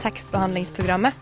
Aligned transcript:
tekstbehandlingsprogrammet. 0.00 1.14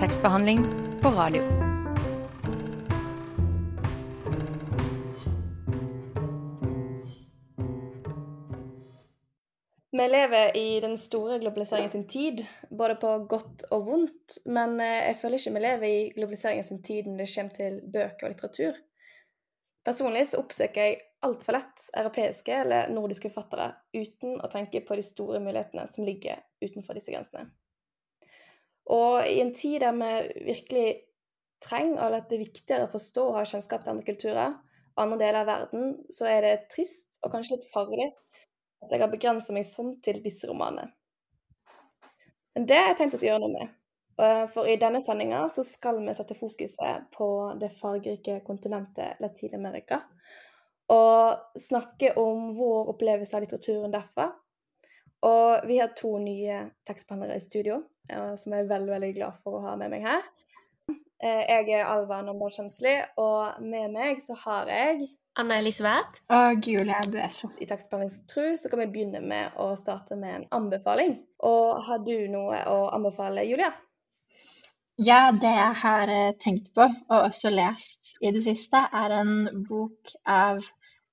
Tekstbehandling 0.00 0.64
på 1.02 1.08
radio. 1.08 1.42
Vi 9.92 10.08
lever 10.08 10.56
i 10.56 10.80
den 10.80 10.96
store 10.98 11.38
globaliseringen 11.38 11.90
sin 11.90 12.08
tid, 12.08 12.42
både 12.78 12.96
på 13.00 13.12
godt 13.30 13.62
og 13.70 13.86
vondt, 13.86 14.40
men 14.46 14.80
eh, 14.82 15.06
jeg 15.06 15.16
føler 15.20 15.38
ikke 15.38 15.52
vi 15.54 15.62
lever 15.62 15.86
i 15.86 16.00
globaliseringen 16.16 16.66
sin 16.66 16.82
tid 16.82 17.06
når 17.06 17.22
det 17.22 17.30
kommer 17.36 17.54
til 17.60 17.78
bøker 17.94 18.26
og 18.26 18.34
litteratur. 18.34 18.82
Personlig 19.84 20.24
så 20.30 20.40
oppsøker 20.40 20.86
jeg 20.86 21.00
altfor 21.24 21.56
lett 21.58 21.88
europeiske 21.96 22.54
eller 22.62 22.92
nordiske 22.92 23.28
forfattere 23.32 23.70
uten 23.96 24.38
å 24.40 24.48
tenke 24.52 24.80
på 24.84 24.96
de 24.96 25.04
store 25.04 25.40
mulighetene 25.44 25.84
som 25.90 26.06
ligger 26.08 26.40
utenfor 26.64 26.96
disse 26.96 27.12
grensene. 27.12 27.50
Og 28.92 29.24
i 29.28 29.40
en 29.40 29.52
tid 29.56 29.80
der 29.80 29.96
vi 29.96 30.44
virkelig 30.52 30.88
trenger, 31.64 32.00
eller 32.00 32.20
at 32.20 32.28
det 32.28 32.36
er 32.38 32.44
viktigere 32.44 32.88
å 32.88 32.92
forstå 32.92 33.28
og 33.28 33.38
ha 33.38 33.44
kjennskap 33.48 33.84
til 33.84 33.94
andre 33.94 34.08
kulturer, 34.08 34.58
andre 35.00 35.20
deler 35.20 35.40
av 35.42 35.48
verden, 35.48 35.94
så 36.12 36.28
er 36.30 36.44
det 36.44 36.56
trist 36.72 37.18
og 37.22 37.32
kanskje 37.32 37.56
litt 37.56 37.70
farlig 37.70 38.10
at 38.84 38.92
jeg 38.92 39.00
har 39.00 39.12
begrensa 39.12 39.54
meg 39.56 39.66
sånn 39.68 39.94
til 40.04 40.20
disse 40.24 40.48
romanene. 40.48 40.92
Men 42.54 42.68
det 42.70 42.78
har 42.78 42.92
jeg 42.92 43.00
tenkt 43.00 43.16
å 43.18 43.24
gjøre 43.24 43.42
noe 43.42 43.54
med. 43.56 43.72
For 44.14 44.68
i 44.70 44.76
denne 44.78 45.00
sendinga 45.02 45.40
så 45.50 45.64
skal 45.66 45.96
vi 45.98 46.12
sette 46.14 46.36
fokuset 46.38 47.08
på 47.14 47.26
det 47.58 47.72
fargerike 47.74 48.36
kontinentet 48.46 49.18
Latin-Amerika. 49.18 49.98
Og 50.94 51.58
snakke 51.58 52.12
om 52.20 52.52
vår 52.54 52.92
opplevelse 52.92 53.34
av 53.34 53.42
litteraturen 53.42 53.90
derfra. 53.90 54.28
Og 55.26 55.66
vi 55.66 55.80
har 55.80 55.94
to 55.96 56.12
nye 56.22 56.60
tekstbehandlere 56.86 57.40
i 57.40 57.42
studio, 57.42 57.80
som 58.06 58.54
jeg 58.54 58.66
er 58.66 58.70
veldig, 58.70 58.92
veldig 58.92 59.12
glad 59.16 59.42
for 59.42 59.58
å 59.58 59.64
ha 59.64 59.74
med 59.80 59.90
meg 59.96 60.04
her. 60.06 60.22
Eh, 61.24 61.44
jeg 61.48 61.70
er 61.72 61.86
Alva 61.88 62.18
Nombal 62.24 62.52
Kjønsli, 62.52 62.98
og 63.22 63.62
med 63.64 63.94
meg 63.94 64.20
så 64.20 64.36
har 64.44 64.68
jeg 64.68 65.06
Anna 65.40 65.56
Elisabeth. 65.58 66.20
Og 66.30 66.66
Julia 66.68 67.00
Buesjo. 67.10 67.48
I 67.58 67.66
Tekstbehandlingstru 67.66 68.58
så 68.60 68.70
kan 68.70 68.84
vi 68.84 68.90
begynne 68.92 69.22
med 69.24 69.56
å 69.58 69.72
starte 69.78 70.18
med 70.20 70.36
en 70.36 70.44
anbefaling. 70.60 71.16
Og 71.48 71.80
har 71.88 72.04
du 72.06 72.14
noe 72.30 72.60
å 72.70 72.76
anbefale, 72.94 73.42
Julia? 73.48 73.72
Ja, 75.02 75.32
det 75.34 75.50
jeg 75.50 75.74
har 75.80 76.10
eh, 76.12 76.34
tenkt 76.38 76.68
på, 76.74 76.84
og 76.86 77.16
også 77.16 77.50
lest 77.50 78.12
i 78.22 78.30
det 78.30 78.44
siste, 78.44 78.78
er 78.78 79.14
en 79.16 79.64
bok 79.66 80.12
av 80.22 80.60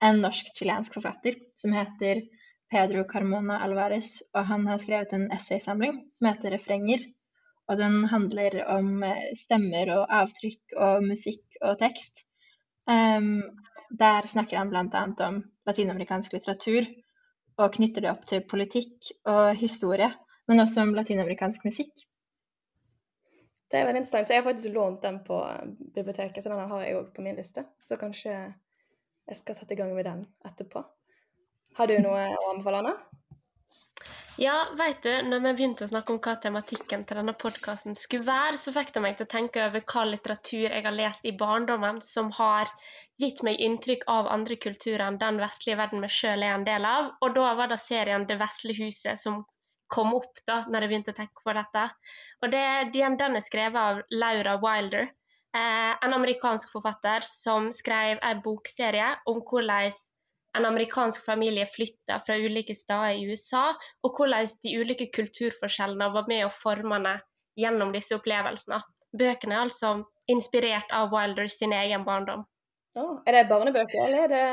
en 0.06 0.20
norsk-chilensk 0.22 0.94
forfatter 1.00 1.40
som 1.58 1.74
heter 1.74 2.22
Pedro 2.70 3.02
Carmona 3.09 3.58
Alvarez. 3.66 4.20
Og 4.36 4.46
han 4.52 4.68
har 4.70 4.84
skrevet 4.84 5.16
en 5.18 5.32
essaysamling 5.34 5.98
som 6.14 6.30
heter 6.30 6.54
'Refrenger'. 6.54 7.08
Og 7.74 7.80
den 7.82 8.06
handler 8.12 8.59
om 8.70 9.02
eh, 9.04 9.34
stemmer 9.40 9.90
og 9.96 10.14
avtrykk 10.20 10.78
og 10.78 11.09
musikk 11.09 11.58
og 11.62 11.80
tekst. 11.82 12.28
Um, 12.86 13.42
der 13.90 14.30
snakker 14.30 14.62
han 14.62 14.70
bl.a. 14.70 15.04
om 15.26 15.42
latinamerikansk 15.66 16.38
litteratur, 16.38 16.86
og 17.58 17.74
knytter 17.74 18.06
det 18.06 18.14
opp 18.14 18.30
til 18.30 18.46
politikk 18.46 19.09
og 19.26 19.56
historie, 19.56 20.14
men 20.48 20.59
også 20.59 20.86
om 20.86 20.94
latinamerikansk 20.94 21.66
musikk. 21.66 22.11
Det 23.72 23.80
er 23.80 23.88
veldig 23.88 24.02
interessant. 24.04 24.32
Jeg 24.34 24.42
har 24.42 24.48
faktisk 24.50 24.74
lånt 24.76 25.06
den 25.06 25.22
på 25.24 25.38
biblioteket, 25.96 26.44
så 26.44 26.52
den 26.52 26.72
har 26.74 26.84
jeg 26.84 26.98
òg 27.00 27.14
på 27.16 27.24
min 27.24 27.38
liste. 27.40 27.64
Så 27.80 27.96
kanskje 28.00 28.34
jeg 28.36 29.40
skal 29.40 29.56
sette 29.56 29.78
i 29.78 29.80
gang 29.80 29.94
med 29.96 30.06
den 30.06 30.26
etterpå. 30.48 30.84
Har 31.78 31.88
du 31.88 31.96
noe 32.04 32.26
å 32.36 32.50
anbefale, 32.52 32.82
Anna? 32.84 33.22
Ja, 34.42 34.56
vet 34.78 35.04
du, 35.04 35.12
når 35.28 35.42
vi 35.44 35.52
begynte 35.60 35.86
å 35.86 35.90
snakke 35.92 36.14
om 36.14 36.20
hva 36.24 36.34
tematikken 36.44 37.04
til 37.06 37.20
denne 37.20 37.34
podkasten 37.38 37.98
skulle 38.00 38.26
være, 38.28 38.58
så 38.58 38.72
fikk 38.76 38.94
det 38.96 39.04
meg 39.04 39.18
til 39.20 39.28
å 39.28 39.31
tenke 39.34 39.64
over 39.68 39.84
hva 39.92 40.06
litteratur 40.08 40.66
jeg 40.66 40.86
har 40.86 40.96
lest 40.96 41.28
i 41.28 41.34
barndommen 41.38 42.00
som 42.06 42.31
har 42.38 42.72
gitt 43.22 43.44
meg 43.46 43.60
inntrykk 43.62 44.08
av 44.12 44.31
andre 44.31 44.58
kulturer 44.64 45.04
enn 45.06 45.20
den 45.22 45.40
vestlige 45.44 45.78
verden 45.84 46.04
vi 46.04 46.12
sjøl 46.16 46.48
er 46.48 46.56
en 46.56 46.68
del 46.68 46.88
av. 46.88 47.12
Og 47.22 47.36
da 47.36 47.52
var 47.60 47.72
det 47.72 47.80
serien 47.84 48.26
'Det 48.26 48.40
vesle 48.40 48.78
huset' 48.80 49.20
som 49.20 49.44
kom 49.91 50.13
opp 50.18 50.40
da 50.47 50.62
når 50.68 50.85
jeg 50.85 50.91
begynte 50.91 51.13
å 51.13 51.18
tenke 51.18 51.44
på 51.46 51.56
dette. 51.56 51.88
Og 52.41 52.53
det, 52.53 52.63
Den 52.96 53.35
er 53.35 53.44
skrevet 53.46 53.79
av 53.79 54.02
Laura 54.12 54.57
Wilder, 54.62 55.09
eh, 55.56 55.91
en 56.06 56.16
amerikansk 56.18 56.72
forfatter 56.72 57.25
som 57.28 57.72
skrev 57.75 58.22
en 58.22 58.41
bokserie 58.46 59.16
om 59.28 59.44
hvordan 59.44 59.91
en 60.57 60.68
amerikansk 60.68 61.24
familie 61.24 61.66
flytta 61.66 62.19
fra 62.19 62.35
ulike 62.35 62.75
steder 62.75 63.16
i 63.16 63.28
USA, 63.30 63.72
og 64.03 64.18
hvordan 64.18 64.50
de 64.63 64.78
ulike 64.81 65.07
kulturforskjellene 65.16 66.12
var 66.12 66.28
med 66.28 66.46
å 66.46 66.51
forme 66.51 66.97
henne 66.97 67.19
gjennom 67.59 67.94
disse 67.96 68.16
opplevelsene. 68.18 68.81
Bøkene 69.16 69.56
er 69.56 69.66
altså 69.66 69.94
inspirert 70.31 70.91
av 70.96 71.12
Wilder 71.12 71.47
sin 71.51 71.75
egen 71.75 72.03
barndom. 72.07 72.46
Oh, 73.00 73.19
er 73.28 73.38
det 73.38 73.47
barnebøker, 73.47 74.03
eller 74.03 74.25
er 74.25 74.31
det 74.31 74.47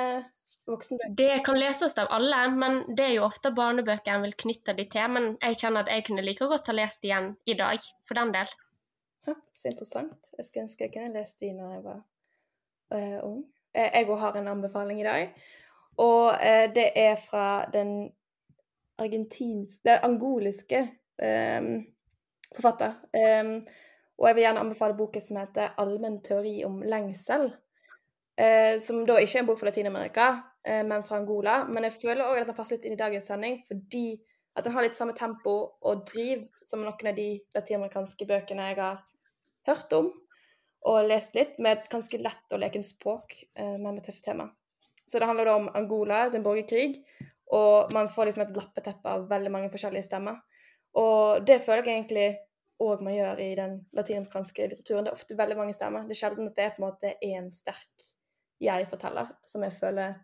voksenbøker? 0.69 1.15
Det 1.19 1.41
kan 1.47 1.59
leses 1.59 1.97
av 1.99 2.11
alle, 2.15 2.41
men 2.55 2.81
det 2.97 3.07
er 3.07 3.15
jo 3.17 3.27
ofte 3.27 3.53
barnebøker 3.57 4.15
en 4.15 4.25
vil 4.27 4.37
knytte 4.45 4.75
de 4.79 4.87
til. 4.93 5.11
Men 5.15 5.31
jeg 5.43 5.61
kjenner 5.63 5.85
at 5.85 5.93
jeg 5.93 6.07
kunne 6.09 6.25
like 6.27 6.49
godt 6.51 6.71
ha 6.71 6.77
lest 6.77 7.05
igjen 7.05 7.33
i 7.49 7.57
dag, 7.59 7.85
for 8.09 8.21
den 8.21 8.35
del. 8.37 8.53
Ja, 9.29 9.35
så 9.53 9.73
interessant. 9.73 10.33
Jeg 10.37 10.47
skulle 10.47 10.67
ønske 10.67 10.87
jeg 10.87 10.95
kunne 10.95 11.15
lest 11.17 11.41
de 11.43 11.53
når 11.57 11.73
jeg 11.75 11.85
var 11.89 11.99
uh, 12.95 13.19
ung. 13.29 13.43
Jeg 13.77 14.09
òg 14.09 14.23
har 14.23 14.39
en 14.39 14.53
anbefaling 14.55 15.03
i 15.03 15.09
dag. 15.09 15.35
Og 16.01 16.31
uh, 16.33 16.67
det 16.75 16.89
er 16.97 17.19
fra 17.21 17.49
den 17.73 18.11
argentinske 18.99 19.85
Den 19.87 20.01
angoliske 20.03 20.81
um, 21.23 21.75
forfatter. 22.57 22.97
Um, 23.15 23.61
og 24.19 24.27
jeg 24.27 24.35
vil 24.35 24.43
gjerne 24.43 24.63
anbefale 24.65 24.97
boken 24.99 25.23
som 25.23 25.37
heter 25.39 25.75
'Allmenn 25.79 26.23
teori 26.23 26.65
om 26.65 26.83
lengsel'. 26.83 27.53
Eh, 28.39 28.79
som 28.79 29.01
da 29.07 29.17
ikke 29.19 29.41
er 29.41 29.43
en 29.43 29.49
bok 29.49 29.59
fra 29.59 29.67
Latin-Amerika, 29.67 30.27
eh, 30.63 30.85
men 30.87 31.03
fra 31.03 31.17
Angola. 31.19 31.65
Men 31.67 31.89
jeg 31.89 31.97
føler 31.99 32.23
òg 32.23 32.39
at 32.39 32.47
den 32.47 32.55
passer 32.55 32.77
litt 32.77 32.85
inn 32.87 32.95
i 32.95 33.01
dagens 33.01 33.27
sending, 33.27 33.59
fordi 33.67 34.21
at 34.55 34.65
den 34.65 34.75
har 34.75 34.85
litt 34.85 34.99
samme 34.99 35.15
tempo 35.15 35.55
og 35.83 36.05
driv 36.07 36.45
som 36.67 36.85
noen 36.85 37.11
av 37.11 37.17
de 37.17 37.29
latinamerikanske 37.55 38.27
bøkene 38.27 38.71
jeg 38.71 38.79
har 38.79 39.03
hørt 39.67 39.93
om 39.93 40.13
og 40.89 41.09
lest 41.09 41.35
litt, 41.35 41.57
med 41.59 41.79
et 41.79 41.89
ganske 41.91 42.21
lett 42.23 42.55
og 42.55 42.61
lekent 42.63 42.87
språk, 42.87 43.35
eh, 43.59 43.75
men 43.77 43.97
med 43.97 44.05
tøffe 44.07 44.23
tema. 44.23 44.47
Så 45.05 45.19
det 45.19 45.27
handler 45.27 45.49
da 45.51 45.57
om 45.59 45.71
Angola 45.75 46.29
sin 46.31 46.45
borgerkrig, 46.45 47.03
og 47.51 47.91
man 47.93 48.09
får 48.09 48.29
liksom 48.29 48.45
et 48.45 48.57
lappeteppe 48.57 49.09
av 49.09 49.27
veldig 49.29 49.51
mange 49.51 49.71
forskjellige 49.73 50.07
stemmer. 50.07 50.39
Og 50.95 51.45
det 51.47 51.59
føler 51.65 51.83
jeg 51.83 51.97
egentlig 51.97 52.29
òg 52.79 53.03
man 53.03 53.17
gjør 53.17 53.41
i 53.43 53.55
den 53.59 53.75
latinamerikanske 53.97 54.69
litteraturen. 54.69 55.05
Det 55.09 55.11
er 55.11 55.19
ofte 55.19 55.39
veldig 55.39 55.57
mange 55.59 55.75
stemmer. 55.75 56.07
Det 56.07 56.15
er 56.15 56.21
sjelden 56.23 56.47
at 56.47 56.57
det 56.57 56.65
er 56.65 56.77
på 56.77 56.83
en 56.83 56.87
måte 56.87 57.15
én 57.25 57.51
sterk 57.53 58.07
jeg-forteller, 58.63 59.31
som 59.47 59.65
jeg 59.67 59.75
føler 59.77 60.17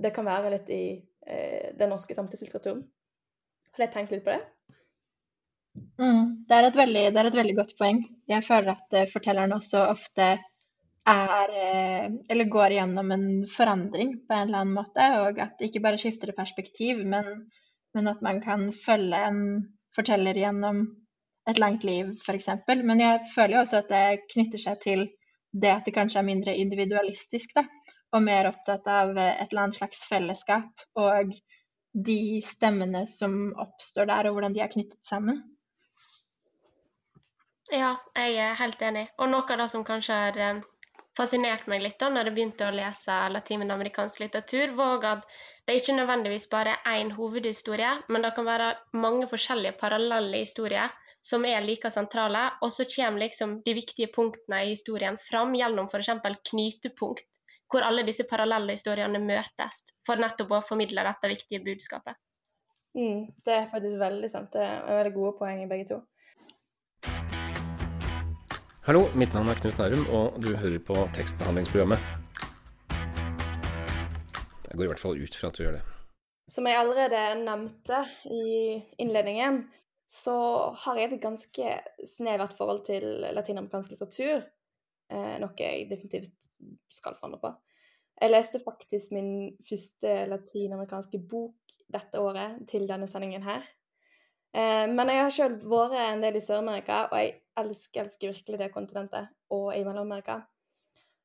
det 0.00 0.12
kan 0.16 0.26
være 0.26 0.52
litt 0.54 0.70
i 0.72 0.84
eh, 1.26 1.72
den 1.76 1.92
norske 1.92 2.16
samtidslitteraturen. 2.16 2.82
Har 3.74 3.84
dere 3.84 3.92
tenkt 3.94 4.14
litt 4.14 4.24
på 4.24 4.32
det? 4.34 4.40
Mm, 6.00 6.46
det, 6.48 6.56
er 6.56 6.70
veldig, 6.74 7.02
det, 7.12 7.20
er 7.20 7.28
et 7.28 7.38
veldig, 7.38 7.56
godt 7.58 7.74
poeng. 7.78 8.00
Jeg 8.30 8.46
føler 8.46 8.72
at 8.74 8.96
uh, 8.96 9.08
fortelleren 9.10 9.54
også 9.54 9.84
ofte 9.92 10.30
er 11.10 11.52
eh, 11.56 12.08
Eller 12.30 12.50
går 12.52 12.74
gjennom 12.76 13.12
en 13.14 13.28
forandring 13.48 14.18
på 14.28 14.34
en 14.36 14.48
eller 14.48 14.62
annen 14.62 14.76
måte. 14.76 15.06
Og 15.24 15.38
at 15.42 15.56
det 15.58 15.70
ikke 15.70 15.84
bare 15.86 16.00
skifter 16.00 16.32
perspektiv, 16.36 17.04
men, 17.08 17.46
men 17.96 18.10
at 18.10 18.20
man 18.22 18.40
kan 18.44 18.68
følge 18.74 19.20
en 19.28 19.40
forteller 19.96 20.38
gjennom 20.38 20.84
et 21.50 21.58
langt 21.58 21.86
liv, 21.88 22.12
f.eks. 22.20 22.50
Men 22.68 23.00
jeg 23.00 23.24
føler 23.34 23.56
jo 23.56 23.62
også 23.64 23.80
at 23.80 23.90
det 23.90 24.26
knytter 24.34 24.62
seg 24.62 24.82
til 24.84 25.06
det 25.52 25.70
at 25.72 25.86
det 25.86 25.94
kanskje 25.96 26.20
er 26.20 26.28
mindre 26.28 26.56
individualistisk, 26.56 27.54
da. 27.58 27.66
Og 28.14 28.24
mer 28.26 28.48
opptatt 28.50 28.86
av 28.90 29.14
et 29.14 29.46
eller 29.50 29.66
annet 29.66 29.78
slags 29.78 30.02
fellesskap 30.10 30.82
og 30.98 31.30
de 31.94 32.40
stemmene 32.42 33.04
som 33.10 33.52
oppstår 33.58 34.08
der, 34.10 34.28
og 34.28 34.36
hvordan 34.36 34.54
de 34.54 34.62
er 34.64 34.72
knyttet 34.72 34.98
sammen. 35.06 35.42
Ja, 37.70 37.96
jeg 38.18 38.34
er 38.42 38.58
helt 38.58 38.82
enig. 38.82 39.06
Og 39.18 39.30
noe 39.30 39.46
av 39.46 39.62
det 39.62 39.68
som 39.70 39.86
kanskje 39.86 40.16
har 40.18 40.62
fascinert 41.18 41.66
meg 41.70 41.84
litt 41.84 41.98
da 42.02 42.08
når 42.10 42.30
jeg 42.30 42.36
begynte 42.36 42.66
å 42.66 42.74
lese 42.74 43.18
latinamerikansk 43.34 44.22
litteratur, 44.22 44.74
var 44.78 45.06
at 45.06 45.38
det 45.66 45.78
ikke 45.78 45.98
nødvendigvis 45.98 46.48
bare 46.50 46.78
er 46.80 47.02
én 47.02 47.12
hovedhistorie, 47.14 47.92
men 48.08 48.26
det 48.26 48.34
kan 48.34 48.46
være 48.48 48.72
mange 48.92 49.28
forskjellige 49.30 49.78
parallelle 49.78 50.42
historier 50.42 50.90
som 51.20 51.44
er 51.44 51.60
like 51.64 51.90
sentrale, 51.92 52.46
og 52.64 52.72
så 52.72 52.86
kommer 52.88 53.20
liksom 53.20 53.60
de 53.64 53.74
viktige 53.76 54.08
punktene 54.14 54.64
i 54.64 54.72
historien 54.72 55.18
fram 55.20 55.52
gjennom 55.54 55.88
f.eks. 55.90 56.10
knytepunkt, 56.50 57.28
hvor 57.70 57.84
alle 57.86 58.06
disse 58.06 58.24
parallelle 58.28 58.74
historiene 58.74 59.20
møtes, 59.22 59.84
for 60.06 60.20
nettopp 60.20 60.56
å 60.56 60.62
formidle 60.64 61.04
dette 61.06 61.30
viktige 61.30 61.62
budskapet. 61.64 62.16
Mm, 62.96 63.28
det 63.46 63.54
er 63.54 63.68
faktisk 63.70 64.00
veldig 64.00 64.30
sant. 64.32 64.50
Det 64.56 64.64
er 64.64 64.88
veldig 64.88 65.12
gode 65.14 65.36
poeng 65.38 65.60
i 65.62 65.68
begge 65.70 65.92
to. 65.92 66.00
Hallo, 68.88 69.04
mitt 69.14 69.36
navn 69.36 69.52
er 69.52 69.60
Knut 69.60 69.78
Nærum, 69.78 70.06
og 70.08 70.40
du 70.42 70.54
hører 70.56 70.80
på 70.82 70.96
tekstbehandlingsprogrammet. 71.14 72.00
Jeg 74.70 74.78
går 74.78 74.86
i 74.86 74.90
hvert 74.90 75.02
fall 75.02 75.20
ut 75.20 75.36
fra 75.36 75.50
at 75.50 75.58
du 75.58 75.62
gjør 75.66 75.76
det. 75.76 75.84
Som 76.50 76.66
jeg 76.66 76.80
allerede 76.80 77.20
nevnte 77.44 78.00
i 78.26 78.80
innledningen, 78.98 79.60
så 80.10 80.36
har 80.82 80.98
jeg 80.98 81.12
et 81.12 81.22
ganske 81.22 81.74
snevert 82.08 82.56
forhold 82.58 82.82
til 82.88 83.04
latinamerikansk 83.30 83.92
litteratur. 83.92 84.46
Eh, 85.10 85.36
noe 85.42 85.54
jeg 85.58 85.86
definitivt 85.90 86.48
skal 86.90 87.14
forandre 87.18 87.38
på. 87.42 87.52
Jeg 88.20 88.32
leste 88.32 88.60
faktisk 88.62 89.14
min 89.14 89.52
første 89.66 90.24
latinamerikanske 90.32 91.20
bok 91.30 91.76
dette 91.90 92.20
året 92.20 92.58
til 92.70 92.88
denne 92.90 93.06
sendingen 93.10 93.46
her. 93.46 93.62
Eh, 94.50 94.86
men 94.90 95.12
jeg 95.14 95.22
har 95.22 95.34
sjøl 95.34 95.56
vært 95.70 95.94
en 96.02 96.24
del 96.26 96.40
i 96.40 96.42
Sør-Amerika, 96.42 97.04
og 97.12 97.16
jeg 97.22 97.36
elsker, 97.62 98.02
elsker 98.02 98.34
virkelig 98.34 98.60
det 98.64 98.72
kontinentet, 98.74 99.30
og 99.54 99.70
i 99.76 99.84
Mellom-Amerika. 99.86 100.40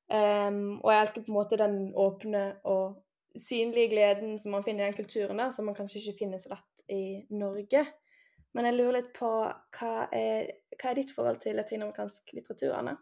Um, 0.05 0.77
og 0.83 0.91
jeg 0.93 1.01
elsker 1.01 1.23
på 1.25 1.31
en 1.31 1.37
måte 1.39 1.57
den 1.57 1.77
åpne 1.97 2.41
og 2.69 2.99
synlige 3.41 3.89
gleden 3.89 4.35
som 4.37 4.53
man 4.53 4.63
finner 4.63 4.85
i 4.85 4.91
den 4.91 4.97
kulturen, 4.99 5.39
der, 5.41 5.49
som 5.49 5.65
man 5.65 5.73
kanskje 5.73 6.03
ikke 6.03 6.19
finner 6.19 6.37
så 6.37 6.51
lett 6.53 6.83
i 6.93 7.05
Norge. 7.33 7.81
Men 8.55 8.69
jeg 8.69 8.77
lurer 8.77 9.01
litt 9.01 9.11
på 9.17 9.29
hva 9.75 9.93
er, 10.15 10.53
hva 10.79 10.91
er 10.91 10.97
ditt 11.01 11.11
forhold 11.11 11.41
til 11.43 11.57
latinamerikansk 11.59 12.31
litteratur, 12.37 12.71
Anne? 12.77 12.95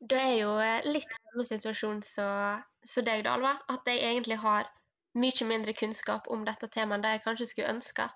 Det 0.00 0.16
er 0.16 0.36
jo 0.38 0.54
eh, 0.56 0.86
litt 0.88 1.10
samme 1.12 1.44
situasjon 1.44 2.00
som 2.06 3.04
deg, 3.04 3.26
Dalva. 3.26 3.58
At 3.68 3.90
jeg 3.90 4.00
egentlig 4.00 4.38
har 4.40 4.70
mye 5.20 5.46
mindre 5.46 5.74
kunnskap 5.76 6.30
om 6.32 6.46
dette 6.46 6.70
temaet 6.72 6.96
enn 6.96 7.04
det 7.04 7.12
jeg 7.18 7.24
kanskje 7.26 7.48
skulle 7.50 7.74
ønske. 7.74 8.06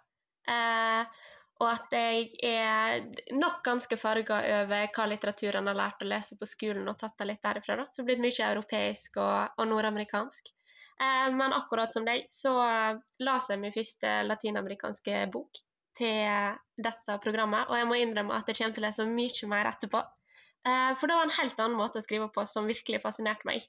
Eh, 0.49 1.21
og 1.61 1.67
at 1.69 1.93
jeg 1.93 2.31
er 2.49 3.05
nok 3.37 3.61
ganske 3.67 4.01
farga 4.01 4.41
over 4.63 4.89
hva 4.97 5.07
litteraturen 5.11 5.69
har 5.69 5.79
lært 5.79 6.01
å 6.03 6.09
lese 6.09 6.41
på 6.41 6.49
skolen, 6.49 6.89
og 6.89 6.97
tatt 6.99 7.19
det 7.21 7.29
litt 7.29 7.45
derifra. 7.45 7.77
da, 7.77 7.87
Så 7.91 8.01
det 8.01 8.09
blitt 8.09 8.25
mye 8.25 8.49
europeisk 8.49 9.21
og, 9.21 9.61
og 9.61 9.69
nordamerikansk. 9.69 10.49
Eh, 10.97 11.29
men 11.37 11.53
akkurat 11.53 11.93
som 11.93 12.09
deg, 12.09 12.25
så 12.33 12.57
las 13.21 13.53
jeg 13.53 13.61
min 13.61 13.77
første 13.77 14.17
latinamerikanske 14.33 15.27
bok 15.37 15.61
til 15.99 16.59
dette 16.85 17.17
programmet, 17.23 17.71
og 17.71 17.79
jeg 17.79 17.89
må 17.89 17.99
innrømme 18.01 18.37
at 18.37 18.51
jeg 18.51 18.59
kommer 18.59 18.77
til 18.77 18.85
å 18.85 18.89
lese 18.89 19.09
mye 19.09 19.51
mer 19.53 19.71
etterpå. 19.71 20.03
Eh, 20.67 20.93
for 20.99 21.09
det 21.09 21.17
var 21.19 21.29
en 21.29 21.39
helt 21.39 21.61
annen 21.61 21.79
måte 21.79 22.01
å 22.01 22.05
skrive 22.05 22.29
på 22.35 22.45
som 22.49 22.71
virkelig 22.71 23.03
fascinerte 23.05 23.49
meg. 23.49 23.67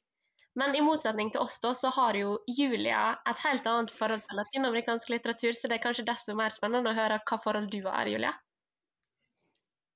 Men 0.56 0.76
i 0.76 0.84
motsetning 0.84 1.34
til 1.36 1.44
oss, 1.44 1.58
da, 1.60 1.74
så 1.76 1.92
har 1.92 2.16
jo 2.16 2.38
Julia 2.48 3.18
et 3.28 3.42
helt 3.44 3.66
annet 3.68 3.92
forhold 3.92 4.24
til 4.24 4.40
latinamerikansk 4.40 5.12
litteratur, 5.12 5.52
så 5.52 5.68
det 5.68 5.80
er 5.80 5.84
kanskje 5.84 6.08
desto 6.08 6.36
mer 6.40 6.54
spennende 6.56 6.94
å 6.94 6.98
høre 6.98 7.20
hva 7.28 7.40
forhold 7.44 7.68
du 7.74 7.82
har, 7.84 8.08
Julia? 8.08 8.32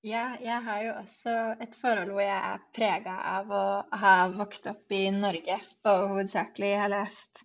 Ja, 0.03 0.29
jeg 0.39 0.63
har 0.63 0.83
jo 0.83 0.91
også 0.95 1.35
et 1.63 1.73
forhold 1.75 2.11
hvor 2.15 2.23
jeg 2.23 2.35
er 2.51 2.61
prega 2.75 3.15
av 3.33 3.49
å 3.51 3.63
ha 4.03 4.13
vokst 4.31 4.67
opp 4.71 4.95
i 4.95 5.09
Norge 5.11 5.57
og 5.91 6.05
hovedsakelig 6.13 6.69
har 6.79 6.91
lest 6.93 7.41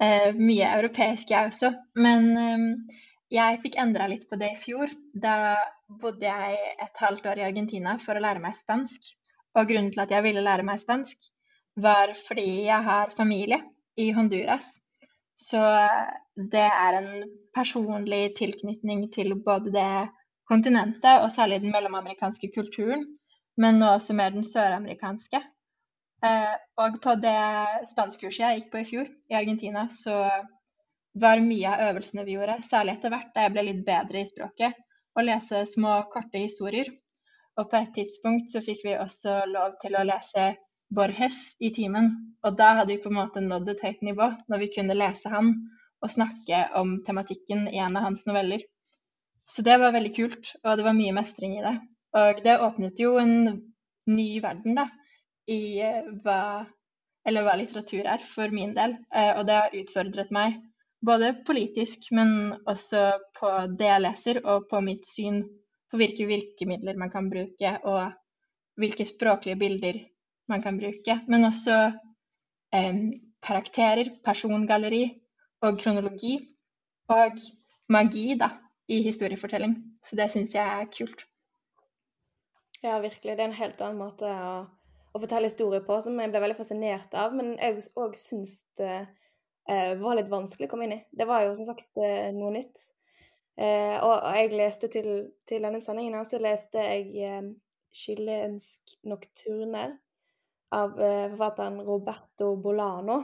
eh, 0.00 0.30
mye 0.36 0.70
europeisk, 0.78 1.32
jeg 1.32 1.50
også. 1.50 1.74
Men 2.00 2.30
eh, 2.40 3.02
jeg 3.34 3.60
fikk 3.64 3.78
endra 3.82 4.06
litt 4.10 4.28
på 4.30 4.38
det 4.40 4.52
i 4.54 4.60
fjor. 4.60 4.90
Da 5.14 5.56
bodde 6.00 6.26
jeg 6.26 6.58
et 6.86 7.02
halvt 7.02 7.26
år 7.32 7.40
i 7.40 7.46
Argentina 7.48 7.96
for 8.02 8.16
å 8.16 8.22
lære 8.22 8.42
meg 8.42 8.56
spansk. 8.58 9.12
Og 9.58 9.70
grunnen 9.70 9.92
til 9.94 10.02
at 10.04 10.14
jeg 10.14 10.26
ville 10.26 10.42
lære 10.42 10.66
meg 10.66 10.82
spansk, 10.82 11.28
var 11.78 12.14
fordi 12.18 12.66
jeg 12.68 12.86
har 12.86 13.14
familie 13.14 13.60
i 13.98 14.10
Honduras. 14.14 14.76
Så 15.38 15.60
det 16.34 16.66
er 16.66 16.98
en 17.00 17.10
personlig 17.54 18.36
tilknytning 18.38 19.08
til 19.14 19.34
både 19.46 19.72
det 19.74 19.88
kontinentet 20.50 21.22
og 21.24 21.32
særlig 21.34 21.60
den 21.62 21.74
mellomamerikanske 21.74 22.50
kulturen, 22.54 23.06
men 23.58 23.78
nå 23.80 23.94
også 23.96 24.14
mer 24.14 24.34
den 24.34 24.46
søramerikanske. 24.46 25.40
Eh, 26.24 26.54
og 26.80 26.98
på 27.02 27.14
det 27.22 27.38
spanskkurset 27.90 28.44
jeg 28.44 28.60
gikk 28.60 28.70
på 28.72 28.82
i 28.82 28.88
fjor 28.88 29.08
i 29.30 29.38
Argentina, 29.38 29.86
så 29.90 30.14
var 31.14 31.42
mye 31.42 31.70
av 31.70 31.82
øvelsene 31.90 32.24
vi 32.26 32.34
gjorde, 32.36 32.58
særlig 32.66 32.96
etter 32.96 33.12
hvert 33.14 33.32
da 33.34 33.46
jeg 33.46 33.54
ble 33.54 33.64
litt 33.68 33.82
bedre 33.86 34.20
i 34.20 34.28
språket, 34.28 34.76
å 35.14 35.22
lese 35.22 35.62
små, 35.70 35.96
korte 36.12 36.42
historier. 36.42 36.90
Og 37.58 37.68
på 37.70 37.78
et 37.78 37.92
tidspunkt 37.94 38.50
så 38.50 38.62
fikk 38.64 38.82
vi 38.86 38.96
også 38.98 39.44
lov 39.46 39.76
til 39.82 39.94
å 39.94 40.02
lese 40.06 40.52
Borges 40.94 41.54
i 41.62 41.70
timen. 41.74 42.10
Og 42.42 42.58
da 42.58 42.72
hadde 42.80 42.96
vi 42.96 43.02
på 43.02 43.12
en 43.12 43.20
måte 43.20 43.42
nådd 43.42 43.70
et 43.70 43.84
høyt 43.86 44.02
nivå, 44.06 44.32
når 44.50 44.64
vi 44.64 44.72
kunne 44.74 44.98
lese 44.98 45.30
han 45.30 45.54
og 46.04 46.12
snakke 46.12 46.66
om 46.80 46.96
tematikken 47.06 47.68
i 47.70 47.78
en 47.80 47.96
av 47.96 48.08
hans 48.08 48.26
noveller. 48.28 48.66
Så 49.48 49.62
det 49.62 49.78
var 49.80 49.94
veldig 49.94 50.12
kult, 50.16 50.54
og 50.64 50.78
det 50.78 50.86
var 50.86 50.96
mye 50.96 51.14
mestring 51.16 51.56
i 51.58 51.64
det. 51.64 51.74
Og 52.18 52.42
det 52.44 52.60
åpnet 52.62 53.00
jo 53.00 53.16
en 53.20 53.34
ny 54.10 54.28
verden, 54.42 54.76
da, 54.78 54.88
i 55.50 55.80
eh, 55.84 56.04
hva, 56.24 56.64
hva 57.24 57.56
litteratur 57.58 58.04
er, 58.04 58.22
for 58.24 58.52
min 58.54 58.74
del. 58.76 58.96
Eh, 59.14 59.32
og 59.38 59.46
det 59.48 59.58
har 59.58 59.76
utfordret 59.80 60.32
meg 60.34 60.58
både 61.06 61.34
politisk, 61.46 62.10
men 62.16 62.54
også 62.66 63.04
på 63.38 63.50
det 63.78 63.90
jeg 63.90 64.04
leser, 64.04 64.40
og 64.44 64.68
på 64.70 64.80
mitt 64.84 65.06
syn 65.08 65.42
på 65.90 66.00
hvilke 66.00 66.26
virkemidler 66.26 66.98
man 66.98 67.12
kan 67.12 67.28
bruke, 67.30 67.76
og 67.84 68.14
hvilke 68.80 69.06
språklige 69.06 69.58
bilder 69.60 70.00
man 70.50 70.62
kan 70.62 70.78
bruke. 70.80 71.20
Men 71.28 71.46
også 71.50 71.76
eh, 72.74 72.96
karakterer, 73.44 74.10
persongalleri 74.24 75.04
og 75.62 75.78
kronologi. 75.80 76.38
Og 77.12 77.36
magi, 77.92 78.34
da, 78.40 78.48
i 78.88 79.02
historiefortelling. 79.04 79.76
Så 80.04 80.16
det 80.16 80.30
syns 80.32 80.54
jeg 80.54 80.64
er 80.64 80.88
kult. 80.92 81.26
Ja, 82.84 82.98
virkelig. 83.00 83.36
Det 83.36 83.40
er 83.40 83.48
en 83.48 83.58
helt 83.58 83.82
annen 83.84 84.00
måte 84.00 84.28
å, 84.28 84.54
å 85.12 85.20
fortelle 85.20 85.48
historier 85.48 85.84
på, 85.84 85.98
som 86.04 86.18
jeg 86.20 86.32
ble 86.32 86.42
veldig 86.44 86.58
fascinert 86.58 87.16
av. 87.16 87.36
Men 87.36 87.54
jeg 87.56 87.84
òg 88.00 88.16
syns 88.20 88.58
det 88.80 89.06
var 89.66 90.18
litt 90.18 90.28
vanskelig 90.28 90.68
å 90.68 90.70
komme 90.70 90.84
inn 90.88 90.96
i. 90.98 91.02
Det 91.08 91.24
var 91.28 91.46
jo 91.46 91.54
som 91.56 91.68
sagt 91.70 91.96
eh, 91.96 92.28
noe 92.36 92.50
nytt. 92.52 92.82
Eh, 93.56 93.96
og, 94.02 94.24
jeg 94.34 94.50
leste 94.52 94.90
til, 94.90 95.10
til 95.48 95.62
denne 95.64 95.80
sendingen 95.84 96.18
her, 96.18 96.26
så 96.28 96.40
leste 96.42 96.82
jeg 96.82 97.06
eh, 97.22 97.52
'Chilensk 97.94 98.96
nocturne' 99.06 99.92
av 100.74 101.00
eh, 101.00 101.28
forfatteren 101.30 101.80
Roberto 101.86 102.56
Bolano. 102.56 103.20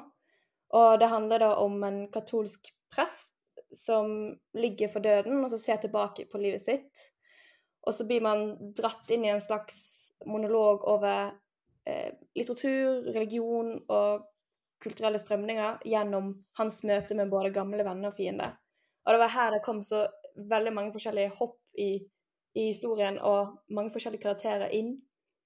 Og 0.79 0.99
det 1.03 1.11
handler 1.11 1.43
da 1.43 1.55
om 1.59 1.83
en 1.83 2.05
katolsk 2.15 2.71
prest 2.95 3.35
som 3.75 4.37
ligger 4.55 4.91
for 4.91 5.03
døden, 5.03 5.43
og 5.45 5.51
så 5.51 5.59
ser 5.59 5.81
tilbake 5.83 6.29
på 6.31 6.39
livet 6.39 6.63
sitt. 6.63 7.11
Og 7.87 7.95
så 7.95 8.07
blir 8.07 8.23
man 8.23 8.55
dratt 8.77 9.11
inn 9.11 9.25
i 9.25 9.33
en 9.33 9.43
slags 9.43 10.13
monolog 10.27 10.85
over 10.91 11.33
eh, 11.87 12.13
litteratur, 12.37 13.11
religion 13.15 13.73
og 13.89 14.29
kulturelle 14.81 15.21
strømninger 15.21 15.85
gjennom 15.89 16.33
hans 16.59 16.81
møte 16.89 17.17
med 17.19 17.31
både 17.33 17.53
gamle 17.55 17.85
venner 17.85 18.11
og 18.11 18.17
fiender. 18.17 18.57
Og 19.05 19.15
det 19.15 19.21
var 19.23 19.35
her 19.35 19.55
det 19.55 19.65
kom 19.65 19.83
så 19.85 20.07
veldig 20.51 20.73
mange 20.73 20.93
forskjellige 20.95 21.35
hopp 21.39 21.59
i, 21.79 21.93
i 22.57 22.67
historien, 22.71 23.19
og 23.19 23.61
mange 23.75 23.93
forskjellige 23.95 24.25
karakterer 24.25 24.73
inn, 24.77 24.95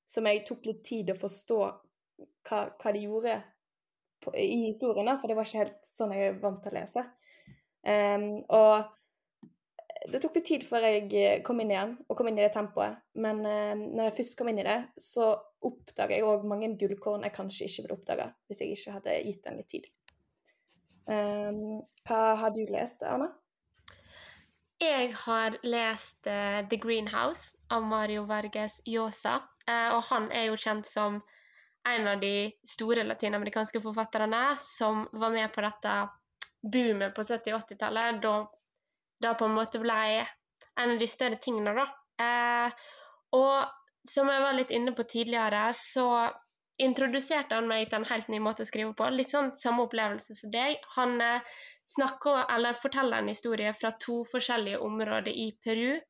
som 0.07 0.27
jeg 0.29 0.45
tok 0.47 0.67
litt 0.69 0.83
tid 0.87 1.11
å 1.11 1.19
forstå 1.19 1.61
hva, 1.65 2.61
hva 2.79 2.93
de 2.95 3.05
gjorde 3.07 3.39
på, 4.23 4.35
i 4.37 4.67
historien, 4.69 5.11
for 5.21 5.31
det 5.31 5.39
var 5.39 5.49
ikke 5.49 5.63
helt 5.65 5.89
sånn 5.89 6.15
jeg 6.15 6.33
er 6.33 6.43
vant 6.43 6.61
til 6.65 6.75
å 6.75 6.79
lese. 6.79 7.07
Um, 7.85 8.29
og 8.49 8.85
det 10.13 10.21
tok 10.21 10.37
litt 10.37 10.47
tid 10.49 10.65
før 10.67 10.85
jeg 10.85 11.07
eh, 11.17 11.39
kom 11.45 11.63
inn 11.63 11.73
igjen, 11.73 11.95
og 12.09 12.19
kom 12.19 12.29
inn 12.29 12.39
i 12.39 12.45
det 12.45 12.53
tempoet. 12.53 12.99
Men 13.25 13.41
uh, 13.47 13.73
når 13.73 14.11
jeg 14.11 14.17
først 14.19 14.37
kom 14.39 14.51
inn 14.51 14.61
i 14.61 14.67
det, 14.67 14.79
så 15.01 15.31
oppdaga 15.65 16.19
jeg 16.19 16.27
òg 16.29 16.45
mange 16.49 16.75
gullkorn 16.81 17.25
jeg 17.25 17.33
kanskje 17.33 17.69
ikke 17.69 17.85
ville 17.87 17.97
oppdaga 17.97 18.27
hvis 18.49 18.61
jeg 18.61 18.75
ikke 18.75 18.97
hadde 18.99 19.15
gitt 19.25 19.47
den 19.47 19.61
litt 19.61 19.71
tid. 19.73 19.87
Um, 21.09 21.81
hva 22.05 22.21
har 22.41 22.53
du 22.53 22.61
lest, 22.69 23.05
Anna? 23.09 23.31
Jeg 24.83 25.15
har 25.25 25.57
lest 25.65 26.29
uh, 26.29 26.61
The 26.69 26.79
Greenhouse 26.81 27.57
av 27.73 27.87
Mario 27.89 28.27
Vargas 28.29 28.81
Llosa. 28.85 29.39
Uh, 29.65 29.97
og 29.97 30.03
han 30.11 30.29
er 30.37 30.51
jo 30.51 30.61
kjent 30.61 30.89
som 30.89 31.23
en 31.89 32.11
av 32.11 32.21
de 32.21 32.51
store 32.69 33.07
latinamerikanske 33.09 33.81
forfatterne 33.85 34.51
som 34.61 35.07
var 35.13 35.33
med 35.33 35.53
på 35.53 35.65
dette 35.65 35.97
boomet 36.65 37.17
på 37.17 37.25
70- 37.25 37.57
og 37.57 37.65
80-tallet, 37.65 38.21
da 38.25 38.37
det 39.23 39.35
på 39.39 39.49
en 39.49 39.57
måte 39.57 39.81
ble 39.83 39.99
en 40.81 40.95
av 40.95 40.99
de 40.99 41.09
større 41.09 41.39
tingene, 41.43 41.75
da. 41.77 41.87
Eh, 42.25 42.87
og 43.35 44.11
som 44.11 44.29
jeg 44.31 44.43
var 44.43 44.57
litt 44.57 44.73
inne 44.75 44.95
på 44.97 45.07
tidligere, 45.09 45.69
så 45.79 46.09
introduserte 46.83 47.55
han 47.55 47.69
meg 47.71 47.89
til 47.89 48.01
en 48.01 48.09
helt 48.09 48.31
ny 48.33 48.41
måte 48.43 48.65
å 48.65 48.69
skrive 48.69 48.95
på. 48.99 49.07
Litt 49.15 49.35
sånn 49.35 49.53
samme 49.61 49.87
opplevelse 49.87 50.35
som 50.39 50.51
deg. 50.55 50.83
Han 50.97 51.21
eh, 51.23 51.55
snakker, 51.95 52.45
eller 52.51 52.81
forteller 52.81 53.23
en 53.23 53.31
historie 53.31 53.73
fra 53.79 53.95
to 54.03 54.23
forskjellige 54.31 54.83
områder 54.83 55.31
i 55.31 55.53
Peru. 55.65 56.01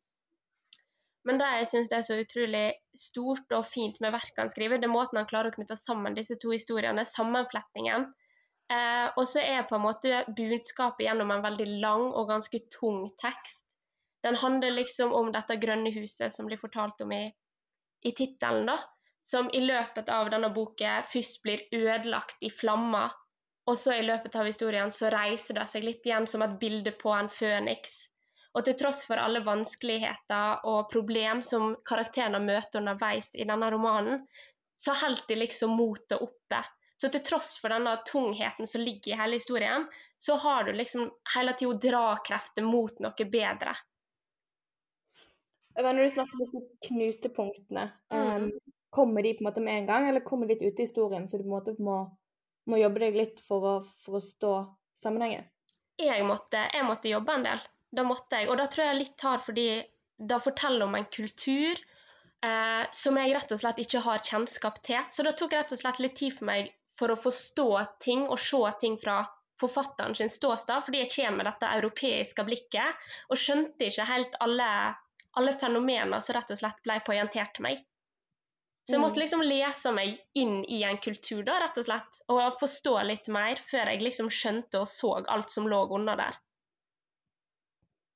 Men 1.24 1.40
det 1.40 1.50
jeg 1.58 1.68
syns 1.70 1.92
er 1.96 2.02
så 2.04 2.18
utrolig 2.20 2.66
stort 3.00 3.52
og 3.56 3.64
fint 3.68 3.96
med 4.04 4.12
verket 4.12 4.42
han 4.42 4.52
skriver, 4.52 4.80
det 4.80 4.90
er 4.90 4.92
måten 4.92 5.20
han 5.20 5.28
klarer 5.28 5.52
å 5.52 5.56
knytte 5.56 5.76
sammen 5.80 6.16
disse 6.16 6.36
to 6.40 6.52
historiene, 6.52 7.06
sammenflettingen. 7.08 8.10
Eh, 8.72 9.08
og 9.16 9.26
så 9.28 9.42
er 9.44 9.66
på 9.68 9.76
en 9.76 9.84
måte 9.84 10.22
budskapet 10.36 11.04
gjennom 11.06 11.30
en 11.34 11.44
veldig 11.44 11.66
lang 11.82 12.06
og 12.12 12.30
ganske 12.30 12.60
tung 12.72 13.10
tekst. 13.20 13.60
Den 14.24 14.38
handler 14.40 14.72
liksom 14.72 15.12
om 15.12 15.28
dette 15.34 15.58
grønne 15.60 15.92
huset 15.92 16.32
som 16.32 16.48
blir 16.48 16.60
fortalt 16.60 17.02
om 17.04 17.12
i, 17.12 17.24
i 18.08 18.12
tittelen, 18.16 18.70
da. 18.70 18.78
Som 19.28 19.50
i 19.52 19.60
løpet 19.64 20.08
av 20.12 20.30
denne 20.32 20.48
boka 20.52 20.98
først 21.12 21.42
blir 21.44 21.62
ødelagt 21.72 22.40
i 22.44 22.50
flammer 22.52 23.12
Og 23.64 23.78
så 23.80 23.94
i 23.96 24.02
løpet 24.04 24.34
av 24.36 24.44
historien 24.44 24.90
så 24.92 25.08
reiser 25.12 25.56
det 25.56 25.64
seg 25.72 25.86
litt 25.86 26.04
igjen 26.04 26.26
som 26.28 26.42
et 26.44 26.58
bilde 26.60 26.92
på 27.00 27.12
en 27.16 27.30
føniks. 27.32 27.94
Og 28.54 28.66
til 28.66 28.76
tross 28.76 29.00
for 29.08 29.16
alle 29.16 29.40
vanskeligheter 29.46 30.66
og 30.68 30.90
problem 30.92 31.40
som 31.42 31.72
karakterene 31.88 32.42
møter 32.44 32.82
underveis 32.82 33.30
i 33.34 33.46
denne 33.48 33.70
romanen, 33.72 34.20
så 34.76 34.92
holder 35.00 35.24
de 35.30 35.38
liksom 35.40 35.72
motet 35.80 36.20
oppe. 36.20 36.60
Så 37.04 37.10
til 37.12 37.20
tross 37.20 37.50
for 37.60 37.68
denne 37.68 37.98
tungheten 38.08 38.68
som 38.70 38.80
ligger 38.80 39.12
i 39.12 39.16
hele 39.18 39.36
historien, 39.36 39.82
så 40.16 40.38
har 40.40 40.64
du 40.64 40.70
liksom 40.72 41.10
hele 41.34 41.52
tida 41.52 41.74
drakrefter 41.82 42.64
mot 42.64 43.02
noe 43.04 43.26
bedre. 43.28 43.74
Men 45.76 45.96
når 45.98 46.06
du 46.06 46.12
snakker 46.14 46.38
om 46.38 46.40
disse 46.40 46.62
knutepunktene, 46.86 47.90
Mm. 48.08 48.44
um, 48.44 48.46
kommer 48.88 49.22
de 49.22 49.34
på 49.34 49.44
en 49.44 49.50
måte 49.50 49.60
med 49.60 49.76
en 49.76 49.86
gang, 49.86 50.08
eller 50.08 50.24
kommer 50.24 50.46
de 50.46 50.54
litt 50.54 50.62
ute 50.62 50.80
i 50.80 50.86
historien, 50.86 51.26
så 51.28 51.36
du 51.36 51.42
på 51.44 51.50
en 51.50 51.56
måte 51.58 51.74
må, 51.78 51.96
må 52.72 52.78
jobbe 52.80 53.02
deg 53.02 53.18
litt 53.18 53.42
for 53.44 53.66
å 53.68 53.74
forstå 54.04 54.52
sammenhengen? 54.96 55.44
jeg 56.00 56.24
måtte, 56.24 56.62
jeg 56.72 56.86
måtte 56.88 57.12
jobbe 57.12 57.34
en 57.34 57.44
del. 57.44 57.60
Da 57.92 58.02
måtte 58.02 58.40
jeg. 58.40 58.48
Og 58.48 58.56
da 58.56 58.66
tror 58.66 58.86
jeg 58.86 58.96
litt 59.02 59.20
har 59.20 59.38
fordi 59.38 59.66
det 60.16 60.40
forteller 60.42 60.86
om 60.86 60.94
en 60.94 61.04
kultur 61.04 61.76
eh, 62.40 62.86
som 62.92 63.20
jeg 63.20 63.34
rett 63.36 63.52
og 63.52 63.60
slett 63.60 63.84
ikke 63.84 64.00
har 64.08 64.24
kjennskap 64.24 64.80
til. 64.82 65.04
Så 65.10 65.22
det 65.22 65.36
tok 65.36 65.52
rett 65.52 65.76
og 65.76 65.78
slett 65.78 66.00
litt 66.00 66.16
tid 66.16 66.32
for 66.38 66.48
meg 66.48 66.72
for 66.98 67.12
å 67.12 67.18
forstå 67.18 67.68
ting 68.02 68.26
og 68.28 68.38
se 68.40 68.60
ting 68.80 68.98
fra 69.00 69.22
forfatteren 69.60 70.14
sin 70.18 70.30
ståsted, 70.30 70.82
fordi 70.84 71.04
jeg 71.04 71.12
kommer 71.14 71.42
med 71.42 71.50
dette 71.52 71.72
europeiske 71.78 72.44
blikket 72.46 73.08
og 73.30 73.38
skjønte 73.38 73.88
ikke 73.88 74.06
helt 74.08 74.38
alle, 74.44 74.68
alle 75.38 75.56
fenomener 75.58 76.22
som 76.24 76.36
rett 76.38 76.54
og 76.54 76.60
slett 76.60 76.80
ble 76.86 77.00
poengtert 77.06 77.54
til 77.56 77.68
meg. 77.68 77.84
Så 78.84 78.98
jeg 78.98 79.00
måtte 79.00 79.20
liksom 79.22 79.40
lese 79.40 79.90
meg 79.96 80.18
inn 80.36 80.58
i 80.68 80.82
en 80.84 80.98
kultur, 81.00 81.40
da, 81.46 81.56
rett 81.62 81.78
og 81.80 81.86
slett, 81.86 82.18
og 82.28 82.58
forstå 82.60 82.98
litt 83.08 83.30
mer 83.32 83.60
før 83.70 83.88
jeg 83.88 84.02
liksom 84.04 84.28
skjønte 84.28 84.82
og 84.82 84.90
så 84.90 85.14
alt 85.32 85.54
som 85.54 85.70
lå 85.70 85.78
under 85.96 86.20
der. 86.20 86.36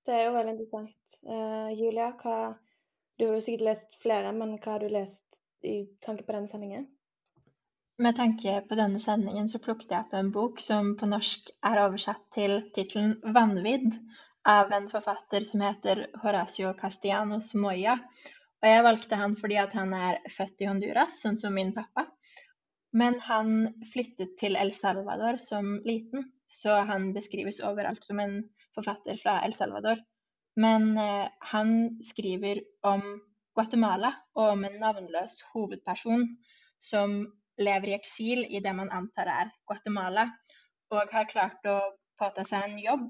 Det 0.05 0.13
er 0.13 0.27
jo 0.27 0.35
veldig 0.37 0.53
interessant. 0.55 1.17
Uh, 1.25 1.73
Julia, 1.73 2.11
hva, 2.21 2.53
du 3.17 3.27
har 3.27 3.39
jo 3.39 3.45
sikkert 3.45 3.65
lest 3.65 3.97
flere, 4.03 4.35
men 4.37 4.59
hva 4.59 4.77
har 4.77 4.85
du 4.85 4.93
lest 4.93 5.41
i 5.65 5.87
tanke 6.05 6.27
på 6.27 6.37
denne 6.37 6.51
sendingen? 6.53 6.85
Med 7.99 8.15
tanke 8.15 8.61
på 8.69 8.77
denne 8.79 9.01
sendingen 9.03 9.49
så 9.51 9.59
plukket 9.59 9.91
jeg 9.91 10.05
opp 10.05 10.13
en 10.15 10.29
bok 10.31 10.61
som 10.63 10.93
på 10.99 11.07
norsk 11.11 11.49
er 11.67 11.81
oversatt 11.83 12.21
til 12.37 12.53
tittelen 12.77 13.17
'Vanvidd' 13.35 13.97
av 14.53 14.71
en 14.77 14.85
forfatter 14.93 15.43
som 15.49 15.65
heter 15.67 16.05
Horacio 16.23 16.71
Castellanos 16.79 17.49
Moya. 17.59 17.97
Og 18.63 18.69
jeg 18.71 18.85
valgte 18.87 19.19
han 19.19 19.35
fordi 19.41 19.59
han 19.73 19.95
er 19.99 20.21
født 20.31 20.63
i 20.63 20.69
Honduras, 20.71 21.17
sånn 21.25 21.41
som 21.43 21.59
min 21.59 21.73
pappa. 21.75 22.05
Men 22.95 23.19
han 23.27 23.51
flyttet 23.91 24.37
til 24.39 24.55
El 24.61 24.71
Salvador 24.77 25.41
som 25.43 25.81
liten, 25.85 26.31
så 26.47 26.79
han 26.93 27.11
beskrives 27.17 27.59
overalt 27.67 28.07
som 28.07 28.23
en 28.23 28.37
forfatter 28.79 29.19
fra 29.19 29.41
El 29.49 29.57
Salvador. 29.59 29.99
Men 30.55 30.95
eh, 30.99 31.27
han 31.51 31.75
skriver 32.07 32.63
om 32.87 33.03
Guatemala 33.59 34.15
og 34.39 34.55
om 34.55 34.65
en 34.71 34.81
navnløs 34.87 35.41
hovedperson 35.51 36.25
som 36.79 37.19
lever 37.59 37.93
i 37.93 37.97
eksil 37.97 38.45
i 38.49 38.61
det 38.65 38.75
man 38.77 38.91
antar 38.95 39.31
er 39.33 39.51
Guatemala, 39.67 40.29
og 40.95 41.13
har 41.13 41.29
klart 41.31 41.67
å 41.69 41.79
påta 42.19 42.45
seg 42.47 42.65
en 42.67 42.79
jobb 42.83 43.09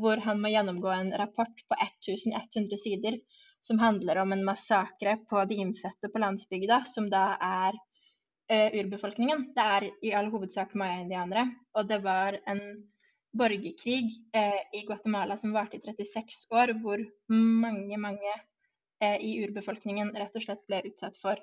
hvor 0.00 0.22
han 0.22 0.40
må 0.42 0.50
gjennomgå 0.52 0.90
en 0.94 1.12
rapport 1.18 1.62
på 1.68 1.76
1100 1.76 2.78
sider 2.78 3.18
som 3.66 3.80
handler 3.82 4.20
om 4.22 4.32
en 4.32 4.44
massakre 4.44 5.16
på 5.30 5.42
de 5.50 5.58
innfødte 5.64 6.08
på 6.12 6.22
landsbygda, 6.22 6.84
som 6.86 7.10
da 7.12 7.24
er 7.44 7.76
uh, 7.76 8.78
urbefolkningen. 8.80 9.50
Det 9.56 9.66
er 9.76 9.88
i 10.06 10.14
all 10.16 10.30
hovedsak 10.32 10.72
maya-indianere, 10.78 11.44
og 11.76 11.90
det 11.90 12.00
var 12.06 12.38
en 12.48 12.62
borgerkrig 13.36 14.06
uh, 14.36 14.62
i 14.72 14.84
Guatemala 14.86 15.36
som 15.38 15.52
varte 15.54 15.76
i 15.76 15.84
36 15.84 16.46
år, 16.56 16.74
hvor 16.80 17.02
mange, 17.34 17.98
mange 18.00 18.32
uh, 19.04 19.18
i 19.18 19.36
urbefolkningen 19.44 20.14
rett 20.16 20.38
og 20.38 20.46
slett 20.46 20.64
ble 20.70 20.84
utsatt 20.88 21.20
for 21.20 21.42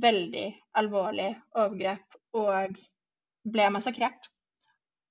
veldig 0.00 0.46
alvorlig 0.76 1.30
overgrep 1.56 2.18
og 2.36 2.80
ble 3.46 3.68
massakrert. 3.72 4.28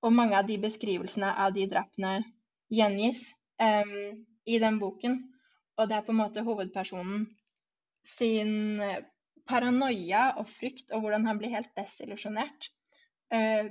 Og 0.06 0.13
mange 0.13 0.38
av 0.38 0.46
de 0.48 0.58
beskrivelsene 0.62 1.32
av 1.42 1.56
de 1.56 1.65
drapene 1.72 2.20
gjengis 2.74 3.32
um, 3.62 3.96
i 4.46 4.60
den 4.62 4.77
boken. 4.82 5.18
Og 5.80 5.89
det 5.89 5.98
er 5.98 6.06
på 6.06 6.13
en 6.13 6.22
måte 6.22 6.44
hovedpersonen 6.46 7.25
sin 8.06 8.80
eh, 8.86 9.01
paranoia 9.50 10.36
og 10.39 10.46
frykt, 10.48 10.92
og 10.94 11.01
hvordan 11.04 11.25
han 11.25 11.39
blir 11.42 11.51
helt 11.56 11.72
desillusjonert 11.77 12.70
uh, 13.34 13.65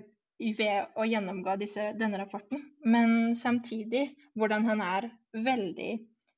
ved 0.58 0.98
å 0.98 1.06
gjennomgå 1.06 1.54
disse, 1.60 1.92
denne 1.98 2.18
rapporten. 2.20 2.64
Men 2.82 3.36
samtidig 3.38 4.08
hvordan 4.34 4.66
han 4.66 4.82
er 4.84 5.08
veldig 5.32 5.92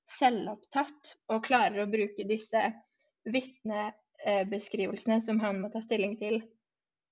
selvopptatt 0.06 1.16
og 1.32 1.44
klarer 1.48 1.82
å 1.82 1.90
bruke 1.90 2.28
disse 2.28 2.62
vitnebeskrivelsene 4.26 5.20
som 5.20 5.40
han 5.40 5.60
må 5.60 5.70
ta 5.70 5.80
stilling 5.82 6.16
til 6.18 6.40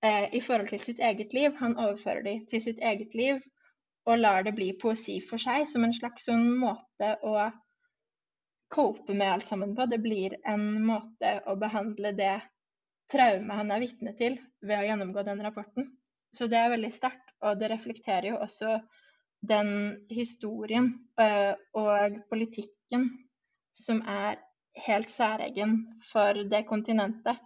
eh, 0.02 0.34
i 0.34 0.40
forhold 0.40 0.68
til 0.68 0.80
sitt 0.80 1.00
eget 1.00 1.32
liv. 1.32 1.54
Han 1.60 1.76
overfører 1.78 2.22
de 2.22 2.46
til 2.50 2.62
sitt 2.62 2.78
eget 2.82 3.14
liv 3.14 3.42
og 4.06 4.18
lar 4.18 4.42
det 4.44 4.54
bli 4.54 4.72
poesi 4.80 5.20
for 5.24 5.38
seg, 5.40 5.68
som 5.68 5.84
en 5.84 5.94
slags 5.94 6.26
sånn 6.26 6.50
måte 6.58 7.14
å 7.24 7.50
cope 8.74 9.14
med 9.14 9.32
alt 9.32 9.46
sammen 9.48 9.74
på. 9.76 9.86
Det 9.86 10.00
blir 10.02 10.36
en 10.44 10.84
måte 10.84 11.38
å 11.46 11.56
behandle 11.56 12.12
det 12.12 12.40
traumet 13.12 13.56
han 13.56 13.70
er 13.70 13.80
vitne 13.80 14.12
til, 14.18 14.36
ved 14.60 14.80
å 14.80 14.88
gjennomgå 14.88 15.24
den 15.24 15.40
rapporten. 15.44 15.94
Så 16.34 16.48
det 16.50 16.58
er 16.58 16.72
veldig 16.74 16.90
sterkt, 16.92 17.32
og 17.40 17.60
det 17.60 17.70
reflekterer 17.70 18.32
jo 18.32 18.40
også 18.42 18.78
den 19.44 20.04
historien 20.10 20.90
øh, 21.20 21.54
og 21.76 22.18
politikken 22.30 23.10
som 23.76 24.00
er 24.08 24.40
helt 24.86 25.10
særegen 25.10 25.76
for 26.12 26.44
det 26.50 26.66
kontinentet. 26.66 27.36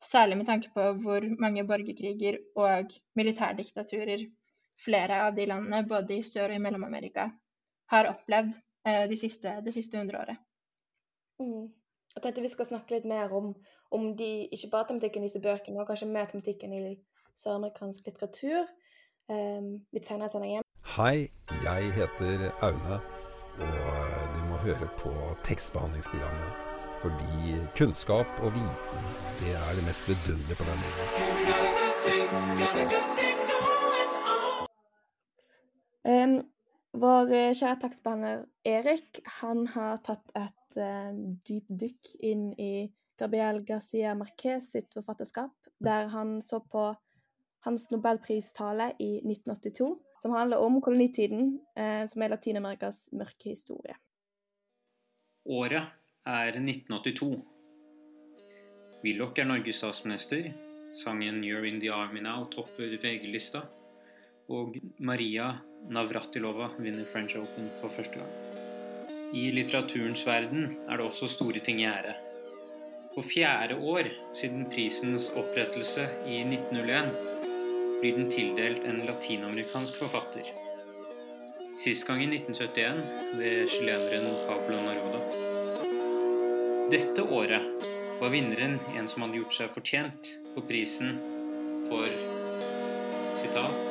Særlig 0.00 0.36
med 0.36 0.46
tanke 0.46 0.70
på 0.74 0.92
hvor 1.02 1.40
mange 1.40 1.66
borgerkriger 1.66 2.38
og 2.56 2.90
militærdiktaturer 3.16 4.28
flere 4.84 5.22
av 5.26 5.34
de 5.34 5.46
landene, 5.46 5.86
både 5.88 6.18
i 6.18 6.22
Sør- 6.22 6.52
og 6.52 6.54
i 6.54 6.58
Mellom-Amerika, 6.58 7.30
har 7.90 8.06
opplevd 8.06 8.52
øh, 8.88 9.08
de 9.10 9.16
siste, 9.16 9.56
det 9.64 9.74
siste 9.74 9.98
hundreåret. 9.98 10.36
Mm. 11.40 11.68
Jeg 12.14 12.22
tenkte 12.22 12.42
vi 12.42 12.48
skal 12.48 12.66
snakke 12.66 12.94
litt 12.94 13.04
mer 13.04 13.32
om, 13.34 13.54
om 13.90 14.16
de, 14.16 14.48
ikke 14.52 14.70
bare 14.70 14.88
tematikken 14.88 15.22
i 15.22 15.26
disse 15.26 15.42
bøkene, 15.42 15.76
men 15.76 15.86
kanskje 15.86 16.08
mer 16.08 16.30
tematikken 16.30 16.72
i 16.74 16.96
søramerikansk 17.36 18.06
litteratur 18.06 18.64
um, 19.28 19.68
litt 19.92 20.06
senere 20.06 20.26
i 20.26 20.34
sendingen. 20.34 20.66
Hei, 20.96 21.28
jeg 21.64 21.92
heter 21.98 22.48
Aune, 22.62 23.02
og 23.58 24.32
du 24.34 24.40
må 24.50 24.62
høre 24.64 24.88
på 24.98 25.12
tekstbehandlingsprogrammet. 25.44 26.67
Fordi 26.98 27.54
kunnskap 27.78 28.40
og 28.42 28.50
viten, 28.54 29.02
det 29.40 29.52
er 29.54 29.74
det 29.78 29.84
mest 29.86 30.08
vidunderlige 30.08 30.56
på 30.58 30.64
denne 30.66 30.86
livet. 30.86 31.08
Um, 36.08 36.34
vår 36.98 37.30
eh, 37.36 37.52
kjære 37.54 37.78
takstbehandler 37.84 38.42
Erik, 38.66 39.20
han 39.42 39.66
har 39.74 40.00
tatt 40.02 40.32
et 40.40 40.78
uh, 40.80 41.12
dypdykk 41.46 42.10
inn 42.24 42.48
i 42.58 42.88
Gabriel 43.20 43.60
Garcia 43.68 44.16
Marquez 44.18 44.72
sitt 44.72 44.90
forfatterskap, 44.96 45.54
der 45.84 46.10
han 46.14 46.40
så 46.42 46.58
på 46.64 46.88
hans 47.66 47.90
nobelpristale 47.92 48.90
i 48.98 49.20
1982, 49.20 49.92
som 50.22 50.34
handler 50.34 50.64
om 50.66 50.80
kolonitiden, 50.82 51.60
uh, 51.78 52.02
som 52.10 52.26
er 52.26 52.34
Latin-Amerikas 52.34 53.04
mørke 53.14 53.52
historie. 53.54 53.94
Året 55.46 55.97
er 56.28 56.58
1982. 56.60 57.40
Willoch 59.04 59.38
er 59.38 59.46
Norges 59.48 59.80
statsminister. 59.80 60.50
Sangen 60.98 61.42
'You're 61.44 61.64
in 61.64 61.80
the 61.80 61.88
Army 61.88 62.20
Now' 62.20 62.50
topper 62.50 62.98
VG-lista. 63.02 63.62
Og 64.48 64.76
Maria 64.98 65.58
Navratilova 65.88 66.68
vinner 66.78 67.04
French 67.04 67.36
Open 67.36 67.70
for 67.80 67.88
første 67.88 68.18
gang. 68.18 68.32
I 69.34 69.50
litteraturens 69.50 70.26
verden 70.26 70.76
er 70.88 70.96
det 70.96 71.06
også 71.06 71.28
store 71.28 71.60
ting 71.60 71.80
i 71.80 71.84
ære. 71.84 72.14
For 73.14 73.22
fjerde 73.22 73.76
år 73.76 74.08
siden 74.34 74.64
prisens 74.72 75.30
opprettelse 75.36 76.08
i 76.26 76.40
1901 76.44 77.12
blir 78.00 78.16
den 78.16 78.30
tildelt 78.30 78.84
en 78.84 79.04
latinamerikansk 79.06 79.96
forfatter. 79.96 80.48
Sist 81.78 82.06
gang 82.06 82.22
i 82.22 82.26
1971 82.26 83.38
ved 83.38 83.68
chileneren 83.68 84.32
Pablo 84.48 84.76
Neruda. 84.76 85.47
Dette 86.88 87.20
året 87.20 87.84
var 88.20 88.30
vinneren 88.32 88.78
en 88.96 89.08
som 89.12 89.20
hadde 89.26 89.36
gjort 89.42 89.56
seg 89.58 89.72
fortjent 89.74 90.28
på 90.54 90.62
prisen 90.64 91.18
for 91.90 92.08
sitat 93.42 93.90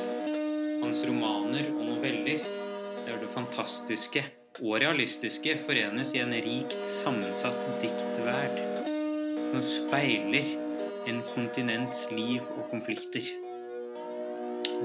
hans 0.82 1.04
romaner 1.06 1.68
og 1.76 1.84
noveller, 1.92 2.42
der 3.06 3.20
det 3.22 3.30
fantastiske 3.36 4.24
og 4.64 4.80
realistiske 4.82 5.60
forenes 5.68 6.16
i 6.18 6.24
en 6.24 6.34
rikt 6.34 6.74
sammensatt 6.96 7.60
diktverd 7.84 8.58
som 9.52 9.62
speiler 9.68 10.50
en 11.08 11.22
kontinents 11.36 12.08
liv 12.10 12.42
og 12.56 12.66
konflikter. 12.74 13.30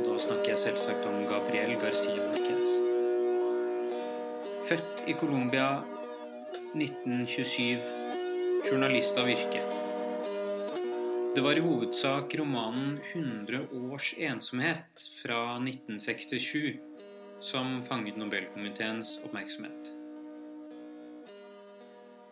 Da 0.04 0.18
snakker 0.26 0.52
jeg 0.52 0.62
selvsagt 0.66 1.08
om 1.08 1.24
Gabriel 1.32 1.78
Garcia 1.80 2.28
Marquez. 2.28 2.76
Født 4.68 5.08
i 5.08 5.16
Colombia 5.16 5.72
1927, 6.76 8.01
journalist 8.70 9.18
av 9.18 9.30
yrke. 9.30 9.62
Det 11.34 11.40
var 11.40 11.56
i 11.56 11.60
hovedsak 11.60 12.34
romanen 12.34 13.00
100 13.12 13.60
års 13.72 14.14
ensomhet 14.18 15.02
fra 15.22 15.56
1967 15.56 16.78
som 17.40 17.82
fanget 17.88 18.16
Nobelkomiteens 18.16 19.18
oppmerksomhet. 19.24 19.90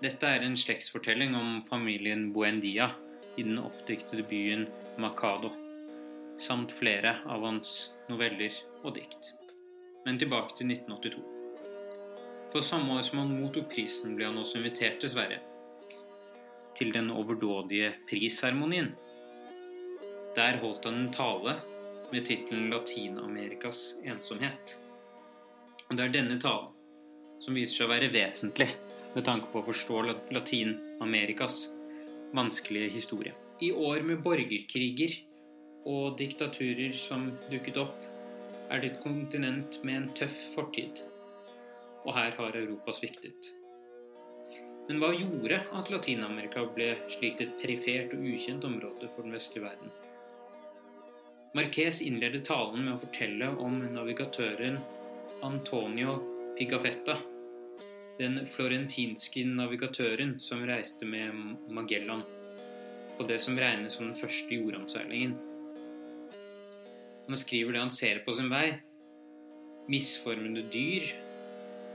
Dette 0.00 0.30
er 0.30 0.46
en 0.46 0.56
slektsfortelling 0.56 1.34
om 1.34 1.60
familien 1.68 2.30
Buendia 2.32 2.90
i 3.36 3.42
den 3.42 3.58
oppdiktede 3.58 4.22
byen 4.30 4.66
Macado, 4.98 5.50
samt 6.40 6.72
flere 6.72 7.18
av 7.26 7.44
hans 7.44 7.90
noveller 8.08 8.54
og 8.84 8.94
dikt. 8.96 9.34
Men 10.06 10.18
tilbake 10.18 10.56
til 10.56 10.70
1982. 10.72 11.20
For 12.52 12.66
samme 12.66 12.98
år 12.98 13.06
som 13.06 13.24
han 13.24 13.38
mottok 13.42 13.68
prisen, 13.74 14.16
ble 14.16 14.30
han 14.30 14.38
også 14.40 14.62
invitert 14.62 15.02
til 15.02 15.12
Sverige. 15.12 15.49
Til 16.80 16.94
den 16.96 17.10
overdådige 17.12 17.90
prisseremonien. 18.08 18.94
Der 20.36 20.56
holdt 20.62 20.86
han 20.88 21.02
en 21.02 21.10
tale 21.12 21.58
med 22.12 22.24
tittelen 22.24 22.70
'Latin-Amerikas 22.72 23.82
ensomhet'. 24.08 24.76
Og 25.90 25.96
det 25.96 26.06
er 26.06 26.14
denne 26.14 26.38
talen 26.40 26.72
som 27.44 27.54
viser 27.54 27.82
seg 27.82 27.88
å 27.88 27.92
være 27.92 28.08
vesentlig 28.14 28.70
med 29.14 29.26
tanke 29.28 29.52
på 29.52 29.60
å 29.60 29.68
forstå 29.68 30.00
Latin-Amerikas 30.32 31.66
vanskelige 32.32 32.94
historie. 32.96 33.36
I 33.60 33.72
år 33.72 34.00
med 34.06 34.24
borgerkriger 34.24 35.20
og 35.84 36.16
diktaturer 36.18 36.96
som 36.96 37.28
dukket 37.52 37.80
opp, 37.84 37.96
er 38.70 38.80
det 38.80 38.92
et 38.92 39.04
kontinent 39.04 39.80
med 39.84 39.96
en 40.00 40.12
tøff 40.16 40.44
fortid. 40.54 41.04
Og 42.06 42.14
her 42.16 42.36
har 42.38 42.56
Europa 42.56 42.94
sviktet. 42.96 43.59
Men 44.90 44.98
hva 44.98 45.12
gjorde 45.14 45.60
at 45.78 45.88
Latin-Amerika 45.92 46.64
ble 46.74 46.88
slik 47.12 47.38
et 47.44 47.52
perifert 47.60 48.10
og 48.16 48.24
ukjent 48.26 48.64
område 48.66 49.06
for 49.14 49.22
den 49.22 49.36
vestlige 49.36 49.62
verden? 49.62 49.92
Marquez 51.54 52.00
innleder 52.02 52.42
talen 52.42 52.88
med 52.88 52.96
å 52.96 53.02
fortelle 53.04 53.52
om 53.62 53.76
navigatøren 53.94 54.80
Antonio 55.46 56.16
Pigafetta, 56.58 57.20
den 58.18 58.42
florentinske 58.50 59.46
navigatøren 59.46 60.34
som 60.42 60.66
reiste 60.66 61.06
med 61.06 61.38
Magellan 61.70 62.26
på 63.14 63.30
det 63.30 63.38
som 63.46 63.62
regnes 63.62 63.94
som 63.94 64.10
den 64.10 64.18
første 64.18 64.58
jordomseilingen. 64.58 65.38
Han 67.30 67.38
skriver 67.38 67.78
det 67.78 67.86
han 67.86 67.94
ser 67.94 68.24
på 68.26 68.34
sin 68.34 68.50
vei. 68.50 68.72
Misformede 69.86 70.66
dyr 70.74 71.14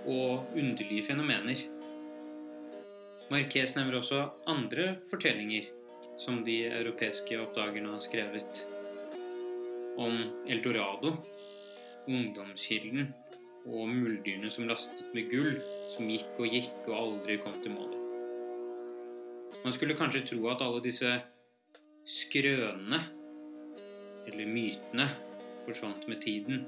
og 0.07 0.55
underlige 0.55 1.09
fenomener. 1.11 1.74
Marquez 3.33 3.73
nevner 3.73 3.97
også 3.97 4.19
andre 4.45 4.91
fortellinger 5.09 5.71
som 6.21 6.43
de 6.45 6.59
europeiske 6.69 7.39
oppdagerne 7.41 7.95
har 7.95 8.03
skrevet. 8.03 8.59
Om 9.97 10.19
Eldorado, 10.51 11.15
ungdomskilden 12.05 13.09
og 13.65 13.89
muldyrene 13.89 14.51
som 14.53 14.69
lastet 14.69 15.09
med 15.15 15.31
gull 15.31 15.57
som 15.95 16.09
gikk 16.11 16.37
og 16.37 16.53
gikk 16.53 16.89
og 16.91 16.97
aldri 16.99 17.39
kom 17.41 17.57
til 17.63 17.73
målet. 17.73 18.01
Man 19.65 19.73
skulle 19.73 19.97
kanskje 19.97 20.25
tro 20.29 20.45
at 20.51 20.61
alle 20.61 20.83
disse 20.85 21.09
skrønene, 22.05 23.01
eller 24.29 24.49
mytene, 24.49 25.09
forsvant 25.65 26.05
med 26.11 26.21
tiden. 26.21 26.65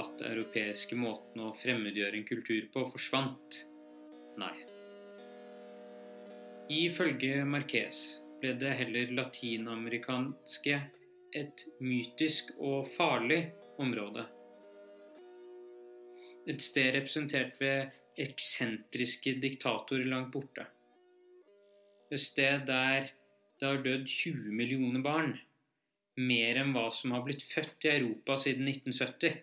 At 0.00 0.22
europeiske 0.24 0.96
måten 0.96 1.42
å 1.44 1.54
fremmedgjøre 1.60 2.16
en 2.16 2.28
kultur 2.28 2.68
på 2.72 2.88
forsvant. 2.94 3.64
Nei. 4.40 4.54
Ifølge 6.70 7.42
Marquez 7.50 7.96
ble 8.38 8.52
det 8.54 8.76
heller 8.78 9.08
latinamerikanske 9.18 10.76
et 11.34 11.64
mytisk 11.82 12.52
og 12.62 12.86
farlig 12.94 13.40
område. 13.82 14.22
Et 16.46 16.62
sted 16.62 16.94
representert 16.94 17.58
ved 17.58 17.90
eksentriske 18.22 19.34
diktatorer 19.42 20.06
langt 20.14 20.30
borte. 20.30 20.68
Et 22.14 22.22
sted 22.22 22.62
der 22.70 23.10
det 23.60 23.68
har 23.68 23.82
dødd 23.82 24.06
20 24.06 24.54
millioner 24.54 25.02
barn. 25.02 25.34
Mer 26.16 26.62
enn 26.62 26.70
hva 26.72 26.86
som 26.94 27.12
har 27.16 27.26
blitt 27.26 27.42
født 27.44 27.82
i 27.84 27.96
Europa 27.98 28.38
siden 28.40 28.70
1970. 28.70 29.42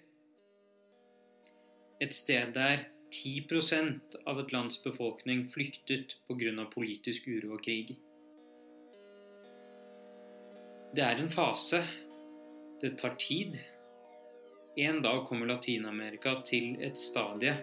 Et 2.08 2.16
sted 2.16 2.56
der 2.56 2.88
10% 3.14 4.16
av 4.26 4.40
et 4.42 4.52
lands 4.52 4.82
befolkning 4.84 5.46
flyktet 5.50 6.18
pga. 6.28 6.66
politisk 6.74 7.28
uro 7.28 7.56
og 7.56 7.64
krig. 7.64 7.96
Det 10.96 11.04
er 11.04 11.22
en 11.22 11.30
fase. 11.30 11.84
Det 12.82 12.98
tar 12.98 13.16
tid. 13.20 13.58
En 14.78 15.02
dag 15.02 15.26
kommer 15.26 15.48
Latin-Amerika 15.48 16.42
til 16.46 16.78
et 16.82 16.98
stadie 16.98 17.56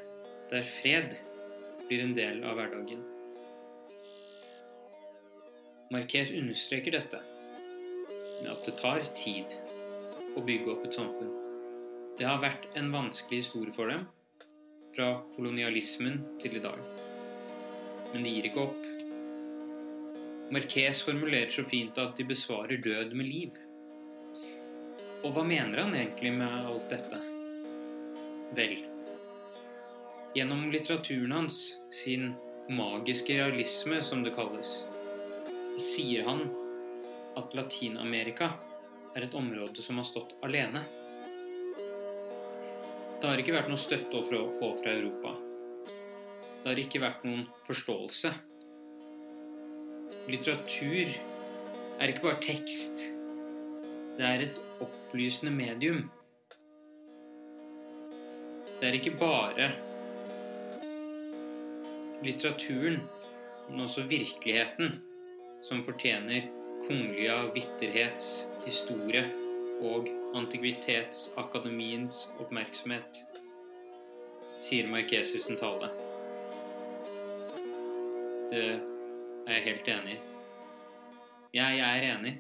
der 0.51 0.63
fred 0.63 1.15
blir 1.89 2.03
en 2.03 2.15
del 2.15 2.43
av 2.45 2.59
hverdagen. 2.59 3.05
Marquez 5.93 6.33
understreker 6.35 6.97
dette 6.97 7.21
med 8.43 8.51
at 8.51 8.67
det 8.67 8.77
tar 8.81 9.05
tid 9.19 9.55
å 10.35 10.43
bygge 10.45 10.73
opp 10.73 10.85
et 10.89 10.99
samfunn. 10.99 11.33
Det 12.19 12.27
har 12.27 12.43
vært 12.43 12.67
en 12.79 12.91
vanskelig 12.95 13.45
historie 13.45 13.75
for 13.75 13.91
dem, 13.91 14.07
fra 14.95 15.11
kolonialismen 15.37 16.21
til 16.43 16.57
i 16.59 16.63
dag. 16.63 16.79
Men 18.13 18.25
de 18.25 18.33
gir 18.37 18.49
ikke 18.49 18.65
opp. 18.65 18.81
Marquez 20.55 21.03
formulerer 21.03 21.51
så 21.51 21.65
fint 21.67 21.99
at 21.99 22.17
de 22.19 22.27
besvarer 22.29 22.83
død 22.85 23.15
med 23.19 23.27
liv. 23.27 23.61
Og 25.25 25.33
hva 25.35 25.45
mener 25.47 25.81
han 25.83 25.95
egentlig 25.97 26.35
med 26.37 26.67
alt 26.69 26.91
dette? 26.93 27.21
Vel, 28.55 28.77
gjennom 30.37 30.69
litteraturen 30.71 31.33
hans, 31.33 31.61
sin 31.91 32.35
magiske 32.71 33.39
realisme, 33.39 34.03
som 34.05 34.23
det 34.23 34.35
kalles, 34.37 34.77
sier 35.81 36.29
han 36.29 36.45
at 37.39 37.57
Latin-Amerika 37.57 38.53
er 39.15 39.27
et 39.27 39.35
område 39.39 39.83
som 39.83 39.99
har 39.99 40.07
stått 40.07 40.37
alene. 40.47 40.85
Det 43.25 43.31
har 43.31 43.41
ikke 43.41 43.55
vært 43.55 43.71
noe 43.73 43.81
støtte 43.81 44.19
å 44.21 44.41
få 44.53 44.67
fra 44.77 44.91
Europa. 44.93 45.31
Det 45.89 46.67
har 46.67 46.81
ikke 46.83 47.01
vært 47.01 47.23
noen 47.25 47.47
forståelse. 47.65 48.33
Litteratur 50.29 51.15
er 52.05 52.11
ikke 52.13 52.21
bare 52.27 52.43
tekst. 52.43 53.01
Det 54.19 54.27
er 54.29 54.45
et 54.45 54.59
opplysende 54.85 55.55
medium. 55.57 56.03
Det 58.83 58.91
er 58.91 58.99
ikke 58.99 59.15
bare 59.17 59.71
litteraturen, 62.27 63.01
men 63.71 63.87
også 63.87 64.05
virkeligheten, 64.13 64.93
som 65.65 65.81
fortjener 65.89 66.51
kongelige 66.85 67.41
vitterhets 67.57 68.29
historie 68.69 69.25
og 69.81 70.13
Antikvitetsakademiens 70.35 72.25
oppmerksomhet, 72.43 73.21
sier 74.65 74.89
Marquez 74.91 75.31
i 75.37 75.43
tale. 75.61 75.93
Det 78.51 78.65
er 78.65 79.55
jeg 79.55 79.65
helt 79.69 79.93
enig 79.95 80.17
i. 80.17 80.21
Jeg 81.55 81.81
er 81.87 82.09
enig. 82.11 82.35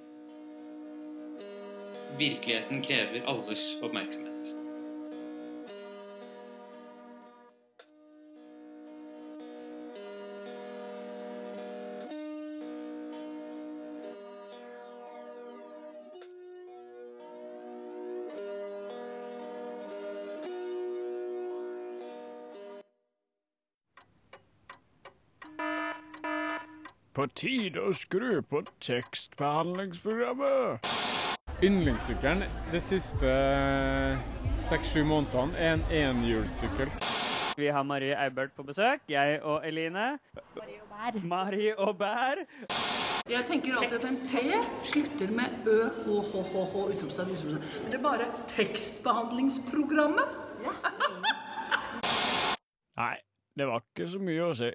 Virkeligheten 2.18 2.82
krever 2.82 3.30
alles 3.30 3.66
oppmerksomhet. 3.82 4.33
På 27.24 27.30
tide 27.32 27.80
å 27.80 27.88
skru 27.96 28.42
på 28.44 28.60
tekstbehandlingsprogrammet. 28.84 30.84
Yndlingssykkelen 31.64 32.44
de 32.68 32.76
siste 32.84 33.30
seks-sju 34.66 35.00
månedene 35.08 35.56
er 35.56 35.72
en 35.78 35.84
enhjulssykkel. 35.88 36.92
Vi 37.56 37.72
har 37.72 37.80
Marie 37.88 38.12
Eibert 38.26 38.52
på 38.52 38.60
besøk. 38.68 39.08
Jeg 39.08 39.40
og 39.40 39.64
Eline. 39.64 40.20
Marie 40.52 40.76
og 40.82 40.88
Bær. 40.92 41.16
Marie 41.32 41.72
og 41.80 41.96
Bær. 42.02 42.44
Jeg 43.32 43.40
tenker 43.48 43.72
alltid 43.80 43.96
at 44.02 44.08
en 44.10 44.20
T 44.20 44.44
slutter 44.84 45.32
med 45.40 45.48
ø, 45.64 45.88
h, 45.88 46.04
h, 46.04 46.44
h, 46.44 46.60
h, 46.60 46.76
utropstegn, 46.92 47.32
utropstegn. 47.38 47.88
Det 47.88 47.96
er 48.02 48.04
bare 48.04 48.28
tekstbehandlingsprogrammet. 48.52 50.28
Nei, 53.00 53.16
det 53.56 53.64
var 53.72 53.80
ikke 53.80 54.12
så 54.12 54.20
mye 54.20 54.52
å 54.52 54.54
si. 54.60 54.68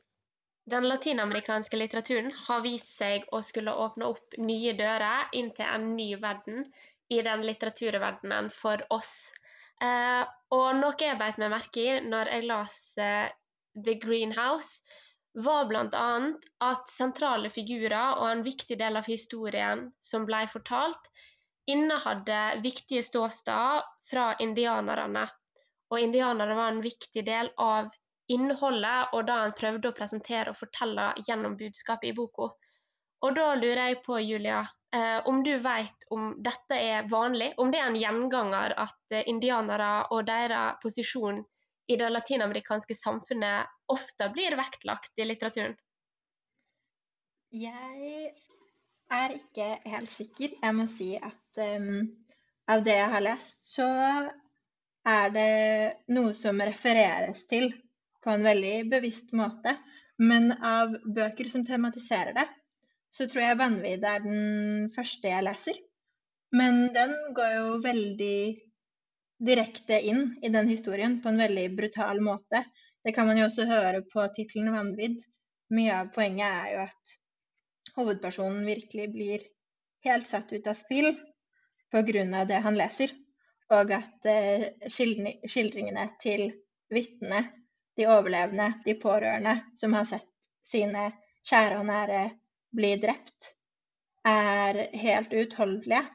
Den 0.70 0.86
latinamerikanske 0.90 1.78
litteraturen 1.80 2.32
har 2.46 2.62
vist 2.62 2.92
seg 2.98 3.26
å 3.34 3.40
skulle 3.46 3.74
åpne 3.86 4.10
opp 4.12 4.36
nye 4.38 4.74
dører 4.78 5.32
inn 5.40 5.50
til 5.58 5.66
en 5.66 5.88
ny 5.96 6.12
verden 6.22 6.66
i 7.10 7.22
den 7.26 7.46
litteraturverdenen 7.48 8.52
for 8.54 8.84
oss. 8.94 9.14
Eh, 9.82 10.24
og 10.54 10.68
noe 10.78 10.98
jeg 11.00 11.18
beit 11.22 11.40
meg 11.42 11.54
merke 11.56 11.86
i 11.86 11.96
når 12.06 12.32
jeg 12.36 12.48
las 12.52 12.76
eh, 13.02 13.32
The 13.88 13.96
Greenhouse, 14.04 14.84
var 15.34 15.66
bl.a. 15.70 16.10
at 16.68 16.94
sentrale 16.94 17.50
figurer 17.54 18.20
og 18.20 18.28
en 18.30 18.46
viktig 18.46 18.78
del 18.82 19.00
av 19.00 19.08
historien 19.10 19.88
som 20.04 20.26
ble 20.30 20.44
fortalt, 20.52 21.10
innehadde 21.70 22.62
viktige 22.66 23.06
ståsteder 23.06 23.86
fra 24.10 24.32
indianerne. 24.46 25.26
Og 25.90 26.02
indianere 26.02 26.58
var 26.58 26.74
en 26.74 26.84
viktig 26.86 27.26
del 27.26 27.50
av 27.58 27.90
innholdet 28.30 29.14
og 29.16 29.28
da 29.28 29.40
han 29.44 29.56
prøvde 29.58 29.90
å 29.90 29.96
presentere 29.98 30.54
og 30.54 30.60
fortelle 30.60 31.12
gjennom 31.28 31.58
budskapet 31.60 32.12
i 32.12 32.16
boka. 32.18 32.52
Og 33.26 33.36
da 33.36 33.48
lurer 33.60 33.90
jeg 33.90 34.02
på, 34.06 34.20
Julia, 34.24 34.62
eh, 34.96 35.18
om 35.28 35.42
du 35.44 35.52
vet 35.60 36.06
om 36.16 36.32
dette 36.44 36.78
er 36.78 37.10
vanlig, 37.12 37.52
om 37.58 37.72
det 37.72 37.82
er 37.82 37.90
en 37.90 38.00
gjenganger 38.00 38.76
at 38.86 39.16
eh, 39.16 39.26
indianere 39.28 39.92
og 40.16 40.28
deres 40.30 40.80
posisjon 40.84 41.42
i 41.90 41.98
det 42.00 42.10
latinamerikanske 42.14 42.96
samfunnet 42.96 43.92
ofte 43.92 44.30
blir 44.34 44.56
vektlagt 44.60 45.18
i 45.18 45.26
litteraturen? 45.26 45.76
Jeg 47.50 48.30
er 49.10 49.34
ikke 49.34 49.70
helt 49.90 50.12
sikker. 50.14 50.54
Jeg 50.62 50.76
må 50.78 50.86
si 50.92 51.16
at 51.18 51.62
um, 51.82 52.06
av 52.70 52.84
det 52.86 53.00
jeg 53.00 53.10
har 53.16 53.26
lest, 53.26 53.64
så 53.74 53.88
er 55.10 55.32
det 55.34 55.54
noe 56.14 56.36
som 56.38 56.62
refereres 56.62 57.48
til 57.50 57.72
på 58.24 58.34
en 58.34 58.46
veldig 58.46 58.76
bevisst 58.92 59.34
måte. 59.38 59.76
Men 60.20 60.52
av 60.52 60.96
bøker 61.16 61.48
som 61.48 61.64
tematiserer 61.68 62.36
det, 62.36 62.48
så 63.16 63.28
tror 63.28 63.44
jeg 63.44 63.58
'Vanvidd' 63.60 64.08
er 64.08 64.26
den 64.26 64.90
første 64.96 65.32
jeg 65.32 65.46
leser. 65.48 65.78
Men 66.52 66.90
den 66.94 67.14
går 67.38 67.54
jo 67.56 67.78
veldig 67.86 68.40
direkte 69.50 70.00
inn 70.12 70.36
i 70.44 70.52
den 70.52 70.68
historien 70.68 71.20
på 71.24 71.32
en 71.32 71.40
veldig 71.40 71.66
brutal 71.78 72.20
måte. 72.22 72.64
Det 73.06 73.14
kan 73.16 73.28
man 73.30 73.40
jo 73.40 73.46
også 73.48 73.66
høre 73.70 74.04
på 74.14 74.28
tittelen 74.36 74.74
'Vanvidd'. 74.74 75.24
Mye 75.72 75.96
av 76.02 76.12
poenget 76.14 76.50
er 76.50 76.70
jo 76.74 76.84
at 76.88 77.16
hovedpersonen 77.96 78.66
virkelig 78.66 79.08
blir 79.14 79.46
helt 80.06 80.28
satt 80.28 80.52
ut 80.54 80.68
av 80.68 80.78
spill 80.80 81.14
pga. 81.92 82.46
det 82.46 82.62
han 82.66 82.78
leser, 82.78 83.14
og 83.70 83.92
at 83.92 84.26
eh, 84.26 84.66
skildringene 84.90 86.10
til 86.22 86.52
vitnet 86.90 87.59
de 88.00 88.08
overlevende, 88.08 88.72
de 88.86 88.96
pårørende, 88.96 89.58
som 89.76 89.94
har 89.98 90.08
sett 90.08 90.30
sine 90.66 91.10
kjære 91.50 91.82
og 91.82 91.88
nære 91.90 92.22
bli 92.76 92.94
drept, 93.02 93.54
er 94.28 94.86
helt 95.02 95.34
uutholdelige. 95.36 96.06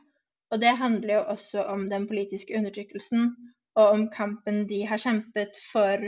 Og 0.53 0.61
det 0.63 0.77
handler 0.79 1.15
jo 1.19 1.23
også 1.35 1.65
om 1.73 1.89
den 1.91 2.07
politiske 2.09 2.57
undertrykkelsen 2.57 3.33
og 3.75 3.89
om 3.97 4.05
kampen 4.13 4.65
de 4.71 4.85
har 4.87 5.01
kjempet 5.03 5.59
for 5.73 6.05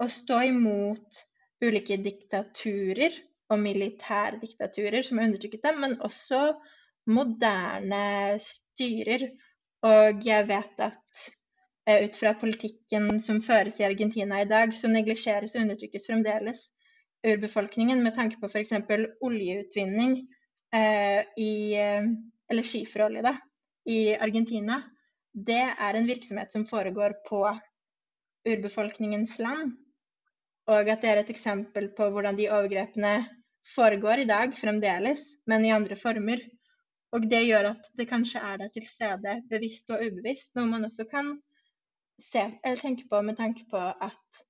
å 0.00 0.06
stå 0.10 0.40
imot 0.48 1.22
ulike 1.64 1.98
diktaturer 2.00 3.14
og 3.52 3.60
militærdiktaturer 3.60 5.04
som 5.04 5.18
har 5.18 5.28
undertrykket 5.28 5.66
dem, 5.66 5.80
men 5.84 5.98
også 6.04 6.42
moderne 7.10 8.38
styrer. 8.42 9.28
Og 9.86 10.24
jeg 10.26 10.48
vet 10.48 10.82
at 10.88 11.28
ut 11.88 12.16
fra 12.20 12.34
politikken 12.36 13.20
som 13.24 13.40
føres 13.40 13.78
i 13.80 13.86
Argentina 13.86 14.42
i 14.42 14.48
dag, 14.48 14.74
så 14.76 14.90
neglisjeres 14.92 15.54
og 15.56 15.64
undertrykkes 15.64 16.08
fremdeles 16.08 16.66
urbefolkningen 17.26 18.02
med 18.04 18.14
tanke 18.14 18.38
på 18.40 18.50
f.eks. 18.50 18.74
oljeutvinning 19.24 20.18
eh, 20.74 21.24
i 21.36 21.52
eh, 21.78 22.10
Eller 22.48 22.64
skiferolje, 22.64 23.20
da, 23.20 23.34
i 23.84 24.14
Argentina. 24.16 24.78
Det 25.32 25.60
er 25.60 25.96
en 25.98 26.06
virksomhet 26.08 26.52
som 26.52 26.64
foregår 26.66 27.18
på 27.26 27.42
urbefolkningens 28.48 29.34
land. 29.38 29.74
Og 30.68 30.88
at 30.88 31.02
det 31.04 31.10
er 31.10 31.20
et 31.20 31.32
eksempel 31.32 31.90
på 31.96 32.08
hvordan 32.08 32.38
de 32.38 32.48
overgrepene 32.48 33.12
foregår 33.74 34.22
i 34.22 34.28
dag 34.30 34.56
fremdeles, 34.56 35.26
men 35.44 35.66
i 35.66 35.74
andre 35.76 35.96
former. 36.00 36.40
Og 37.12 37.28
det 37.28 37.42
gjør 37.50 37.74
at 37.74 37.92
det 38.00 38.08
kanskje 38.08 38.40
er 38.40 38.56
der 38.62 38.72
til 38.72 38.88
stede, 38.88 39.36
bevisst 39.52 39.92
og 39.92 40.00
ubevisst, 40.04 40.54
noe 40.56 40.72
man 40.72 40.88
også 40.88 41.04
kan 41.12 41.34
se, 42.18 42.44
tenke 42.80 43.08
på 43.08 43.22
med 43.22 43.36
tanke 43.36 43.64
på 43.70 43.78
at 43.78 44.42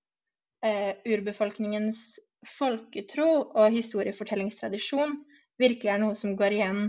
eh, 0.64 0.96
urbefolkningens 1.06 2.18
folketro 2.58 3.28
og 3.58 3.74
historiefortellingstradisjon 3.74 5.16
virkelig 5.58 5.92
er 5.92 6.02
noe 6.02 6.16
som 6.16 6.36
går 6.38 6.56
igjen 6.56 6.82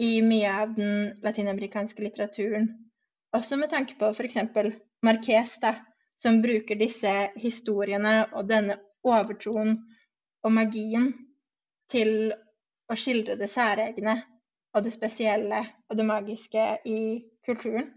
i 0.00 0.20
mye 0.24 0.52
av 0.62 0.74
den 0.76 1.20
latinamerikanske 1.24 2.02
litteraturen. 2.04 2.68
Også 3.36 3.56
med 3.60 3.70
tanke 3.72 3.96
på 3.98 4.10
f.eks. 4.14 4.38
Marques, 5.04 5.56
da, 5.62 5.74
som 6.20 6.40
bruker 6.42 6.76
disse 6.76 7.12
historiene 7.40 8.14
og 8.32 8.48
denne 8.48 8.76
overtroen 9.06 9.76
og 10.44 10.52
magien 10.52 11.12
til 11.92 12.32
å 12.90 12.96
skildre 12.98 13.36
det 13.40 13.48
særegne 13.50 14.16
og 14.76 14.84
det 14.84 14.92
spesielle 14.94 15.62
og 15.88 15.96
det 15.98 16.06
magiske 16.06 16.66
i 16.88 17.00
kulturen. 17.46 17.88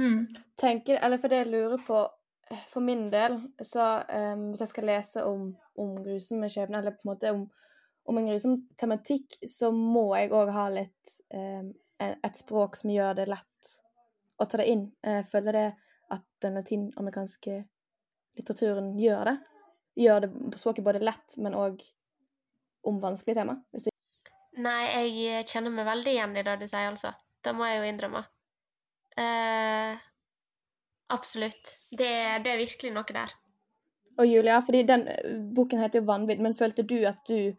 Mm. 0.00 0.26
Tenker, 0.56 0.96
eller 1.04 1.20
for 1.20 1.28
det 1.28 1.42
jeg 1.42 1.50
lurer 1.52 1.82
på 1.84 1.98
eh, 2.50 2.62
For 2.70 2.80
min 2.80 3.10
del, 3.12 3.36
så 3.60 4.00
um, 4.08 4.46
hvis 4.50 4.62
jeg 4.64 4.70
skal 4.72 4.88
lese 4.88 5.24
om, 5.28 5.50
om 5.76 5.90
grusomme 6.00 6.48
skjebner, 6.48 6.80
eller 6.80 6.96
på 6.96 7.04
en 7.04 7.12
måte 7.12 7.34
om, 7.34 7.44
om 8.08 8.20
en 8.20 8.30
grusom 8.30 8.56
tematikk, 8.80 9.36
så 9.44 9.68
må 9.76 10.06
jeg 10.16 10.32
òg 10.32 10.52
ha 10.56 10.66
litt 10.72 11.18
um, 11.36 11.68
et 12.00 12.38
språk 12.38 12.80
som 12.80 12.92
gjør 12.94 13.18
det 13.18 13.28
lett 13.28 13.72
å 14.40 14.46
ta 14.48 14.62
det 14.62 14.70
inn. 14.72 14.86
Jeg 15.04 15.26
føler 15.28 15.56
det 15.58 15.66
at 16.16 16.24
den 16.40 16.56
latinamerikanske 16.56 17.58
litteraturen 18.40 18.94
gjør 18.98 19.28
det. 19.28 19.36
Gjør 20.00 20.24
det 20.24 20.30
språket 20.56 20.86
både 20.86 21.02
lett, 21.04 21.36
men 21.36 21.56
òg 21.58 21.82
om 22.88 23.00
vanskelige 23.02 23.42
tema. 23.42 23.58
Nei, 24.60 24.80
jeg 25.20 25.48
kjenner 25.50 25.74
meg 25.74 25.88
veldig 25.88 26.14
igjen 26.14 26.36
i 26.40 26.44
det 26.46 26.56
du 26.62 26.66
sier, 26.66 26.88
altså. 26.88 27.12
Det 27.44 27.52
må 27.56 27.68
jeg 27.68 27.82
jo 27.82 27.90
innrømme. 27.90 28.24
Eh, 29.18 29.96
absolutt. 31.08 31.74
Det, 31.90 32.10
det, 32.44 32.52
er 32.52 32.62
virkelig 32.62 32.92
noe 32.94 33.16
der. 33.16 33.34
Og 34.20 34.28
Julia, 34.28 34.60
fordi 34.64 34.84
den 34.88 35.06
eh, 35.08 35.34
boken 35.56 35.82
heter 35.82 36.00
jo 36.00 36.06
'Vanvidd', 36.06 36.42
men 36.42 36.56
følte 36.56 36.82
du 36.82 36.98
at 37.08 37.20
du 37.28 37.52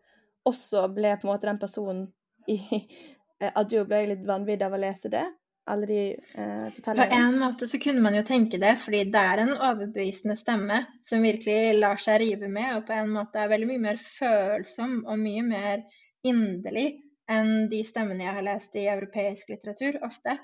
også 0.45 0.87
ble 0.95 1.15
på 1.17 1.27
en 1.27 1.33
måte 1.33 1.49
den 1.49 1.59
personen 1.61 2.07
i 2.47 2.57
eh, 3.41 3.51
At 3.51 3.69
du 3.69 3.81
ble 3.85 4.05
litt 4.13 4.25
vanvidd 4.27 4.63
av 4.65 4.73
å 4.73 4.81
lese 4.81 5.09
det? 5.09 5.25
Alle 5.71 5.87
de 5.87 6.01
eh, 6.13 6.67
fortellingene? 6.73 7.09
På 7.09 7.19
en 7.21 7.39
måte 7.39 7.67
så 7.69 7.79
kunne 7.81 8.01
man 8.01 8.15
jo 8.17 8.23
tenke 8.25 8.57
det, 8.61 8.75
fordi 8.81 9.03
det 9.13 9.21
er 9.33 9.43
en 9.43 9.53
overbevisende 9.53 10.37
stemme 10.37 10.79
som 11.05 11.25
virkelig 11.25 11.77
lar 11.77 12.01
seg 12.01 12.21
rive 12.23 12.49
med, 12.49 12.75
og 12.77 12.87
på 12.87 12.97
en 12.97 13.13
måte 13.13 13.41
er 13.41 13.51
veldig 13.51 13.69
mye 13.69 13.83
mer 13.85 14.01
følsom 14.01 15.03
og 15.05 15.21
mye 15.21 15.45
mer 15.45 15.83
inderlig 16.27 16.87
enn 17.31 17.69
de 17.71 17.81
stemmene 17.87 18.25
jeg 18.25 18.35
har 18.37 18.45
lest 18.45 18.75
i 18.75 18.87
europeisk 18.91 19.53
litteratur 19.53 20.01
ofte. 20.05 20.35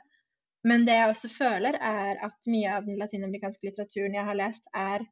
Men 0.66 0.86
det 0.88 0.96
jeg 0.98 1.12
også 1.12 1.30
føler, 1.32 1.78
er 1.78 2.18
at 2.26 2.50
mye 2.50 2.74
av 2.74 2.88
den 2.88 2.98
latinamerikanske 3.00 3.70
litteraturen 3.70 4.18
jeg 4.18 4.26
har 4.30 4.40
lest, 4.40 4.68
er 4.74 5.06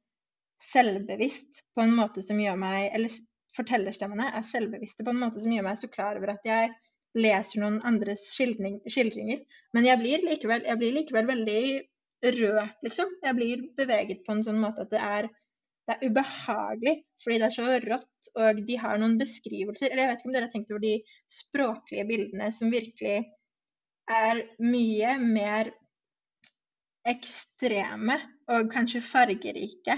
selvbevisst 0.63 1.61
på 1.75 1.83
en 1.83 1.93
måte 1.95 2.23
som 2.25 2.39
gjør 2.39 2.57
meg 2.59 2.89
Eller 2.95 3.13
fortellerstemmene 3.55 4.29
er 4.39 4.47
selvbevisste 4.47 5.05
på 5.05 5.13
en 5.13 5.21
måte 5.21 5.41
som 5.43 5.53
gjør 5.53 5.67
meg 5.67 5.79
så 5.79 5.89
klar 5.91 6.17
over 6.19 6.33
at 6.33 6.47
jeg 6.47 6.71
leser 7.15 7.61
noen 7.61 7.79
andres 7.87 8.25
skildring, 8.33 8.81
skildringer. 8.91 9.43
Men 9.75 9.87
jeg 9.87 10.01
blir, 10.01 10.25
likevel, 10.27 10.65
jeg 10.67 10.79
blir 10.81 10.95
likevel 10.97 11.29
veldig 11.29 11.61
rød, 12.25 12.59
liksom. 12.83 13.13
Jeg 13.23 13.37
blir 13.37 13.63
beveget 13.77 14.25
på 14.25 14.35
en 14.35 14.43
sånn 14.47 14.59
måte 14.59 14.83
at 14.83 14.91
det 14.91 15.03
er, 15.03 15.29
det 15.87 15.95
er 15.95 16.09
ubehagelig, 16.09 16.95
fordi 17.23 17.39
det 17.39 17.47
er 17.47 17.55
så 17.55 17.79
rått, 17.85 18.29
og 18.35 18.61
de 18.67 18.77
har 18.81 18.99
noen 18.99 19.19
beskrivelser 19.21 19.91
Eller 19.91 20.03
jeg 20.03 20.11
vet 20.11 20.21
ikke 20.21 20.31
om 20.31 20.35
dere 20.35 20.49
har 20.49 20.53
tenkt 20.55 20.73
over 20.73 20.83
de 20.83 20.95
språklige 21.39 22.07
bildene 22.09 22.51
som 22.55 22.73
virkelig 22.73 23.17
er 24.11 24.43
mye 24.61 25.15
mer 25.21 25.71
ekstreme 27.05 28.17
og 28.51 28.69
kanskje 28.73 29.01
fargerike. 29.05 29.97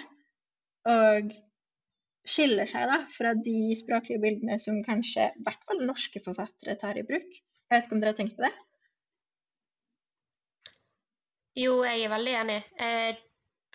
Og 0.87 1.33
skiller 2.27 2.67
seg 2.67 2.87
da 2.89 3.01
fra 3.11 3.33
de 3.39 3.75
språklige 3.79 4.21
bildene 4.23 4.57
som 4.59 4.79
kanskje 4.83 5.29
i 5.29 5.43
hvert 5.45 5.63
fall 5.67 5.83
norske 5.87 6.21
forfattere 6.23 6.75
tar 6.79 6.99
i 6.99 7.05
bruk. 7.07 7.27
Jeg 7.27 7.75
vet 7.75 7.87
ikke 7.87 7.95
om 7.97 8.01
dere 8.03 8.13
har 8.13 8.19
tenkt 8.19 8.35
på 8.37 8.47
det? 8.47 8.53
Jo, 11.57 11.79
jeg 11.87 12.03
er 12.05 12.11
veldig 12.13 12.33
enig. 12.41 12.57
Jeg 12.77 13.15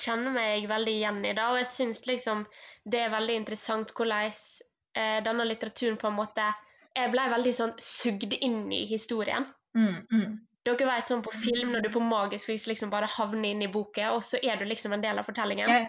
kjenner 0.03 0.35
meg 0.37 0.69
veldig 0.71 0.93
igjen 0.99 1.25
i 1.25 1.33
det. 1.35 1.47
Og 1.49 1.59
jeg 1.61 1.71
syns 1.71 2.05
liksom 2.09 2.45
det 2.85 3.01
er 3.03 3.15
veldig 3.15 3.41
interessant 3.41 3.91
hvordan 3.97 4.31
eh, 4.31 5.19
denne 5.27 5.49
litteraturen 5.49 5.99
på 6.01 6.13
en 6.13 6.21
måte 6.21 6.53
Jeg 6.93 7.09
ble 7.09 7.25
veldig 7.33 7.53
sånn 7.57 7.75
sugd 7.81 8.37
inn 8.37 8.67
i 8.77 8.85
historien. 8.91 9.47
Mm, 9.79 10.01
mm. 10.13 10.33
Dere 10.67 10.87
vet 10.87 11.09
sånn 11.11 11.25
på 11.27 11.33
film 11.35 11.73
når 11.75 11.87
du 11.87 11.91
på 11.91 12.01
magisk 12.07 12.53
vis 12.53 12.69
liksom 12.71 12.91
bare 12.93 13.09
havner 13.11 13.51
inn 13.51 13.65
i 13.65 13.71
boka, 13.73 14.13
og 14.15 14.23
så 14.23 14.39
er 14.39 14.61
du 14.61 14.67
liksom 14.69 14.95
en 14.95 15.03
del 15.03 15.19
av 15.19 15.27
fortellingen. 15.27 15.71
Jeg, 15.71 15.89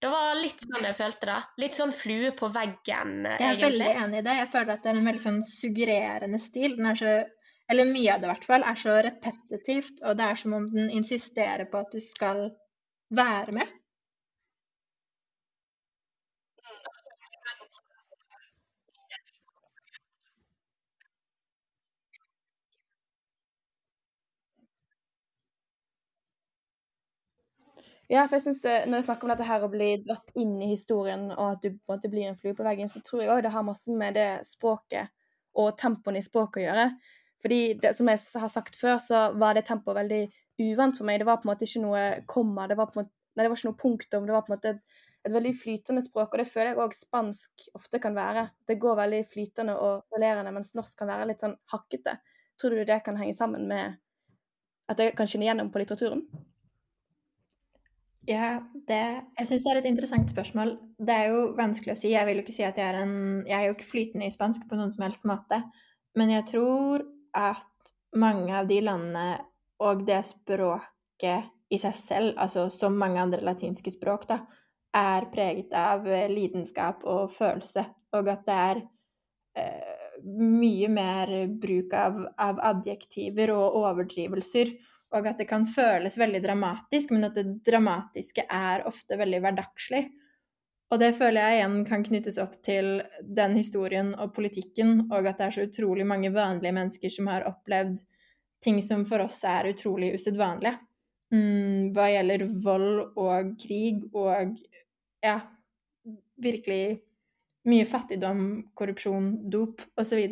Det 0.00 0.12
var 0.12 0.38
litt 0.38 0.62
sånn 0.64 0.86
jeg 0.86 0.96
følte 0.96 1.28
det. 1.28 1.38
Litt 1.64 1.76
sånn 1.76 1.92
flue 1.92 2.30
på 2.38 2.48
veggen, 2.54 3.26
egentlig. 3.26 3.42
jeg 3.44 3.56
er 3.56 3.64
veldig 3.64 3.90
enig 4.04 4.22
i 4.22 4.26
det. 4.28 4.36
Jeg 4.38 4.50
føler 4.54 4.72
at 4.74 4.86
det 4.86 4.92
er 4.92 5.00
en 5.00 5.10
veldig 5.10 5.24
sånn 5.26 5.42
suggererende 5.50 6.40
stil. 6.40 6.78
Den 6.78 6.88
er 6.92 7.00
så, 7.02 7.16
eller 7.68 7.90
mye 7.90 8.14
av 8.14 8.22
det 8.22 8.30
i 8.30 8.32
hvert 8.32 8.48
fall, 8.48 8.64
er 8.70 8.80
så 8.84 8.96
repetitivt, 9.08 10.00
og 10.04 10.16
det 10.20 10.30
er 10.30 10.40
som 10.40 10.56
om 10.56 10.70
den 10.72 10.88
insisterer 11.02 11.68
på 11.68 11.82
at 11.82 11.92
du 11.92 12.00
skal 12.04 12.46
være 13.12 13.58
med. 13.60 13.77
Ja, 28.08 28.22
for 28.24 28.38
jeg 28.38 28.46
synes 28.46 28.62
det, 28.64 28.74
når 28.88 29.02
jeg 29.02 29.04
snakker 29.04 29.28
om 29.28 29.30
dette 29.34 29.44
her 29.44 29.64
å 29.64 29.68
bli 29.68 29.88
dratt 30.00 30.30
inn 30.40 30.54
i 30.64 30.70
historien, 30.70 31.26
og 31.34 31.44
at 31.50 31.64
du 31.64 31.74
på 31.74 31.92
en 31.92 31.98
måte 31.98 32.08
blir 32.08 32.30
en 32.30 32.38
flue 32.38 32.56
på 32.56 32.64
veggen, 32.64 32.88
så 32.88 33.02
tror 33.04 33.20
jeg 33.20 33.32
òg 33.34 33.42
det 33.44 33.52
har 33.52 33.66
masse 33.66 33.92
med 33.92 34.16
det 34.16 34.30
språket 34.48 35.12
og 35.60 35.74
tempoen 35.76 36.16
i 36.16 36.24
språket 36.24 36.62
å 36.62 36.64
gjøre. 36.64 36.86
Fordi 37.44 37.60
det, 37.82 37.92
som 37.98 38.08
jeg 38.08 38.22
har 38.40 38.52
sagt 38.52 38.78
før, 38.80 38.96
så 39.02 39.20
var 39.38 39.58
det 39.58 39.66
tempoet 39.68 40.00
veldig 40.00 40.22
uvant 40.70 40.96
for 40.96 41.04
meg. 41.06 41.20
Det 41.20 41.28
var 41.28 41.42
på 41.42 41.46
en 41.46 41.52
måte 41.52 41.68
ikke 41.68 41.84
noe 41.84 42.06
komma, 42.30 42.66
det 42.70 42.80
var, 42.80 42.88
på 42.88 42.96
en 42.96 43.04
måte, 43.04 43.14
nei, 43.36 43.44
det 43.44 43.52
var 43.52 43.60
ikke 43.60 43.70
noe 43.70 43.80
punktum. 43.84 44.26
Det 44.26 44.36
var 44.38 44.46
på 44.46 44.54
en 44.54 44.56
måte 44.56 44.72
et, 44.72 44.98
et 45.28 45.36
veldig 45.36 45.54
flytende 45.60 46.08
språk, 46.08 46.32
og 46.32 46.40
det 46.40 46.48
føler 46.48 46.72
jeg 46.72 46.82
òg 46.86 46.96
spansk 46.96 47.70
ofte 47.76 48.00
kan 48.02 48.16
være. 48.16 48.48
Det 48.64 48.80
går 48.80 49.00
veldig 49.04 49.24
flytende 49.36 49.76
og 49.76 50.08
rullerende, 50.16 50.56
mens 50.56 50.72
norsk 50.78 51.04
kan 51.04 51.12
være 51.12 51.28
litt 51.28 51.44
sånn 51.44 51.58
hakkete. 51.74 52.16
Tror 52.56 52.72
du 52.72 52.88
det 52.88 53.02
kan 53.04 53.20
henge 53.20 53.36
sammen 53.36 53.68
med 53.68 54.00
at 54.88 54.96
det 54.96 55.12
kan 55.18 55.28
skinne 55.28 55.50
gjennom 55.50 55.68
på 55.68 55.84
litteraturen? 55.84 56.24
Ja, 58.28 58.58
det, 58.88 59.00
jeg 59.38 59.48
syns 59.48 59.62
det 59.64 59.70
er 59.72 59.78
et 59.80 59.86
interessant 59.88 60.28
spørsmål. 60.28 60.74
Det 61.00 61.14
er 61.14 61.30
jo 61.32 61.44
vanskelig 61.56 61.94
å 61.94 61.98
si. 61.98 62.10
Jeg 62.12 62.28
vil 62.28 62.36
jo 62.36 62.44
ikke 62.44 62.56
si 62.58 62.64
at 62.66 62.76
jeg 62.76 62.84
er 62.90 62.98
en 63.00 63.44
Jeg 63.48 63.56
er 63.56 63.70
jo 63.70 63.76
ikke 63.76 63.88
flytende 63.88 64.28
i 64.28 64.34
spansk 64.34 64.66
på 64.68 64.76
noen 64.76 64.92
som 64.92 65.06
helst 65.06 65.24
måte. 65.28 65.62
Men 66.18 66.34
jeg 66.34 66.44
tror 66.50 67.06
at 67.36 67.94
mange 68.20 68.52
av 68.52 68.68
de 68.68 68.82
landene 68.84 69.38
og 69.80 70.04
det 70.04 70.20
språket 70.28 71.48
i 71.72 71.78
seg 71.80 71.96
selv, 71.96 72.34
altså 72.36 72.66
som 72.72 72.96
mange 73.00 73.20
andre 73.22 73.44
latinske 73.44 73.92
språk, 73.94 74.26
da, 74.28 74.42
er 74.96 75.28
preget 75.32 75.72
av 75.76 76.04
eh, 76.08 76.28
lidenskap 76.28 77.04
og 77.08 77.32
følelse. 77.32 77.86
Og 78.16 78.28
at 78.32 78.44
det 78.48 78.58
er 78.68 78.82
eh, 79.62 80.22
mye 80.28 80.88
mer 80.92 81.32
bruk 81.62 81.96
av, 81.96 82.20
av 82.36 82.60
adjektiver 82.74 83.54
og 83.56 83.80
overdrivelser 83.84 84.74
og 85.14 85.26
at 85.26 85.40
det 85.40 85.48
kan 85.48 85.64
føles 85.66 86.18
veldig 86.20 86.40
dramatisk, 86.44 87.12
men 87.14 87.28
at 87.28 87.36
det 87.38 87.60
dramatiske 87.64 88.44
er 88.44 88.84
ofte 88.88 89.16
veldig 89.18 89.40
hverdagslig. 89.44 90.02
Og 90.88 91.00
det 91.00 91.14
føler 91.18 91.42
jeg 91.42 91.58
igjen 91.58 91.78
kan 91.88 92.04
knyttes 92.04 92.38
opp 92.40 92.54
til 92.64 93.02
den 93.20 93.56
historien 93.58 94.14
og 94.16 94.32
politikken, 94.36 95.08
og 95.12 95.26
at 95.28 95.40
det 95.40 95.46
er 95.46 95.56
så 95.56 95.66
utrolig 95.68 96.06
mange 96.08 96.32
vanlige 96.32 96.76
mennesker 96.76 97.12
som 97.12 97.28
har 97.28 97.48
opplevd 97.48 97.98
ting 98.64 98.80
som 98.82 99.04
for 99.08 99.24
oss 99.26 99.42
er 99.46 99.70
utrolig 99.70 100.14
usedvanlige. 100.16 100.78
Mm, 101.34 101.92
hva 101.92 102.08
gjelder 102.08 102.46
vold 102.64 103.18
og 103.20 103.52
krig 103.60 104.06
og 104.16 104.56
ja, 105.24 105.36
virkelig 106.40 106.98
mye 107.68 107.84
fattigdom, 107.88 108.42
korrupsjon, 108.78 109.28
dop 109.52 109.84
osv. 110.00 110.24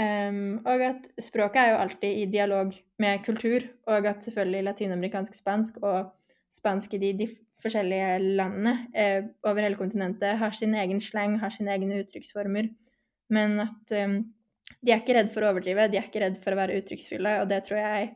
Um, 0.00 0.62
og 0.64 0.80
at 0.86 1.08
språket 1.20 1.60
er 1.60 1.70
jo 1.74 1.80
alltid 1.82 2.20
i 2.22 2.28
dialog 2.32 2.72
med 3.02 3.24
kultur, 3.26 3.66
og 3.86 4.06
at 4.08 4.24
selvfølgelig 4.24 4.64
latinamerikansk 4.70 5.34
spansk 5.36 5.82
og 5.84 6.14
spansk 6.52 6.94
i 6.96 7.00
de, 7.02 7.12
de 7.18 7.28
forskjellige 7.62 8.18
landene 8.38 8.72
eh, 8.96 9.28
over 9.44 9.62
hele 9.62 9.78
kontinentet 9.78 10.40
har 10.40 10.56
sin 10.56 10.74
egen 10.74 11.00
slang, 11.00 11.38
har 11.40 11.52
sine 11.54 11.74
egne 11.74 12.00
uttrykksformer, 12.02 12.70
men 13.32 13.60
at 13.62 13.94
um, 14.00 14.18
de 14.80 14.92
er 14.92 15.02
ikke 15.02 15.16
redd 15.16 15.30
for 15.34 15.44
å 15.44 15.52
overdrive, 15.52 15.88
de 15.92 16.00
er 16.00 16.08
ikke 16.08 16.24
redd 16.24 16.40
for 16.42 16.54
å 16.54 16.58
være 16.58 16.80
uttrykksfulle, 16.80 17.36
og 17.42 17.52
det 17.52 17.62
tror 17.68 17.82
jeg 17.82 18.10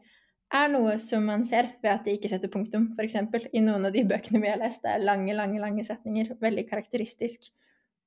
er 0.56 0.72
noe 0.72 0.96
som 1.02 1.24
man 1.28 1.44
ser 1.46 1.72
ved 1.82 1.92
at 1.92 2.04
de 2.06 2.16
ikke 2.16 2.30
setter 2.30 2.50
punktum, 2.52 2.90
f.eks. 2.96 3.18
I 3.52 3.62
noen 3.64 3.88
av 3.88 3.94
de 3.94 4.04
bøkene 4.08 4.42
vi 4.42 4.50
har 4.50 4.60
lest, 4.60 4.82
det 4.84 4.94
er 4.94 5.04
lange, 5.04 5.34
lange, 5.36 5.60
lange 5.62 5.84
setninger, 5.86 6.36
veldig 6.42 6.66
karakteristisk 6.68 7.50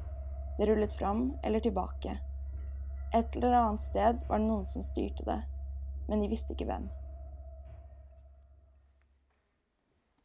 Det 0.58 0.68
rullet 0.68 0.92
fram 0.92 1.32
eller 1.42 1.60
tilbake. 1.60 2.18
Et 3.14 3.36
eller 3.36 3.52
annet 3.58 3.82
sted 3.82 4.22
var 4.28 4.38
det 4.38 4.46
noen 4.46 4.66
som 4.70 4.82
styrte 4.82 5.26
det, 5.26 5.40
men 6.08 6.22
de 6.22 6.30
visste 6.30 6.54
ikke 6.54 6.68
hvem. 6.70 6.86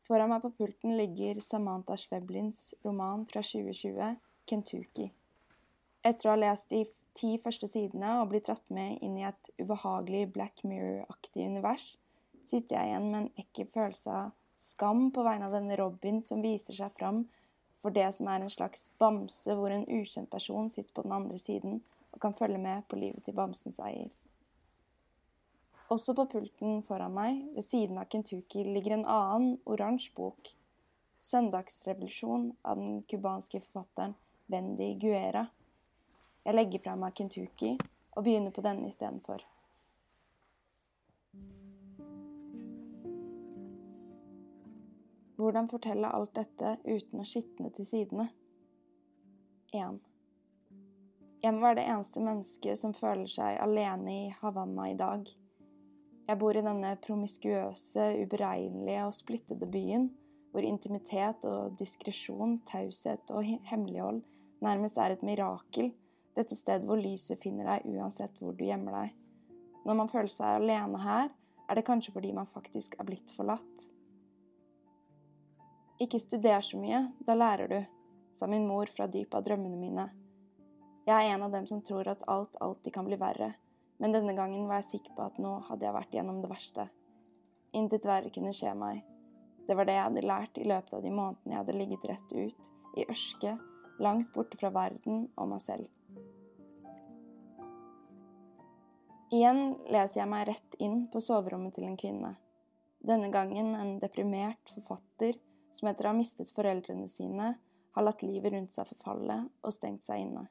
Foran 0.09 0.31
meg 0.31 0.41
på 0.41 0.49
pulten 0.57 0.95
ligger 0.97 1.37
Samantha 1.45 1.93
Schweblins 1.97 2.73
roman 2.81 3.27
fra 3.29 3.43
2020, 3.45 4.15
'Kentucky'. 4.49 5.11
Etter 6.01 6.29
å 6.29 6.31
ha 6.33 6.39
lest 6.41 6.71
de 6.73 6.79
ti 7.13 7.35
første 7.43 7.67
sidene 7.69 8.15
og 8.17 8.31
blitt 8.31 8.47
dratt 8.49 8.65
med 8.73 9.03
inn 9.05 9.19
i 9.19 9.27
et 9.27 9.51
ubehagelig 9.61 10.23
Black 10.33 10.63
Mirror-aktig 10.65 11.45
univers, 11.45 11.91
sitter 12.41 12.79
jeg 12.79 12.89
igjen 12.89 13.05
med 13.11 13.19
en 13.19 13.43
ekkel 13.43 13.69
følelse 13.75 14.15
av 14.23 14.31
skam 14.57 15.11
på 15.13 15.27
vegne 15.27 15.45
av 15.45 15.53
denne 15.53 15.77
Robin 15.77 16.23
som 16.25 16.41
viser 16.41 16.73
seg 16.79 16.95
fram 16.97 17.27
for 17.79 17.93
det 17.93 18.07
som 18.15 18.31
er 18.33 18.41
en 18.41 18.55
slags 18.55 18.89
bamse 18.97 19.53
hvor 19.55 19.69
en 19.69 19.85
ukjent 19.85 20.31
person 20.33 20.73
sitter 20.73 20.95
på 20.95 21.05
den 21.05 21.13
andre 21.19 21.37
siden 21.37 21.83
og 22.09 22.21
kan 22.23 22.33
følge 22.33 22.57
med 22.57 22.87
på 22.89 22.97
livet 22.97 23.29
til 23.29 23.37
bamsens 23.37 23.77
eier. 23.77 24.09
Også 25.89 26.13
på 26.13 26.27
pulten 26.29 26.83
foran 26.85 27.15
meg, 27.15 27.37
ved 27.55 27.65
siden 27.65 27.97
av 27.97 28.05
Kentucky, 28.13 28.61
ligger 28.61 28.93
en 28.93 29.05
annen, 29.09 29.55
oransje 29.65 30.13
bok. 30.15 30.51
'Søndagsrevolusjon' 31.19 32.51
av 32.61 32.77
den 32.77 33.01
cubanske 33.03 33.59
forfatteren 33.59 34.13
Bendy 34.45 34.93
Guera. 35.01 35.47
Jeg 36.45 36.55
legger 36.55 36.79
fra 36.79 36.93
meg 36.95 37.15
Kentucky 37.17 37.73
og 38.11 38.23
begynner 38.23 38.53
på 38.53 38.61
denne 38.61 38.87
istedenfor. 38.87 39.41
Hvordan 45.39 45.69
fortelle 45.71 46.13
alt 46.13 46.35
dette 46.35 46.77
uten 46.85 47.19
å 47.19 47.27
skitne 47.27 47.73
til 47.73 47.85
sidene? 47.87 48.29
1. 49.73 49.99
Jeg 51.41 51.53
må 51.55 51.65
være 51.65 51.81
det 51.81 51.89
eneste 51.89 52.21
mennesket 52.21 52.79
som 52.79 52.93
føler 52.93 53.27
seg 53.31 53.57
alene 53.63 54.15
i 54.15 54.33
Havanna 54.41 54.89
i 54.91 54.97
dag. 54.99 55.29
Jeg 56.29 56.37
bor 56.37 56.53
i 56.53 56.61
denne 56.61 56.91
promiskuøse, 57.01 58.03
uberegnelige 58.21 59.01
og 59.07 59.15
splittede 59.17 59.65
byen, 59.65 60.11
hvor 60.53 60.61
intimitet 60.61 61.45
og 61.49 61.77
diskresjon, 61.79 62.59
taushet 62.69 63.31
og 63.33 63.41
hemmelighold 63.65 64.19
nærmest 64.61 64.99
er 65.01 65.15
et 65.15 65.23
mirakel, 65.25 65.89
dette 66.37 66.53
stedet 66.53 66.85
hvor 66.85 67.01
lyset 67.01 67.41
finner 67.41 67.65
deg 67.71 67.87
uansett 67.95 68.35
hvor 68.37 68.53
du 68.53 68.61
gjemmer 68.67 68.93
deg. 68.93 69.15
Når 69.87 69.97
man 69.97 70.11
føler 70.11 70.29
seg 70.29 70.59
alene 70.59 71.01
her, 71.01 71.31
er 71.65 71.79
det 71.79 71.85
kanskje 71.87 72.13
fordi 72.13 72.33
man 72.35 72.49
faktisk 72.49 72.93
er 72.99 73.07
blitt 73.07 73.33
forlatt. 73.33 73.87
Ikke 75.97 76.21
studer 76.21 76.61
så 76.61 76.77
mye, 76.77 77.07
da 77.25 77.33
lærer 77.33 77.73
du, 77.73 77.79
sa 78.37 78.45
min 78.45 78.67
mor 78.69 78.91
fra 78.93 79.09
dypet 79.09 79.33
av 79.39 79.47
drømmene 79.49 79.81
mine. 79.81 80.05
Jeg 81.09 81.15
er 81.15 81.33
en 81.33 81.47
av 81.47 81.57
dem 81.57 81.65
som 81.65 81.81
tror 81.81 82.07
at 82.11 82.21
alt 82.29 82.53
alltid 82.61 82.93
kan 82.93 83.09
bli 83.09 83.17
verre, 83.17 83.49
men 83.99 84.15
denne 84.15 84.33
gangen 84.35 84.67
var 84.69 84.79
jeg 84.79 84.89
sikker 84.93 85.15
på 85.15 85.27
at 85.27 85.39
nå 85.43 85.57
hadde 85.67 85.85
jeg 85.85 85.95
vært 85.95 86.15
gjennom 86.15 86.41
det 86.43 86.49
verste. 86.51 86.87
Intet 87.75 88.07
verre 88.07 88.31
kunne 88.33 88.55
skje 88.55 88.73
meg. 88.79 89.03
Det 89.67 89.75
var 89.77 89.85
det 89.85 89.97
jeg 89.97 90.07
hadde 90.07 90.25
lært 90.25 90.57
i 90.57 90.67
løpet 90.67 90.95
av 90.97 91.03
de 91.05 91.11
månedene 91.13 91.53
jeg 91.53 91.61
hadde 91.61 91.77
ligget 91.77 92.07
rett 92.09 92.31
ut, 92.33 92.69
i 92.97 93.05
ørske, 93.05 93.53
langt 94.01 94.31
borte 94.33 94.57
fra 94.57 94.71
verden 94.73 95.27
og 95.37 95.51
meg 95.51 95.61
selv. 95.61 95.89
Igjen 99.29 99.75
leser 99.93 100.23
jeg 100.23 100.31
meg 100.31 100.47
rett 100.49 100.77
inn 100.81 101.03
på 101.13 101.21
soverommet 101.21 101.75
til 101.75 101.85
en 101.85 101.99
kvinne. 101.99 102.31
Denne 103.05 103.29
gangen 103.31 103.75
en 103.77 103.99
deprimert 104.01 104.71
forfatter 104.73 105.37
som 105.75 105.91
etter 105.91 106.07
å 106.07 106.13
ha 106.13 106.17
mistet 106.17 106.49
foreldrene 106.55 107.05
sine, 107.11 107.53
har 107.93 108.05
latt 108.05 108.23
livet 108.25 108.53
rundt 108.53 108.73
seg 108.73 108.89
forfalle 108.89 109.43
og 109.61 109.75
stengt 109.75 110.07
seg 110.07 110.23
inne. 110.23 110.47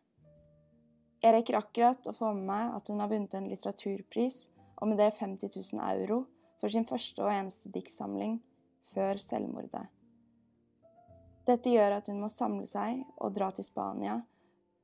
Jeg 1.19 1.35
rekker 1.35 1.59
akkurat 1.59 2.07
å 2.07 2.15
få 2.15 2.31
med 2.37 2.47
meg 2.47 2.75
at 2.79 2.89
hun 2.91 3.01
har 3.03 3.11
vunnet 3.11 3.33
en 3.35 3.49
litteraturpris, 3.51 4.37
og 4.79 4.91
med 4.91 5.01
det 5.03 5.11
50 5.19 5.51
000 5.75 5.83
euro, 5.99 6.23
for 6.61 6.71
sin 6.71 6.87
første 6.87 7.23
og 7.25 7.33
eneste 7.33 7.71
diktsamling, 7.75 8.39
før 8.93 9.19
selvmordet. 9.23 9.85
Dette 11.49 11.73
gjør 11.73 11.97
at 11.97 12.11
hun 12.11 12.21
må 12.23 12.29
samle 12.31 12.67
seg 12.69 13.03
og 13.17 13.35
dra 13.35 13.49
til 13.55 13.67
Spania 13.67 14.19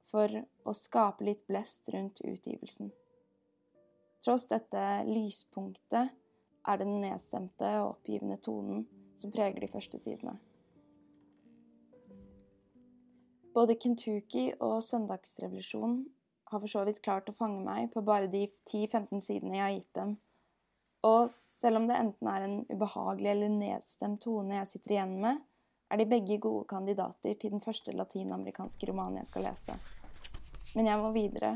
for 0.09 0.33
å 0.64 0.75
skape 0.77 1.27
litt 1.27 1.44
blest 1.47 1.90
rundt 1.94 2.23
utgivelsen. 2.25 2.90
Tross 4.25 4.49
dette 4.49 4.83
lyspunktet 5.05 6.11
er 6.64 6.81
det 6.81 6.87
den 6.88 7.05
nedstemte 7.05 7.70
og 7.83 7.99
oppgivende 7.99 8.38
tonen 8.40 8.87
som 9.14 9.33
preger 9.35 9.61
de 9.61 9.70
første 9.70 10.01
sidene. 10.01 10.38
Både 13.55 13.77
Kentucky 13.79 14.49
og 14.59 14.81
Søndagsrevolusjon 14.83 16.01
har 16.54 16.62
for 16.62 16.70
så 16.70 16.84
vidt 16.86 17.02
klart 17.04 17.28
å 17.28 17.36
fange 17.36 17.60
meg 17.66 17.90
på 17.92 18.02
bare 18.06 18.30
de 18.30 18.46
10-15 18.70 19.20
sidene 19.24 19.58
jeg 19.58 19.64
har 19.64 19.74
gitt 19.74 19.98
dem, 19.98 20.14
og 21.04 21.28
selv 21.30 21.82
om 21.82 21.88
det 21.88 21.98
enten 22.00 22.28
er 22.30 22.46
en 22.46 22.56
ubehagelig 22.70 23.28
eller 23.34 23.52
nedstemt 23.52 24.22
tone 24.24 24.56
jeg 24.56 24.70
sitter 24.70 24.94
igjen 24.94 25.18
med, 25.20 25.42
er 25.92 26.00
de 26.00 26.08
begge 26.08 26.38
gode 26.40 26.64
kandidater 26.70 27.36
til 27.36 27.52
den 27.52 27.60
første 27.60 27.92
latinamerikanske 27.92 28.88
romanen 28.88 29.20
jeg 29.20 29.28
skal 29.28 29.44
lese. 29.44 29.76
Men 30.74 30.88
jeg 30.88 31.00
må 31.02 31.10
videre, 31.14 31.52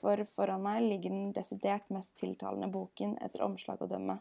for 0.00 0.20
foran 0.28 0.64
meg 0.66 0.82
ligger 0.84 1.14
den 1.14 1.30
desidert 1.36 1.86
mest 1.94 2.18
tiltalende 2.18 2.68
boken 2.72 3.14
etter 3.24 3.46
omslag 3.46 3.80
å 3.80 3.88
dømme. 3.88 4.18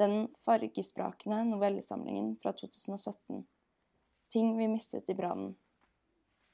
Den 0.00 0.26
fargesprakende 0.44 1.38
novellesamlingen 1.52 2.34
fra 2.42 2.52
2017. 2.58 3.44
Ting 4.32 4.56
vi 4.58 4.68
mistet 4.68 5.08
i 5.12 5.16
brannen. 5.16 5.54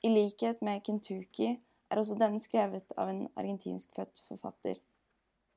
I 0.03 0.09
likhet 0.09 0.61
med 0.63 0.85
Kentucky 0.87 1.57
er 1.91 2.01
også 2.01 2.19
denne 2.21 2.41
skrevet 2.43 2.93
av 2.97 3.11
en 3.11 3.25
argentinskfødt 3.35 4.23
forfatter. 4.29 4.79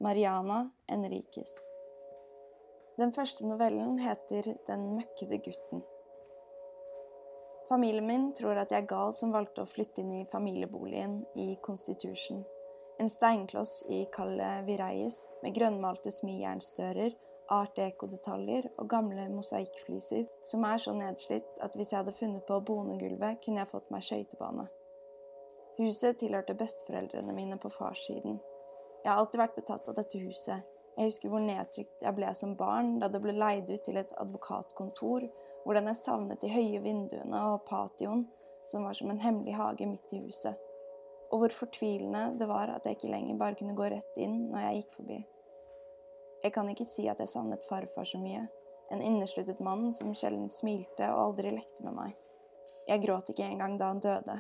Mariana 0.01 0.63
Enriquez. 0.89 1.51
Den 2.97 3.13
første 3.13 3.47
novellen 3.47 3.99
heter 4.01 4.53
Den 4.67 4.87
møkkede 4.95 5.37
gutten. 5.45 5.83
Familien 7.69 8.07
min 8.07 8.31
tror 8.35 8.57
at 8.63 8.71
jeg 8.73 8.83
er 8.83 8.89
gal 8.89 9.13
som 9.15 9.31
valgte 9.35 9.63
å 9.63 9.69
flytte 9.69 10.01
inn 10.01 10.17
i 10.21 10.25
familieboligen 10.31 11.21
i 11.39 11.53
Constitution 11.63 12.43
en 13.01 13.09
steinkloss 13.09 13.83
i 13.89 14.05
Calle 14.13 14.61
Vireies 14.67 15.15
med 15.41 15.55
grønnmalte 15.55 16.11
smijernsdører, 16.13 17.15
art 17.51 17.75
deco-detaljer 17.77 18.67
og 18.79 18.89
gamle 18.89 19.27
mosaikkfliser 19.33 20.27
som 20.47 20.65
er 20.67 20.81
så 20.81 20.93
nedslitt 20.95 21.59
at 21.65 21.75
hvis 21.77 21.91
jeg 21.93 22.01
hadde 22.01 22.15
funnet 22.15 22.45
på 22.47 22.59
bonegulvet, 22.67 23.41
kunne 23.43 23.63
jeg 23.63 23.71
fått 23.71 23.91
meg 23.93 24.05
skøytebane. 24.07 24.67
Huset 25.81 26.19
tilhørte 26.21 26.55
besteforeldrene 26.57 27.35
mine 27.35 27.57
på 27.61 27.71
farssiden. 27.73 28.39
Jeg 29.03 29.11
har 29.11 29.19
alltid 29.21 29.41
vært 29.41 29.57
betatt 29.57 29.89
av 29.89 29.97
dette 29.97 30.21
huset. 30.21 30.67
Jeg 30.97 31.07
husker 31.07 31.31
hvor 31.31 31.43
nedtrykt 31.43 32.03
jeg 32.03 32.17
ble 32.17 32.33
som 32.37 32.57
barn 32.59 32.97
da 33.01 33.09
det 33.09 33.21
ble 33.23 33.37
leid 33.37 33.71
ut 33.71 33.85
til 33.85 33.97
et 34.01 34.11
advokatkontor, 34.21 35.29
hvordan 35.65 35.87
jeg 35.89 36.01
savnet 36.01 36.41
de 36.43 36.51
høye 36.51 36.81
vinduene 36.83 37.45
og 37.53 37.63
patioen, 37.69 38.27
som 38.67 38.85
var 38.85 38.97
som 38.97 39.09
en 39.09 39.23
hemmelig 39.23 39.55
hage 39.57 39.87
midt 39.89 40.13
i 40.13 40.21
huset 40.25 40.59
og 41.31 41.39
hvor 41.39 41.53
fortvilende 41.55 42.23
det 42.39 42.47
var 42.47 42.73
at 42.75 42.85
jeg 42.85 42.97
ikke 42.97 43.11
lenger 43.11 43.37
bare 43.39 43.55
kunne 43.59 43.75
gå 43.75 43.87
rett 43.93 44.17
inn 44.19 44.49
når 44.51 44.65
jeg 44.65 44.81
gikk 44.81 44.97
forbi. 44.97 45.19
Jeg 46.41 46.53
kan 46.55 46.69
ikke 46.71 46.87
si 46.89 47.05
at 47.09 47.19
jeg 47.21 47.29
savnet 47.29 47.65
farfar 47.69 48.07
så 48.07 48.17
mye, 48.21 48.47
en 48.91 49.01
innesluttet 49.01 49.59
mann 49.61 49.91
som 49.93 50.15
sjelden 50.17 50.49
smilte 50.49 51.09
og 51.13 51.25
aldri 51.27 51.51
lekte 51.53 51.85
med 51.85 51.93
meg. 51.95 52.15
Jeg 52.89 53.03
gråt 53.03 53.29
ikke 53.29 53.45
engang 53.45 53.77
da 53.77 53.91
han 53.91 54.01
døde. 54.01 54.39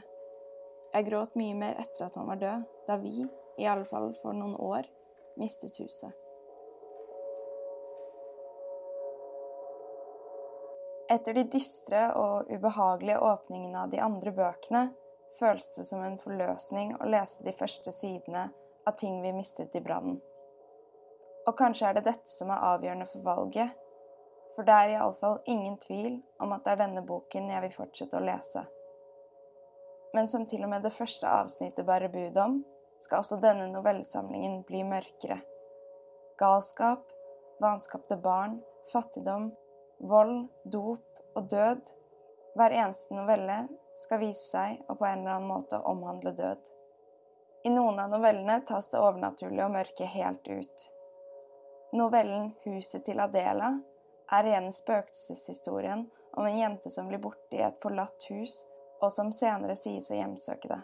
Jeg 0.91 1.07
gråt 1.07 1.37
mye 1.39 1.53
mer 1.55 1.77
etter 1.79 2.07
at 2.07 2.17
han 2.17 2.27
var 2.27 2.41
død, 2.41 2.65
da 2.87 2.97
vi, 2.99 3.27
i 3.61 3.67
alle 3.69 3.85
fall 3.85 4.09
for 4.23 4.33
noen 4.35 4.57
år, 4.57 4.89
mistet 5.39 5.77
huset. 5.79 6.17
Etter 11.11 11.35
de 11.35 11.45
dystre 11.51 12.05
og 12.15 12.49
ubehagelige 12.49 13.19
åpningene 13.19 13.83
av 13.83 13.93
de 13.93 13.99
andre 13.99 14.31
bøkene 14.31 14.83
føles 15.37 15.69
det 15.75 15.83
som 15.87 16.03
en 16.03 16.17
forløsning 16.19 16.95
å 16.97 17.07
lese 17.11 17.43
de 17.43 17.53
første 17.55 17.91
sidene 17.93 18.47
av 18.87 18.95
ting 18.99 19.21
vi 19.21 19.35
mistet 19.35 19.75
i 19.75 19.83
brannen. 19.83 20.21
Og 21.47 21.57
kanskje 21.57 21.89
er 21.89 21.97
det 21.97 22.05
dette 22.05 22.29
som 22.29 22.51
er 22.53 22.65
avgjørende 22.73 23.07
for 23.09 23.25
valget, 23.25 23.71
for 24.55 24.67
det 24.67 24.75
er 24.75 24.93
iallfall 24.95 25.39
ingen 25.49 25.77
tvil 25.81 26.19
om 26.43 26.51
at 26.53 26.65
det 26.65 26.73
er 26.75 26.81
denne 26.83 27.03
boken 27.07 27.49
jeg 27.49 27.63
vil 27.65 27.73
fortsette 27.75 28.19
å 28.19 28.25
lese. 28.25 28.65
Men 30.13 30.27
som 30.27 30.45
til 30.45 30.65
og 30.65 30.73
med 30.73 30.83
det 30.83 30.93
første 30.93 31.27
avsnittet 31.27 31.87
bærer 31.87 32.11
bud 32.11 32.37
om, 32.37 32.59
skal 33.01 33.23
også 33.23 33.39
denne 33.41 33.69
novellesamlingen 33.71 34.61
bli 34.67 34.83
mørkere. 34.85 35.39
Galskap, 36.37 37.07
vanskapte 37.63 38.17
barn, 38.21 38.59
fattigdom, 38.91 39.49
vold, 39.99 40.47
dop 40.65 41.37
og 41.37 41.49
død. 41.49 41.93
Hver 42.57 42.75
eneste 42.83 43.15
novelle 43.15 43.63
skal 43.97 44.21
vise 44.21 44.43
seg 44.43 44.81
å 44.89 44.97
på 44.99 45.07
en 45.07 45.23
eller 45.23 45.37
annen 45.37 45.49
måte 45.49 45.79
omhandle 45.87 46.35
død. 46.37 46.71
I 47.63 47.69
noen 47.69 47.99
av 48.01 48.09
novellene 48.11 48.61
tas 48.67 48.89
det 48.91 48.99
overnaturlige 48.99 49.67
og 49.67 49.75
mørke 49.75 50.07
helt 50.09 50.47
ut. 50.49 50.87
Novellen 51.93 52.51
'Huset 52.63 53.05
til 53.05 53.19
Adela' 53.19 53.81
er 54.31 54.43
rene 54.43 54.71
spøkelseshistorien 54.71 56.05
om 56.33 56.45
en 56.45 56.57
jente 56.57 56.89
som 56.89 57.07
blir 57.07 57.19
borte 57.19 57.57
i 57.57 57.65
et 57.65 57.81
forlatt 57.83 58.27
hus, 58.29 58.53
og 59.01 59.11
som 59.11 59.31
senere 59.35 59.75
sies 59.75 60.11
å 60.11 60.19
hjemsøke 60.19 60.71
det. 60.71 60.79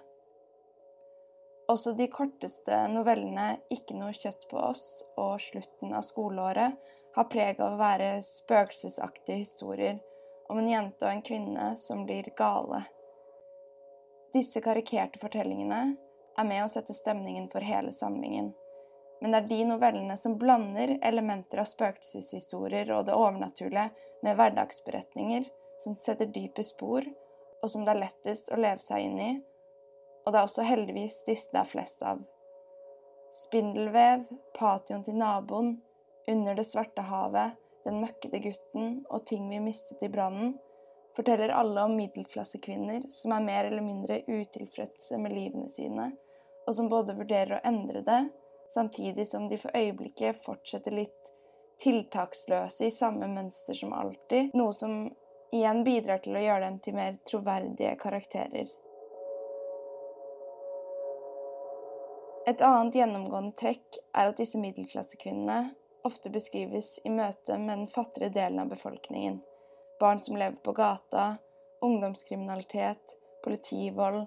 Også 1.71 1.93
de 1.93 2.07
korteste 2.07 2.81
novellene 2.91 3.47
'Ikke 3.69 3.95
noe 3.95 4.13
kjøtt 4.13 4.49
på 4.49 4.59
oss' 4.59 5.03
og 5.15 5.39
'Slutten 5.39 5.93
av 5.93 6.03
skoleåret' 6.03 6.77
har 7.15 7.31
preg 7.31 7.59
av 7.59 7.73
å 7.73 7.81
være 7.81 8.11
spøkelsesaktige 8.21 9.41
historier 9.45 9.99
om 10.49 10.59
en 10.59 10.69
jente 10.69 11.05
og 11.05 11.11
en 11.11 11.25
kvinne 11.31 11.71
som 11.77 12.05
blir 12.05 12.29
gale 12.35 12.85
disse 14.37 14.61
karikerte 14.61 15.19
fortellingene 15.21 15.81
er 16.37 16.45
med 16.47 16.63
å 16.63 16.69
sette 16.71 16.93
stemningen 16.93 17.47
for 17.51 17.65
hele 17.65 17.93
samlingen. 17.95 18.51
Men 19.21 19.33
det 19.33 19.39
er 19.39 19.47
de 19.49 19.59
novellene 19.71 20.17
som 20.17 20.37
blander 20.37 20.97
elementer 21.05 21.63
av 21.63 21.69
spøkelseshistorier 21.69 22.91
og 22.93 23.07
det 23.07 23.15
overnaturlige 23.17 23.89
med 24.25 24.37
hverdagsberetninger, 24.37 25.47
som 25.81 25.97
setter 25.97 26.29
dype 26.33 26.63
spor, 26.65 27.05
og 27.61 27.71
som 27.71 27.85
det 27.85 27.95
er 27.95 28.03
lettest 28.03 28.51
å 28.53 28.59
leve 28.61 28.83
seg 28.83 29.07
inn 29.07 29.19
i. 29.21 29.31
Og 30.25 30.33
det 30.33 30.39
er 30.39 30.49
også 30.49 30.67
heldigvis 30.67 31.23
disse 31.27 31.53
det 31.53 31.63
er 31.63 31.71
flest 31.71 32.03
av. 32.05 32.21
Spindelvev, 33.33 34.27
patioen 34.57 35.03
til 35.05 35.17
naboen, 35.19 35.77
Under 36.27 36.55
det 36.55 36.65
svarte 36.67 37.01
havet, 37.07 37.55
Den 37.85 38.01
møkkete 38.01 38.41
gutten 38.43 39.05
og 39.07 39.21
Ting 39.25 39.45
vi 39.49 39.61
mistet 39.63 40.01
i 40.03 40.09
brannen 40.11 40.57
forteller 41.17 41.49
alle 41.49 41.83
om 41.87 41.95
middelklassekvinner 41.97 43.07
som 43.09 43.31
er 43.33 43.45
mer 43.45 43.69
eller 43.69 43.81
mindre 43.81 44.19
utilfredse 44.27 45.17
med 45.17 45.33
livene 45.33 45.69
sine, 45.71 46.11
og 46.67 46.75
som 46.75 46.89
både 46.91 47.15
vurderer 47.17 47.57
å 47.57 47.63
endre 47.65 48.03
det, 48.05 48.19
samtidig 48.73 49.27
som 49.27 49.47
de 49.47 49.59
for 49.61 49.75
øyeblikket 49.77 50.41
fortsetter 50.45 50.95
litt 50.95 51.31
tiltaksløse 51.81 52.87
i 52.87 52.93
samme 52.93 53.29
mønster 53.29 53.77
som 53.77 53.93
alltid, 53.93 54.53
noe 54.57 54.73
som 54.73 54.99
igjen 55.53 55.83
bidrar 55.85 56.21
til 56.23 56.35
å 56.35 56.43
gjøre 56.43 56.65
dem 56.65 56.79
til 56.83 56.97
mer 56.97 57.17
troverdige 57.29 57.95
karakterer. 58.01 58.69
Et 62.47 62.61
annet 62.63 62.95
gjennomgående 62.95 63.57
trekk 63.59 63.99
er 64.15 64.31
at 64.31 64.39
disse 64.39 64.59
middelklassekvinnene 64.61 65.57
ofte 66.07 66.31
beskrives 66.31 66.93
i 67.03 67.11
møte 67.11 67.57
med 67.59 67.73
den 67.73 67.89
fattigere 67.91 68.31
delen 68.31 68.61
av 68.63 68.71
befolkningen. 68.71 69.41
Barn 69.99 70.19
som 70.23 70.37
lever 70.39 70.55
på 70.63 70.71
gata, 70.77 71.37
ungdomskriminalitet, 71.83 73.17
politivold. 73.43 74.25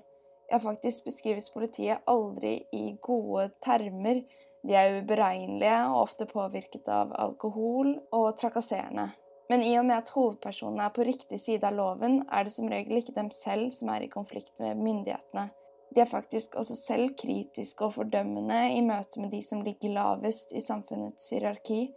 Ja, 0.50 0.58
faktisk 0.60 1.04
beskrives 1.04 1.50
politiet 1.54 2.02
aldri 2.10 2.56
i 2.72 2.96
gode 3.02 3.48
termer. 3.62 4.24
De 4.66 4.74
er 4.74 4.96
uberegnelige 4.98 5.76
og 5.88 6.00
ofte 6.02 6.26
påvirket 6.26 6.88
av 6.90 7.12
alkohol 7.14 7.94
og 8.10 8.32
trakasserende. 8.40 9.12
Men 9.50 9.62
i 9.62 9.70
og 9.78 9.86
med 9.86 9.96
at 9.96 10.10
hovedpersonene 10.14 10.84
er 10.86 10.94
på 10.94 11.06
riktig 11.06 11.38
side 11.42 11.66
av 11.66 11.74
loven, 11.74 12.20
er 12.30 12.46
det 12.46 12.54
som 12.54 12.68
regel 12.70 12.98
ikke 12.98 13.14
dem 13.16 13.30
selv 13.34 13.70
som 13.74 13.92
er 13.94 14.04
i 14.06 14.10
konflikt 14.10 14.52
med 14.62 14.78
myndighetene. 14.78 15.48
De 15.94 16.02
er 16.02 16.10
faktisk 16.10 16.54
også 16.58 16.76
selv 16.78 17.14
kritiske 17.18 17.86
og 17.86 17.96
fordømmende 17.96 18.60
i 18.74 18.82
møte 18.86 19.22
med 19.22 19.30
de 19.34 19.40
som 19.42 19.62
ligger 19.66 19.94
lavest 19.94 20.54
i 20.54 20.62
samfunnets 20.62 21.30
hierarki, 21.34 21.88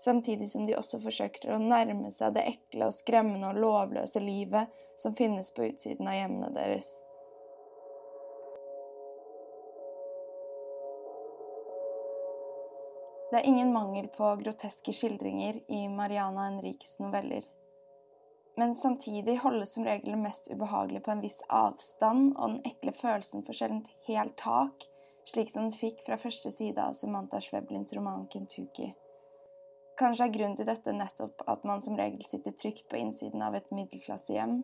samtidig 0.00 0.48
som 0.52 0.64
de 0.68 0.76
også 0.76 1.00
forsøker 1.04 1.52
å 1.52 1.60
nærme 1.60 2.12
seg 2.12 2.36
det 2.36 2.44
ekle 2.52 2.88
og 2.88 2.96
skremmende 2.96 3.52
og 3.52 3.60
lovløse 3.60 4.20
livet 4.20 4.72
som 5.00 5.16
finnes 5.16 5.52
på 5.52 5.68
utsiden 5.68 6.08
av 6.08 6.16
hjemmene 6.16 6.52
deres. 6.56 6.94
Det 13.30 13.40
er 13.40 13.46
ingen 13.46 13.72
mangel 13.74 14.06
på 14.08 14.28
groteske 14.38 14.92
skildringer 14.94 15.58
i 15.68 15.88
Mariana 15.90 16.44
Henriques 16.46 16.98
noveller. 17.02 17.42
Men 18.56 18.74
samtidig 18.74 19.36
holdes 19.42 19.72
som 19.74 19.84
regel 19.84 20.14
det 20.14 20.20
mest 20.20 20.50
ubehagelige 20.50 21.02
på 21.04 21.10
en 21.10 21.24
viss 21.24 21.40
avstand, 21.48 22.36
og 22.38 22.54
den 22.54 22.62
ekle 22.70 22.94
følelsen 22.94 23.42
får 23.44 23.58
sjelden 23.58 23.82
helt 24.06 24.36
tak, 24.40 24.86
slik 25.26 25.50
som 25.50 25.66
den 25.66 25.74
fikk 25.74 26.04
fra 26.06 26.16
første 26.22 26.52
side 26.54 26.80
av 26.80 26.94
Samantha 26.94 27.40
Schweblins 27.42 27.92
roman 27.98 28.28
'Kentucky'. 28.30 28.94
Kanskje 29.98 30.24
er 30.24 30.32
grunnen 30.32 30.56
til 30.56 30.68
dette 30.68 30.92
nettopp 30.92 31.42
at 31.48 31.64
man 31.64 31.82
som 31.82 31.98
regel 31.98 32.24
sitter 32.24 32.52
trygt 32.52 32.88
på 32.88 32.96
innsiden 32.96 33.42
av 33.42 33.54
et 33.54 33.70
middelklassehjem, 33.74 34.62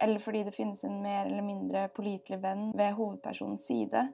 eller 0.00 0.18
fordi 0.18 0.42
det 0.46 0.54
finnes 0.54 0.84
en 0.84 1.02
mer 1.02 1.26
eller 1.26 1.42
mindre 1.42 1.88
pålitelig 1.88 2.40
venn 2.42 2.70
ved 2.78 2.94
hovedpersonens 2.94 3.66
side. 3.66 4.08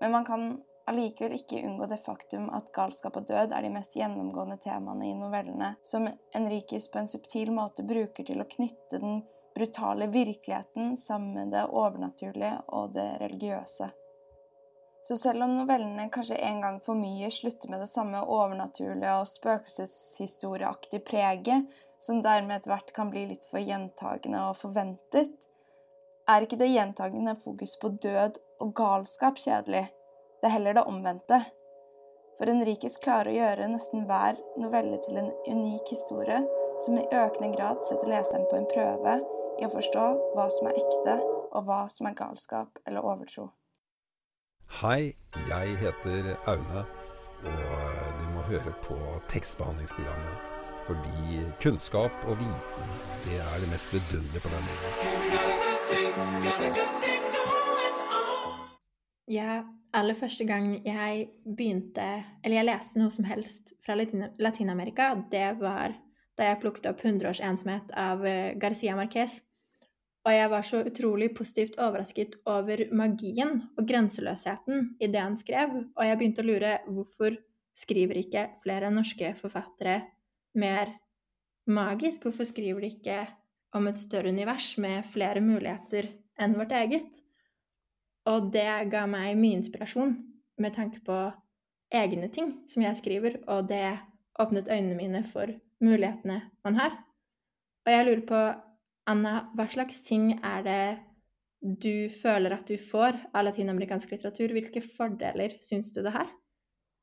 Men 0.00 0.10
man 0.10 0.24
kan 0.24 0.62
allikevel 0.90 1.36
ikke 1.38 1.62
unngå 1.64 1.88
det 1.90 2.00
faktum 2.04 2.50
at 2.54 2.72
galskap 2.76 3.16
og 3.20 3.28
død 3.28 3.54
er 3.56 3.64
de 3.64 3.72
mest 3.72 3.96
gjennomgående 3.96 4.58
temaene 4.64 5.08
i 5.08 5.16
novellene, 5.18 5.74
som 5.82 6.08
Enrikes 6.36 6.90
på 6.92 7.00
en 7.00 7.10
subtil 7.10 7.52
måte 7.54 7.86
bruker 7.86 8.26
til 8.26 8.42
å 8.42 8.48
knytte 8.48 9.00
den 9.00 9.22
brutale 9.54 10.08
virkeligheten 10.12 10.96
sammen 11.00 11.34
med 11.34 11.54
det 11.54 11.66
overnaturlige 11.70 12.56
og 12.74 12.96
det 12.96 13.06
religiøse. 13.22 13.90
Så 15.04 15.16
selv 15.20 15.44
om 15.44 15.52
novellene 15.52 16.08
kanskje 16.12 16.40
en 16.40 16.62
gang 16.64 16.78
for 16.84 16.96
mye 16.96 17.28
slutter 17.32 17.68
med 17.68 17.82
det 17.84 17.90
samme 17.90 18.22
overnaturlige 18.24 19.16
og 19.20 19.28
spøkelseshistorieaktige 19.28 21.04
preget, 21.04 21.68
som 22.00 22.22
dermed 22.24 22.56
etter 22.56 22.72
hvert 22.72 22.92
kan 22.96 23.10
bli 23.12 23.26
litt 23.28 23.44
for 23.50 23.60
gjentagende 23.60 24.40
og 24.48 24.56
forventet, 24.60 25.28
er 26.28 26.44
ikke 26.44 26.56
det 26.60 26.70
gjentagende 26.72 27.36
fokus 27.36 27.76
på 27.80 27.92
død 28.00 28.40
og 28.64 28.72
galskap 28.76 29.40
kjedelig. 29.44 29.86
Det 30.44 30.50
er 30.50 30.58
heller 30.58 30.74
det 30.76 30.82
omvendte. 30.84 31.38
For 32.36 32.44
Henrikes 32.50 32.98
klarer 33.00 33.30
å 33.30 33.32
gjøre 33.32 33.64
nesten 33.72 34.02
hver 34.04 34.36
novelle 34.60 34.98
til 35.00 35.16
en 35.16 35.30
unik 35.48 35.88
historie 35.88 36.44
som 36.84 36.98
i 37.00 37.04
økende 37.08 37.48
grad 37.54 37.80
setter 37.86 38.10
leseren 38.12 38.44
på 38.50 38.58
en 38.58 38.66
prøve 38.68 39.14
i 39.56 39.64
å 39.64 39.70
forstå 39.72 40.02
hva 40.34 40.44
som 40.52 40.68
er 40.68 40.76
ekte, 40.82 41.14
og 41.48 41.64
hva 41.64 41.88
som 41.88 42.04
er 42.10 42.18
galskap 42.18 42.76
eller 42.84 43.00
overtro. 43.08 43.56
Hei, 44.82 45.16
jeg 45.48 45.78
heter 45.80 46.36
Aune, 46.44 46.84
og 47.40 48.20
du 48.20 48.26
må 48.34 48.44
høre 48.50 48.72
på 48.84 48.98
tekstbehandlingsprogrammet. 49.32 50.36
Fordi 50.84 51.40
kunnskap 51.64 52.12
og 52.28 52.36
viten, 52.42 52.92
det 53.24 53.40
er 53.40 53.56
det 53.64 53.72
mest 53.72 53.88
vidunderlige 53.96 54.44
på 54.44 54.52
denne 54.52 54.76
jorda. 54.76 54.94
Ja, 59.30 59.62
aller 59.96 60.16
første 60.18 60.44
gang 60.44 60.74
jeg 60.84 61.28
begynte 61.44 62.04
Eller 62.44 62.58
jeg 62.58 62.68
leste 62.68 63.00
noe 63.00 63.12
som 63.14 63.24
helst 63.24 63.72
fra 63.84 63.96
Latin-Amerika, 63.96 65.14
det 65.32 65.54
var 65.60 65.94
da 66.34 66.50
jeg 66.50 66.60
plukket 66.64 66.88
opp 66.90 67.00
100 67.04 67.30
års 67.30 67.40
ensomhet 67.46 67.92
av 67.94 68.24
eh, 68.26 68.56
Garcia 68.58 68.96
Marquez. 68.98 69.38
Og 70.26 70.32
jeg 70.34 70.50
var 70.50 70.64
så 70.66 70.80
utrolig 70.82 71.28
positivt 71.36 71.76
overrasket 71.78 72.40
over 72.50 72.82
magien 72.90 73.60
og 73.78 73.86
grenseløsheten 73.86 74.96
i 74.98 75.08
det 75.12 75.20
han 75.20 75.36
skrev, 75.38 75.76
og 75.94 76.02
jeg 76.08 76.18
begynte 76.18 76.42
å 76.42 76.48
lure 76.48 76.72
hvorfor 76.88 77.36
skriver 77.78 78.18
ikke 78.18 78.48
flere 78.64 78.90
norske 78.90 79.30
forfattere 79.38 80.00
mer 80.58 80.90
magisk? 81.70 82.26
Hvorfor 82.26 82.50
skriver 82.50 82.82
de 82.82 82.90
ikke 82.96 83.20
om 83.78 83.86
et 83.86 84.02
større 84.02 84.34
univers 84.34 84.72
med 84.82 85.06
flere 85.14 85.44
muligheter 85.44 86.10
enn 86.34 86.58
vårt 86.58 86.74
eget? 86.80 87.22
Og 88.30 88.50
det 88.54 88.68
ga 88.92 89.04
meg 89.10 89.36
mye 89.36 89.58
inspirasjon 89.58 90.14
med 90.60 90.76
tanke 90.76 91.02
på 91.04 91.16
egne 91.94 92.28
ting 92.32 92.54
som 92.70 92.84
jeg 92.84 92.98
skriver, 93.00 93.40
og 93.50 93.68
det 93.68 93.98
åpnet 94.40 94.70
øynene 94.70 94.98
mine 94.98 95.24
for 95.28 95.50
mulighetene 95.84 96.40
man 96.64 96.78
har. 96.80 96.96
Og 97.84 97.92
jeg 97.92 98.06
lurer 98.06 98.22
på, 98.28 98.44
Anna, 99.10 99.34
hva 99.54 99.66
slags 99.68 100.00
ting 100.06 100.30
er 100.40 100.64
det 100.64 100.84
du 101.60 102.08
føler 102.12 102.54
at 102.56 102.68
du 102.68 102.78
får 102.80 103.18
av 103.32 103.44
latinamerikansk 103.44 104.14
litteratur? 104.14 104.54
Hvilke 104.56 104.80
fordeler 104.84 105.58
syns 105.64 105.92
du 105.92 106.00
det 106.04 106.14
har? 106.16 106.32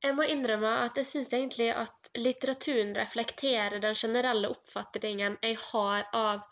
Jeg 0.02 0.16
må 0.18 0.26
innrømme 0.26 0.70
at 0.82 0.98
jeg 0.98 1.06
syns 1.06 1.30
egentlig 1.30 1.68
at 1.70 2.10
litteraturen 2.18 2.90
reflekterer 2.98 3.78
den 3.82 3.94
generelle 3.94 4.50
oppfatningen 4.50 5.38
jeg 5.46 5.58
har 5.68 6.08
av 6.18 6.42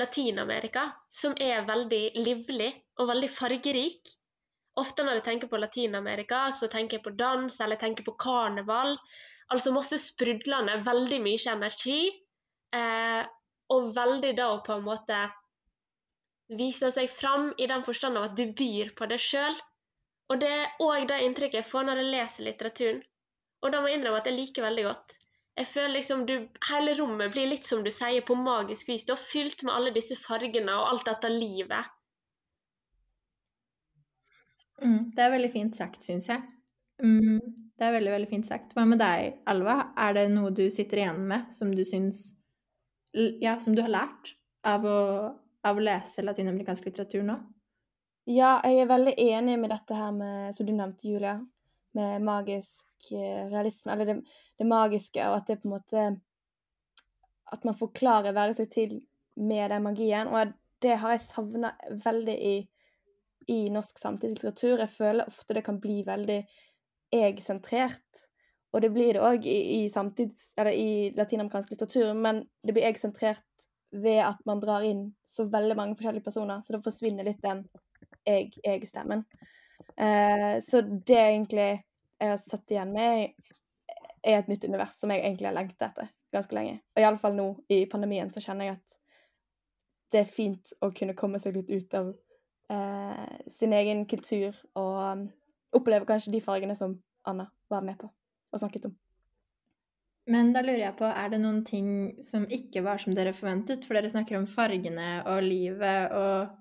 Latin-Amerika, 0.00 0.88
som 1.12 1.36
er 1.36 1.66
veldig 1.68 2.04
livlig 2.16 2.70
og 3.00 3.08
veldig 3.10 3.30
fargerik. 3.32 4.12
Ofte 4.80 5.04
når 5.06 5.20
jeg 5.20 5.26
tenker 5.28 5.50
på 5.50 5.60
Latin-Amerika, 5.62 6.48
så 6.52 6.68
tenker 6.70 6.98
jeg 6.98 7.04
på 7.04 7.14
dans 7.18 7.60
eller 7.60 7.76
jeg 7.76 7.84
tenker 7.84 8.06
på 8.06 8.16
karneval. 8.24 8.96
Altså 9.54 9.72
masse 9.74 9.98
sprudlende, 10.02 10.80
veldig 10.86 11.20
mye 11.22 11.52
energi. 11.52 12.00
Eh, 12.74 13.22
og 13.74 13.90
veldig 13.96 14.32
da 14.38 14.50
å 14.52 14.62
på 14.66 14.76
en 14.76 14.86
måte 14.86 15.18
vise 16.58 16.90
seg 16.92 17.10
fram 17.10 17.52
i 17.58 17.68
den 17.70 17.84
forstand 17.86 18.18
av 18.18 18.28
at 18.28 18.36
du 18.38 18.44
byr 18.52 18.92
på 18.98 19.08
deg 19.10 19.22
sjøl. 19.22 19.56
Og 20.32 20.40
det 20.40 20.50
er 20.50 20.80
òg 20.82 21.06
det 21.08 21.20
inntrykket 21.24 21.60
jeg 21.60 21.70
får 21.70 21.86
når 21.88 22.00
jeg 22.00 22.12
leser 22.14 22.48
litteraturen. 22.48 23.02
Og 23.64 23.72
da 23.72 23.80
må 23.80 23.88
jeg 23.88 24.00
innrømme 24.00 24.20
at 24.20 24.28
jeg 24.28 24.38
liker 24.38 24.66
veldig 24.66 24.86
godt. 24.88 25.18
Jeg 25.54 25.70
føler 25.70 25.92
liksom 25.94 26.24
du, 26.26 26.34
Hele 26.68 26.94
rommet 26.98 27.32
blir 27.32 27.46
litt 27.46 27.68
som 27.68 27.84
du 27.84 27.90
sier, 27.94 28.24
på 28.26 28.34
magisk 28.36 28.90
vis. 28.90 29.04
Du 29.06 29.14
har 29.14 29.22
fylt 29.22 29.62
med 29.62 29.74
alle 29.74 29.92
disse 29.94 30.16
fargene 30.18 30.74
og 30.80 30.88
alt 30.90 31.06
dette 31.08 31.30
livet. 31.30 31.93
Mm, 34.82 35.10
det 35.14 35.22
er 35.22 35.32
veldig 35.34 35.50
fint 35.52 35.76
sagt, 35.78 36.02
syns 36.02 36.28
jeg. 36.30 36.42
Mm, 37.02 37.40
det 37.78 37.86
er 37.86 37.94
veldig, 37.96 38.12
veldig 38.14 38.30
fint 38.30 38.48
sagt. 38.48 38.74
Hva 38.74 38.86
med 38.88 39.00
deg, 39.02 39.40
Alva? 39.50 39.76
Er 40.00 40.16
det 40.16 40.28
noe 40.32 40.52
du 40.54 40.66
sitter 40.72 41.02
igjen 41.02 41.24
med 41.30 41.50
som 41.54 41.72
du 41.74 41.84
syns 41.86 42.32
Ja, 43.14 43.60
som 43.62 43.76
du 43.76 43.82
har 43.84 43.92
lært 43.92 44.32
av 44.66 44.86
å, 44.88 45.00
av 45.62 45.78
å 45.78 45.82
lese 45.84 46.24
latinamerikansk 46.24 46.88
litteratur 46.88 47.22
nå? 47.26 47.36
Ja, 48.26 48.56
jeg 48.64 48.80
er 48.82 48.88
veldig 48.90 49.12
enig 49.20 49.58
med 49.60 49.70
dette 49.70 49.94
her 49.94 50.14
med, 50.16 50.54
som 50.56 50.66
du 50.66 50.72
nevnte, 50.72 51.06
Julia, 51.06 51.36
med 51.94 52.24
magisk 52.24 53.12
eh, 53.12 53.44
realisme, 53.52 53.92
eller 53.92 54.08
det, 54.08 54.16
det 54.58 54.66
magiske, 54.66 55.20
og 55.28 55.36
at 55.38 55.50
det 55.50 55.60
på 55.60 55.68
en 55.68 55.76
måte 55.76 56.06
At 57.54 57.66
man 57.68 57.76
forklarer 57.78 58.32
hverdagen 58.32 58.56
seg 58.56 58.70
til 58.72 58.94
med 59.36 59.70
den 59.70 59.84
magien. 59.84 60.26
Og 60.26 60.54
det 60.82 60.96
har 60.98 61.12
jeg 61.14 61.22
savna 61.22 61.70
veldig 62.02 62.34
i 62.34 62.54
i 63.50 63.68
norsk 63.72 63.98
samtidslitteratur. 63.98 64.78
Jeg 64.78 64.92
føler 64.92 65.28
ofte 65.28 65.56
det 65.56 65.64
kan 65.66 65.80
bli 65.82 66.02
veldig 66.06 66.40
jeg-sentrert. 67.14 68.24
Og 68.74 68.82
det 68.82 68.90
blir 68.90 69.14
det 69.14 69.22
òg 69.22 69.46
i, 69.46 69.58
i, 69.76 69.80
i 69.86 70.90
latinamerikansk 71.14 71.70
litteratur, 71.70 72.10
men 72.18 72.42
det 72.66 72.74
blir 72.74 72.88
jeg-sentrert 72.88 73.68
ved 73.94 74.18
at 74.26 74.40
man 74.48 74.60
drar 74.62 74.82
inn 74.82 75.06
så 75.26 75.46
veldig 75.46 75.76
mange 75.78 75.94
forskjellige 75.98 76.26
personer, 76.26 76.62
så 76.62 76.74
da 76.74 76.82
forsvinner 76.82 77.26
litt 77.26 77.42
den 77.44 77.62
jeg-jeg-stemmen. 78.26 79.22
Eh, 79.96 80.58
så 80.64 80.80
det 80.82 81.20
egentlig 81.20 81.68
jeg 81.68 82.30
har 82.32 82.40
satt 82.40 82.74
igjen 82.74 82.92
med, 82.94 83.30
er 84.24 84.40
et 84.40 84.50
nytt 84.50 84.64
univers 84.66 84.96
som 84.98 85.12
jeg 85.12 85.22
egentlig 85.22 85.50
har 85.50 85.56
lengtet 85.56 85.86
etter 85.86 86.10
ganske 86.34 86.56
lenge. 86.56 86.78
Og 86.96 87.02
iallfall 87.02 87.36
nå 87.36 87.48
i 87.70 87.84
pandemien 87.90 88.30
så 88.34 88.42
kjenner 88.42 88.70
jeg 88.70 88.78
at 88.78 88.98
det 90.14 90.22
er 90.22 90.30
fint 90.30 90.74
å 90.82 90.90
kunne 90.94 91.16
komme 91.18 91.40
seg 91.42 91.56
litt 91.58 91.70
ut 91.70 91.94
av 91.98 92.10
eh, 92.72 93.38
sin 93.50 93.72
egen 93.76 94.04
kultur 94.10 94.52
og 94.74 94.94
opplever 94.94 95.32
oppleve 95.74 96.06
kanskje 96.06 96.32
de 96.36 96.42
fargene 96.44 96.76
som 96.78 96.94
Anna 97.26 97.48
var 97.72 97.82
med 97.82 97.98
på 97.98 98.06
og 98.06 98.60
snakket 98.60 98.86
om. 98.86 98.94
Men 100.30 100.52
da 100.54 100.62
lurer 100.64 100.86
jeg 100.86 100.96
på, 100.96 101.08
er 101.08 101.32
det 101.32 101.40
noen 101.42 101.64
ting 101.66 101.88
som 102.24 102.46
ikke 102.48 102.84
var 102.86 103.02
som 103.02 103.16
dere 103.16 103.34
forventet? 103.36 103.82
For 103.84 103.98
dere 103.98 104.12
snakker 104.12 104.38
om 104.38 104.46
fargene 104.48 105.18
og 105.28 105.42
livet 105.44 106.14
og 106.16 106.54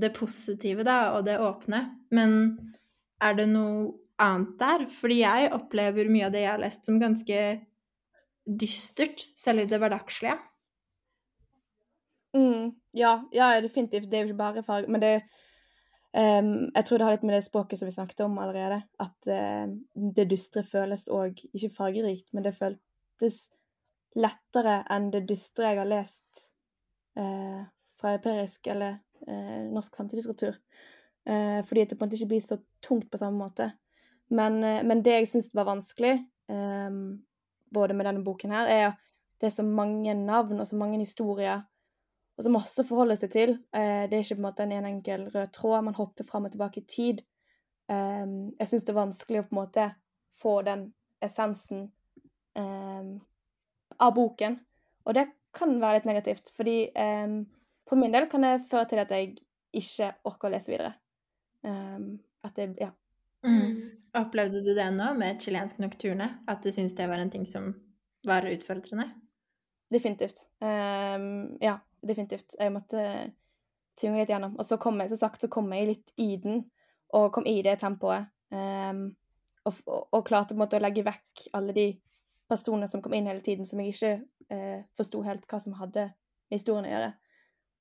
det 0.00 0.14
positive, 0.16 0.86
da, 0.86 1.12
og 1.18 1.26
det 1.26 1.40
åpne. 1.42 1.82
Men 2.14 2.38
er 3.20 3.36
det 3.36 3.50
noe 3.50 3.90
annet 4.22 4.54
der. 4.60 4.86
Fordi 4.96 5.20
jeg 5.20 5.52
opplever 5.52 6.08
mye 6.12 6.28
av 6.28 6.34
det 6.34 6.44
jeg 6.44 6.52
har 6.54 6.62
lest 6.62 6.88
som 6.88 7.00
ganske 7.02 7.42
dystert, 8.46 9.26
selv 9.38 9.64
i 9.64 9.68
det 9.70 9.78
hverdagslige. 9.82 10.38
Mm, 12.32 12.72
ja, 12.92 13.28
ja, 13.32 13.60
definitivt. 13.60 14.10
Det 14.10 14.18
er 14.18 14.24
jo 14.24 14.30
ikke 14.30 14.38
bare 14.38 14.62
farger. 14.62 14.88
men 14.88 15.00
det 15.00 15.14
um, 16.12 16.70
Jeg 16.74 16.84
tror 16.84 16.98
det 16.98 17.04
har 17.06 17.16
litt 17.16 17.26
med 17.26 17.34
det 17.34 17.44
språket 17.44 17.78
som 17.78 17.88
vi 17.88 17.94
snakket 17.94 18.20
om 18.20 18.38
allerede, 18.38 18.82
at 19.00 19.28
uh, 19.28 19.66
det 20.16 20.30
dystre 20.30 20.64
føles 20.64 21.08
òg 21.08 21.44
ikke 21.52 21.74
fargerikt, 21.76 22.32
men 22.32 22.44
det 22.44 22.56
føltes 22.56 23.48
lettere 24.16 24.82
enn 24.92 25.10
det 25.12 25.24
dystre 25.28 25.70
jeg 25.70 25.80
har 25.80 25.88
lest 25.88 26.48
uh, 27.18 27.64
fra 28.00 28.12
europeisk 28.12 28.66
eller 28.66 28.98
uh, 29.28 29.62
norsk 29.72 29.96
samtidslitteratur. 29.96 30.58
fordi 31.64 31.80
at 31.80 31.90
det 31.90 31.98
på 31.98 32.02
en 32.02 32.08
måte 32.08 32.16
ikke 32.16 32.32
blir 32.32 32.40
så 32.42 32.56
tungt 32.82 33.10
på 33.10 33.18
samme 33.18 33.38
måte. 33.38 33.68
Men, 34.28 34.56
men 34.58 35.04
det 35.04 35.12
jeg 35.12 35.28
syns 35.30 35.52
var 35.54 35.68
vanskelig, 35.68 36.16
um, 36.50 37.22
både 37.70 37.94
med 37.94 38.06
denne 38.06 38.24
boken 38.24 38.50
her, 38.50 38.66
er 38.66 38.96
det 39.40 39.46
er 39.46 39.54
så 39.54 39.62
mange 39.62 40.14
navn 40.14 40.60
og 40.60 40.66
så 40.66 40.76
mange 40.76 40.98
historier 40.98 41.62
og 42.42 42.48
så 42.48 42.50
masse 42.50 42.82
å 42.82 42.86
forholde 42.88 43.14
seg 43.14 43.30
til. 43.30 43.52
Eh, 43.70 44.08
det 44.10 44.16
er 44.16 44.24
ikke 44.24 44.34
på 44.34 44.42
en 44.42 44.48
måte 44.48 44.64
en, 44.66 44.86
enkel 44.88 45.28
rød 45.30 45.52
tråd, 45.54 45.84
man 45.86 45.94
hopper 45.94 46.26
fram 46.26 46.48
og 46.48 46.54
tilbake 46.54 46.80
i 46.82 46.88
tid. 46.90 47.20
Eh, 47.86 48.24
jeg 48.58 48.70
syns 48.70 48.86
det 48.88 48.90
er 48.90 48.98
vanskelig 48.98 49.42
å 49.42 49.44
på 49.46 49.54
en 49.54 49.60
måte 49.60 49.84
få 50.42 50.56
den 50.66 50.88
essensen 51.22 51.84
eh, 52.58 53.12
av 54.02 54.16
boken. 54.16 54.58
Og 55.06 55.14
det 55.14 55.28
kan 55.54 55.76
være 55.78 56.00
litt 56.00 56.08
negativt, 56.10 56.50
fordi 56.56 56.76
eh, 56.90 57.38
for 57.86 58.00
min 58.00 58.14
del 58.14 58.26
kan 58.32 58.42
det 58.42 58.56
føre 58.72 58.90
til 58.90 59.04
at 59.04 59.14
jeg 59.14 59.36
ikke 59.78 60.10
orker 60.26 60.50
å 60.50 60.52
lese 60.56 60.74
videre. 60.74 60.96
Eh, 61.62 62.10
at 62.42 62.58
det 62.58 62.72
Ja. 62.82 62.90
Mm. 63.46 64.02
Opplevde 64.18 64.60
du 64.62 64.74
det 64.74 64.90
nå 64.94 65.14
med 65.18 65.40
chilensk 65.42 65.78
nokturne? 65.82 66.28
At 66.50 66.62
du 66.62 66.70
syntes 66.74 66.94
det 66.98 67.06
var 67.10 67.22
en 67.22 67.30
ting 67.30 67.46
som 67.46 67.70
var 68.26 68.46
utfordrende? 68.50 69.08
Definitivt. 69.90 70.46
Um, 70.60 71.56
ja, 71.60 71.78
definitivt. 72.06 72.56
Jeg 72.58 72.74
måtte 72.74 73.02
tynge 73.98 74.22
litt 74.22 74.32
gjennom. 74.32 74.54
Og 74.58 74.66
så 74.66 74.78
kom 74.80 75.00
jeg, 75.02 75.12
som 75.12 75.24
sagt, 75.24 75.42
så 75.42 75.50
kom 75.52 75.70
jeg 75.74 75.90
litt 75.90 76.14
i 76.20 76.34
den, 76.42 76.64
og 77.16 77.32
kom 77.34 77.46
i 77.48 77.58
det 77.64 77.78
tempoet. 77.82 78.30
Um, 78.52 79.10
og, 79.64 79.76
og, 79.86 80.00
og, 80.10 80.22
klarte 80.26 80.52
på 80.52 80.58
en 80.58 80.64
måte 80.64 80.78
å 80.78 80.82
legge 80.82 81.04
vekk 81.06 81.46
alle 81.56 81.74
de 81.76 81.86
personene 82.50 82.88
som 82.90 83.02
kom 83.04 83.14
inn 83.16 83.28
hele 83.30 83.44
tiden, 83.44 83.68
som 83.68 83.80
jeg 83.80 83.94
ikke 83.94 84.12
uh, 84.52 84.80
forsto 84.98 85.22
helt 85.24 85.46
hva 85.48 85.60
som 85.62 85.76
hadde 85.78 86.08
med 86.10 86.58
historien 86.58 86.88
å 86.88 86.92
gjøre. 86.92 87.12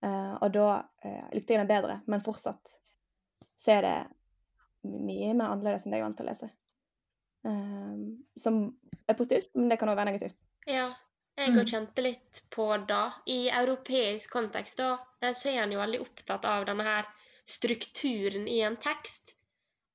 Uh, 0.02 0.34
og 0.42 0.54
da 0.56 0.68
uh, 0.82 1.26
likte 1.36 1.56
jeg 1.56 1.62
den 1.62 1.70
bedre, 1.70 2.00
men 2.10 2.24
fortsatt 2.24 2.78
så 3.62 3.76
er 3.76 3.86
det 3.86 3.98
mye 4.90 5.36
mer 5.38 5.52
annerledes 5.52 5.86
enn 5.86 5.94
det 5.94 6.00
jeg 6.00 6.02
er 6.02 6.08
vant 6.08 6.18
til 6.18 6.26
å 6.26 6.32
lese. 6.32 6.50
Um, 7.46 8.00
som 8.38 8.64
er 9.10 9.18
positivt, 9.18 9.52
men 9.58 9.70
det 9.70 9.78
kan 9.82 9.90
òg 9.92 10.00
være 10.00 10.10
negativt. 10.14 10.42
Ja, 10.70 10.90
jeg 11.42 11.56
har 11.56 11.70
kjent 11.74 12.02
litt 12.04 12.44
på 12.54 12.68
det. 12.88 13.04
I 13.34 13.40
europeisk 13.62 14.32
kontekst 14.34 14.82
da, 14.82 14.94
eh, 15.22 15.34
så 15.34 15.52
er 15.52 15.64
han 15.64 15.74
jo 15.74 15.82
veldig 15.82 16.02
opptatt 16.04 16.46
av 16.46 16.66
denne 16.70 16.86
her 16.88 17.10
strukturen 17.46 18.48
i 18.48 18.62
en 18.66 18.78
tekst. 18.78 19.36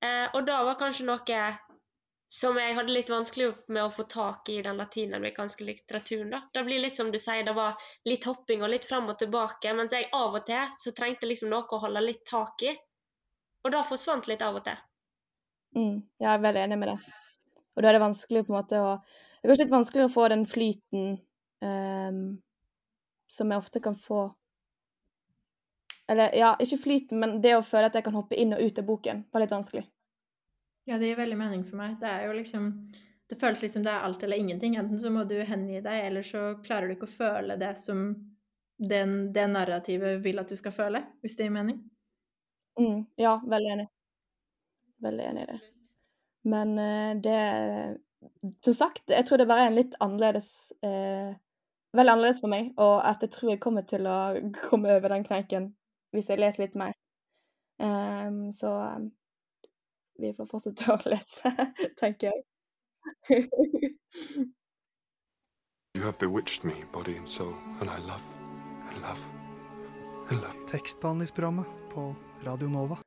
Eh, 0.04 0.26
og 0.34 0.46
da 0.46 0.62
var 0.66 0.78
kanskje 0.80 1.06
noe 1.08 1.40
som 2.28 2.58
jeg 2.58 2.74
hadde 2.74 2.92
litt 2.92 3.10
vanskelig 3.10 3.52
med 3.70 3.84
å 3.84 3.92
få 3.94 4.04
tak 4.10 4.48
i 4.50 4.58
den 4.62 4.80
latinamerikanske 4.80 5.64
litteraturen. 5.64 6.30
da. 6.30 6.42
Det 6.52 6.64
blir 6.66 6.82
litt 6.82 6.96
som 6.96 7.12
du 7.12 7.18
sier, 7.22 7.44
det 7.46 7.54
var 7.54 7.78
litt 8.04 8.24
hopping 8.26 8.62
og 8.62 8.72
litt 8.72 8.84
fram 8.84 9.06
og 9.08 9.18
tilbake, 9.18 9.74
mens 9.74 9.94
jeg 9.94 10.08
av 10.12 10.34
og 10.34 10.46
til 10.46 10.74
så 10.78 10.92
trengte 10.92 11.30
liksom 11.30 11.52
noe 11.54 11.70
å 11.70 11.82
holde 11.86 12.02
litt 12.02 12.24
tak 12.26 12.66
i. 12.66 12.74
Og 13.64 13.72
da 13.72 13.84
forsvant 13.86 14.26
litt 14.28 14.42
av 14.42 14.58
og 14.58 14.66
til. 14.66 14.82
Mm, 15.76 16.02
jeg 16.18 16.28
er 16.32 16.42
veldig 16.42 16.64
enig 16.66 16.78
med 16.82 16.92
det. 16.92 16.98
Og 17.76 17.82
da 17.82 17.88
er 17.88 17.96
det 17.96 18.02
vanskelig 18.02 18.44
på 18.46 18.52
en 18.52 18.58
måte 18.58 18.82
å 18.82 18.90
Det 18.96 19.44
er 19.44 19.52
kanskje 19.52 19.64
litt 19.64 19.74
vanskelig 19.74 20.04
å 20.06 20.10
få 20.10 20.28
den 20.32 20.44
flyten 20.48 21.02
um, 21.62 22.36
som 23.26 23.50
jeg 23.50 23.58
ofte 23.58 23.80
kan 23.82 23.96
få 23.98 24.28
Eller 26.08 26.34
ja, 26.38 26.52
ikke 26.62 26.78
flyten, 26.78 27.18
men 27.18 27.40
det 27.42 27.56
å 27.56 27.64
føle 27.66 27.88
at 27.90 27.96
jeg 27.98 28.06
kan 28.06 28.14
hoppe 28.14 28.38
inn 28.38 28.54
og 28.54 28.62
ut 28.62 28.78
av 28.78 28.84
boken, 28.86 29.24
var 29.32 29.42
litt 29.42 29.54
vanskelig. 29.54 29.82
Ja, 30.86 31.00
det 31.02 31.08
gir 31.08 31.18
veldig 31.18 31.38
mening 31.40 31.64
for 31.66 31.80
meg. 31.80 31.96
Det 31.98 32.06
er 32.06 32.28
jo 32.28 32.36
liksom 32.36 32.70
Det 33.26 33.40
føles 33.40 33.64
liksom 33.64 33.82
det 33.82 33.90
er 33.90 34.04
alt 34.06 34.22
eller 34.22 34.38
ingenting. 34.38 34.76
Enten 34.78 35.00
så 35.02 35.10
må 35.10 35.24
du 35.26 35.34
hengi 35.42 35.80
deg, 35.82 36.04
eller 36.06 36.22
så 36.22 36.60
klarer 36.62 36.86
du 36.86 36.94
ikke 36.94 37.08
å 37.08 37.16
føle 37.16 37.56
det 37.58 37.72
som 37.82 38.04
den, 38.78 39.16
det 39.34 39.46
narrativet 39.50 40.20
vil 40.22 40.38
at 40.38 40.52
du 40.52 40.54
skal 40.56 40.74
føle, 40.76 41.00
hvis 41.24 41.34
det 41.34 41.48
gir 41.48 41.56
mening. 41.56 41.80
Mm, 42.78 43.00
ja, 43.18 43.32
veldig 43.42 43.72
enig. 43.72 43.88
Veldig 45.02 45.24
enig 45.24 45.42
i 45.42 45.48
det. 45.50 45.58
Men 46.46 46.78
uh, 46.78 47.16
det 47.22 47.98
Som 48.64 48.74
sagt, 48.74 49.10
jeg 49.10 49.26
tror 49.26 49.38
det 49.38 49.48
bare 49.50 49.66
er 49.66 49.72
en 49.72 49.78
litt 49.78 49.98
annerledes 50.00 50.72
uh, 50.86 51.34
veldig 51.96 52.12
annerledes 52.12 52.40
for 52.42 52.52
meg, 52.52 52.70
og 52.82 53.00
at 53.08 53.24
jeg 53.24 53.32
tror 53.34 53.50
jeg 53.52 53.62
kommer 53.62 53.84
til 53.88 54.06
å 54.08 54.18
komme 54.68 54.94
over 54.96 55.12
den 55.14 55.26
kneiken 55.26 55.72
hvis 56.14 56.30
jeg 56.32 56.40
leser 56.40 56.66
litt 56.66 56.76
mer. 56.78 56.94
Um, 57.82 58.52
så 58.56 58.70
um, 58.96 59.10
vi 60.20 60.32
får 60.36 60.48
fortsette 60.48 60.92
å 60.94 60.98
lese, 61.10 61.52
tenker 62.00 62.30
jeg. 62.30 62.44
you 65.94 66.02
have 66.02 66.18
bewitched 66.18 66.64
me, 66.64 66.84
body 66.92 67.16
and 67.16 67.28
soul, 67.28 67.54
and 67.80 67.90
I 67.90 67.98
love, 68.08 68.24
I 68.88 68.96
love, 69.02 69.20
I 70.30 70.40
love. 70.40 70.56
Tekstbehandlingsprogrammet 70.70 71.68
på 71.92 72.14
Radio 72.46 72.68
Nova. 72.72 72.98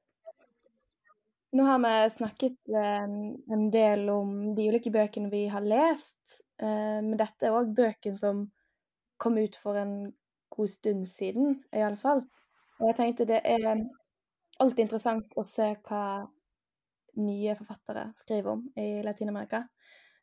Nå 1.58 1.66
har 1.66 1.80
vi 1.82 2.10
snakket 2.14 2.60
um, 2.70 3.20
en 3.50 3.70
del 3.74 4.06
om 4.14 4.54
de 4.54 4.70
ulike 4.70 4.94
bøkene 4.94 5.32
vi 5.34 5.48
har 5.50 5.66
lest, 5.66 6.44
men 6.62 7.16
dette 7.18 7.48
er 7.48 7.56
òg 7.58 7.72
bøkene 7.74 8.20
som 8.22 8.44
kom 9.20 9.38
ut 9.38 9.56
for 9.60 9.78
en 9.78 10.12
god 10.50 10.72
stund 10.72 11.06
siden, 11.08 11.64
iallfall. 11.76 12.24
Og 12.80 12.90
jeg 12.90 12.96
tenkte 12.96 13.28
det 13.28 13.42
er 13.44 13.84
alltid 14.60 14.86
interessant 14.86 15.36
å 15.40 15.44
se 15.46 15.74
hva 15.88 16.04
nye 17.20 17.56
forfattere 17.58 18.10
skriver 18.16 18.54
om 18.54 18.66
i 18.80 19.02
Latin-Amerika. 19.04 19.66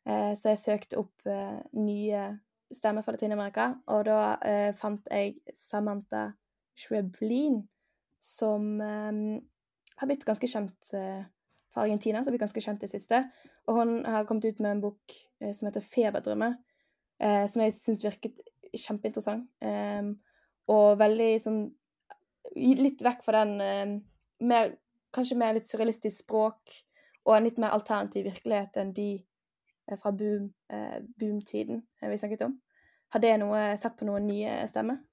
Eh, 0.07 0.33
så 0.39 0.53
jeg 0.53 0.61
søkte 0.61 0.99
opp 1.01 1.27
eh, 1.29 1.57
nye 1.77 2.27
stemmer 2.73 3.03
fra 3.03 3.15
Latin-Amerika, 3.15 3.69
og 3.93 4.05
da 4.07 4.19
eh, 4.45 4.71
fant 4.75 5.07
jeg 5.11 5.37
Samantha 5.55 6.29
Shreblin, 6.77 7.61
som 8.21 8.79
har 8.81 10.09
blitt 10.09 10.25
ganske 10.25 10.49
kjent 10.49 10.89
fra 10.91 11.83
Argentina, 11.83 12.19
som 12.19 12.29
har 12.29 12.35
blitt 12.35 12.43
ganske 12.43 12.61
kjent 12.61 12.83
i 12.85 12.89
siste. 12.89 13.21
Og 13.69 13.77
hun 13.77 13.93
har 14.05 14.25
kommet 14.29 14.45
ut 14.45 14.59
med 14.61 14.75
en 14.75 14.81
bok 14.83 15.15
som 15.53 15.69
heter 15.69 15.85
'Feberdrømme', 15.85 16.51
som 17.47 17.61
jeg 17.61 17.73
syns 17.73 18.03
virket 18.05 18.41
kjempeinteressant. 18.81 19.47
Um, 19.61 20.15
og 20.71 20.97
veldig 20.99 21.33
sånn 21.41 21.67
Litt 22.57 23.01
vekk 23.03 23.25
fra 23.25 23.43
den 23.43 23.59
um, 23.59 23.89
mer, 24.47 24.71
Kanskje 25.13 25.35
mer 25.37 25.51
litt 25.57 25.67
surrealistisk 25.67 26.23
språk 26.23 26.71
og 27.27 27.33
en 27.35 27.43
litt 27.43 27.59
mer 27.59 27.73
alternativ 27.75 28.23
virkelighet 28.29 28.79
enn 28.79 28.93
de 28.95 29.09
uh, 29.91 29.97
fra 29.99 30.13
boom, 30.15 30.47
uh, 30.71 30.95
boom-tiden 31.19 31.81
uh, 31.83 32.07
vi 32.07 32.19
snakket 32.21 32.45
om. 32.47 32.55
Har 33.13 33.23
det 33.23 33.33
noe, 33.43 33.61
sett 33.79 33.99
på 33.99 34.07
noen 34.07 34.25
nye 34.29 34.61
stemmer? 34.71 35.03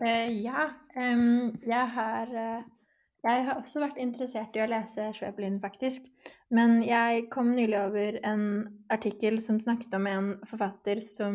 ja. 0.00 0.66
Um, 0.96 1.52
jeg 1.66 1.86
har 1.94 2.30
jeg 3.20 3.44
har 3.44 3.58
også 3.60 3.82
vært 3.82 3.98
interessert 4.00 4.54
i 4.56 4.62
å 4.64 4.68
lese 4.70 5.10
Schweblin, 5.16 5.58
faktisk. 5.60 6.06
Men 6.50 6.80
jeg 6.82 7.26
kom 7.32 7.52
nylig 7.52 7.76
over 7.78 8.16
en 8.26 8.44
artikkel 8.92 9.38
som 9.44 9.60
snakket 9.60 9.94
om 9.98 10.08
en 10.08 10.30
forfatter 10.48 11.02
som 11.04 11.34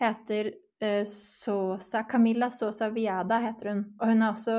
heter 0.00 0.52
uh, 0.84 1.04
Sosa 1.10 2.04
Camilla 2.08 2.50
Sosa 2.50 2.88
Viada 2.92 3.40
heter 3.42 3.72
hun. 3.72 3.84
Og 4.00 4.12
hun 4.12 4.22
er 4.22 4.32
også 4.32 4.56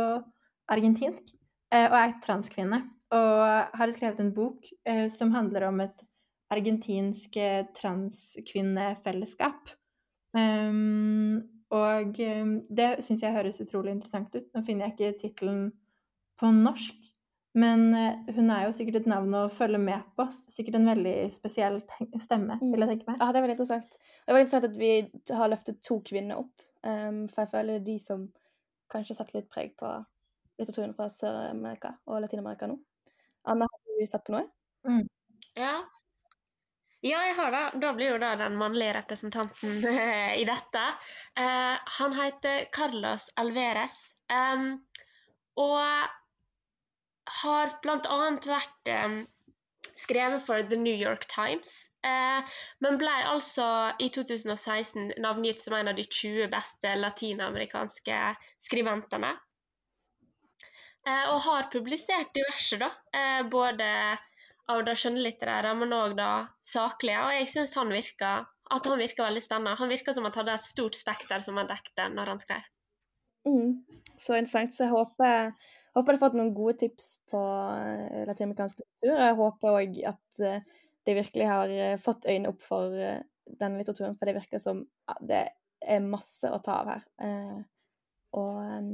argentinsk 0.68 1.34
eh, 1.72 1.88
og 1.88 1.98
er 2.00 2.16
transkvinne. 2.24 2.84
Og 3.16 3.78
har 3.80 3.92
skrevet 3.96 4.20
en 4.20 4.34
bok 4.36 4.66
eh, 4.88 5.08
som 5.14 5.32
handler 5.36 5.70
om 5.70 5.80
et 5.86 6.04
argentinsk 6.52 7.36
transkvinnefellesskap. 7.76 9.72
Um, 10.38 11.44
og 11.76 12.20
um, 12.20 12.52
det 12.72 13.04
syns 13.04 13.24
jeg 13.24 13.36
høres 13.36 13.60
utrolig 13.64 13.92
interessant 13.96 14.36
ut. 14.36 14.46
Nå 14.54 14.64
finner 14.68 14.88
jeg 14.88 14.96
ikke 14.96 15.20
tittelen 15.24 15.66
på 16.40 16.52
norsk, 16.56 17.10
men 17.58 17.88
uh, 17.96 18.34
hun 18.36 18.52
er 18.54 18.68
jo 18.68 18.74
sikkert 18.76 19.02
et 19.02 19.10
navn 19.10 19.34
å 19.38 19.48
følge 19.54 19.80
med 19.82 20.06
på. 20.18 20.28
Sikkert 20.52 20.78
en 20.80 20.90
veldig 20.92 21.16
spesiell 21.34 21.80
stemme, 22.24 22.60
vil 22.62 22.86
jeg 22.86 22.92
tenke 22.94 23.10
meg. 23.10 23.22
Ja, 23.22 23.32
det 23.32 23.40
er 23.40 23.48
veldig 23.48 23.58
interessant. 23.58 23.98
Det 23.98 24.36
var 24.36 24.44
interessant 24.44 24.70
at 24.70 24.78
vi 24.80 24.92
har 25.40 25.52
løftet 25.52 25.82
to 25.86 26.00
kvinner 26.06 26.44
opp, 26.44 26.68
um, 26.86 27.24
for 27.32 27.44
jeg 27.44 27.54
føler 27.56 27.78
det 27.78 27.82
er 27.82 27.90
de 27.90 27.98
som 28.04 28.28
kanskje 28.94 29.18
setter 29.18 29.40
litt 29.40 29.52
preg 29.52 29.74
på 29.80 29.90
litteraturen 30.58 30.96
fra 30.98 31.10
Sør-Amerika 31.12 31.94
og 32.08 32.24
Latin-Amerika 32.24 32.70
nå. 32.72 32.80
Anna, 33.48 33.68
har 33.70 34.00
du 34.00 34.10
sett 34.10 34.26
på 34.28 34.34
noe? 34.36 34.48
Mm. 34.88 35.06
Ja. 35.58 35.76
Ja, 37.06 37.20
jeg 37.28 37.36
har 37.38 37.52
det. 37.54 37.64
Da 37.82 37.92
blir 37.96 38.16
jo 38.16 38.22
da 38.22 38.32
den 38.40 38.58
mannlige 38.60 38.96
representanten 38.98 39.78
i 40.42 40.46
dette. 40.48 40.86
Uh, 41.38 41.76
han 42.00 42.16
heter 42.18 42.70
Carlos 42.74 43.30
Alveres. 43.38 44.00
Um, 44.34 44.80
og 45.62 45.78
har 47.42 47.74
bl.a. 47.84 48.20
vært 48.46 48.92
eh, 48.92 49.18
skrevet 49.98 50.44
for 50.46 50.64
The 50.70 50.80
New 50.80 50.96
York 50.96 51.28
Times, 51.32 51.74
eh, 52.06 52.56
men 52.84 53.00
ble 53.02 53.16
altså 53.32 53.68
i 54.04 54.10
2016 54.14 55.18
navngitt 55.24 55.64
som 55.64 55.78
en 55.78 55.92
av 55.92 55.98
de 55.98 56.06
20 56.06 56.50
beste 56.54 56.96
latinamerikanske 57.02 58.22
skriventene. 58.68 59.36
Eh, 61.08 61.26
og 61.32 61.44
har 61.48 61.70
publisert 61.72 62.34
diverse, 62.36 62.80
da. 62.82 62.92
Eh, 63.16 63.44
både 63.48 63.88
av 64.68 64.84
det 64.84 64.98
skjønnlitterære, 65.00 65.72
men 65.80 65.96
òg 65.96 66.18
det 66.18 66.32
saklige. 66.68 67.24
Og 67.24 67.36
jeg 67.38 67.52
syns 67.54 67.76
han 67.80 67.94
at 68.68 68.90
han 68.90 69.00
virka 69.00 69.24
veldig 69.24 69.44
spennende. 69.44 69.78
Han 69.80 69.92
virka 69.92 70.14
som 70.14 70.28
han 70.28 70.36
hadde 70.36 70.58
et 70.58 70.66
stort 70.66 70.98
spekter 70.98 71.44
som 71.44 71.60
han 71.60 71.70
dekte 71.70 72.10
når 72.12 72.34
han 72.34 72.42
skrev. 72.42 72.66
Mm. 73.48 73.78
Så 74.20 74.36
interessant. 74.36 74.76
Så 74.76 74.84
jeg 74.84 74.92
håper, 74.92 75.54
håper 75.98 76.14
du 76.14 76.18
har 76.18 76.24
fått 76.26 76.38
noen 76.38 76.54
gode 76.56 76.78
tips 76.84 77.08
på 77.32 77.40
uh, 77.42 78.26
latinamerikansk 78.30 78.82
litteratur. 78.82 79.24
Jeg 79.24 79.38
håper 79.40 79.80
òg 79.82 79.98
at 80.12 80.42
uh, 80.44 80.84
de 81.08 81.16
virkelig 81.18 81.50
har 81.50 81.74
uh, 81.74 81.96
fått 82.02 82.28
øynene 82.30 82.54
opp 82.54 82.62
for 82.66 82.94
denne 83.48 83.80
litteraturen, 83.80 84.18
for 84.18 84.28
det 84.28 84.36
virker 84.38 84.62
som 84.62 84.84
det 85.24 85.46
er 85.82 86.04
masse 86.04 86.50
å 86.52 86.60
ta 86.60 86.82
av 86.82 86.90
her. 86.92 87.04
og 88.36 88.58
um, 88.60 88.90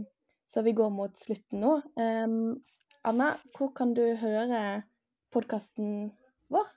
Så 0.45 0.62
vi 0.62 0.76
går 0.78 0.91
mot 0.93 1.18
slutten 1.18 1.64
nå. 1.64 1.72
Um, 1.97 2.60
Anna, 3.10 3.32
hvor 3.58 3.72
kan 3.74 3.95
du 3.97 4.04
høre 4.22 4.84
podkasten 5.34 6.12
vår? 6.54 6.70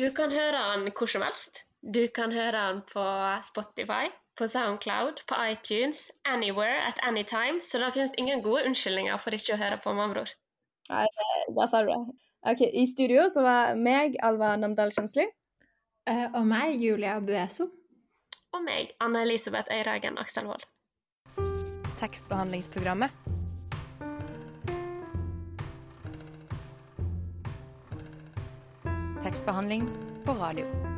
Du 0.00 0.08
kan 0.16 0.32
høre 0.32 0.64
den 0.72 0.88
hvor 0.96 1.12
som 1.12 1.26
helst. 1.26 1.66
Du 1.84 2.02
kan 2.08 2.32
høre 2.32 2.56
den 2.56 2.80
på 2.88 3.04
Spotify, 3.46 4.08
på 4.36 4.48
Soundcloud, 4.48 5.22
på 5.26 5.34
iTunes, 5.50 6.10
anywhere 6.24 6.82
at 6.88 6.98
any 7.02 7.24
time. 7.24 7.60
Så 7.62 7.78
det 7.78 7.92
finnes 7.92 8.12
ingen 8.18 8.42
gode 8.42 8.64
unnskyldninger 8.66 9.16
for 9.18 9.34
ikke 9.34 9.56
å 9.56 9.60
høre 9.60 9.80
på 9.82 9.94
Mambror. 9.96 10.30
Nei, 10.90 11.06
da 11.56 11.66
sa 11.70 11.82
du 11.82 11.90
det. 11.90 11.98
Ok, 12.46 12.62
I 12.62 12.86
studio 12.86 13.26
så 13.32 13.42
var 13.42 13.74
meg, 13.74 14.18
Alva 14.22 14.54
Namdal 14.56 14.92
Kjensli. 14.94 15.26
Uh, 16.06 16.28
og 16.38 16.44
meg, 16.46 16.76
Julia 16.78 17.18
Bueso. 17.20 17.66
Og 18.54 18.62
meg, 18.62 18.92
Anna 19.02 19.24
Elisabeth 19.26 19.72
Øyragen 19.74 20.18
Akselvold. 20.22 20.62
Tekstbehandlingsprogrammet. 21.98 23.10
Tekstbehandling 29.26 29.88
på 30.24 30.32
radio. 30.32 30.95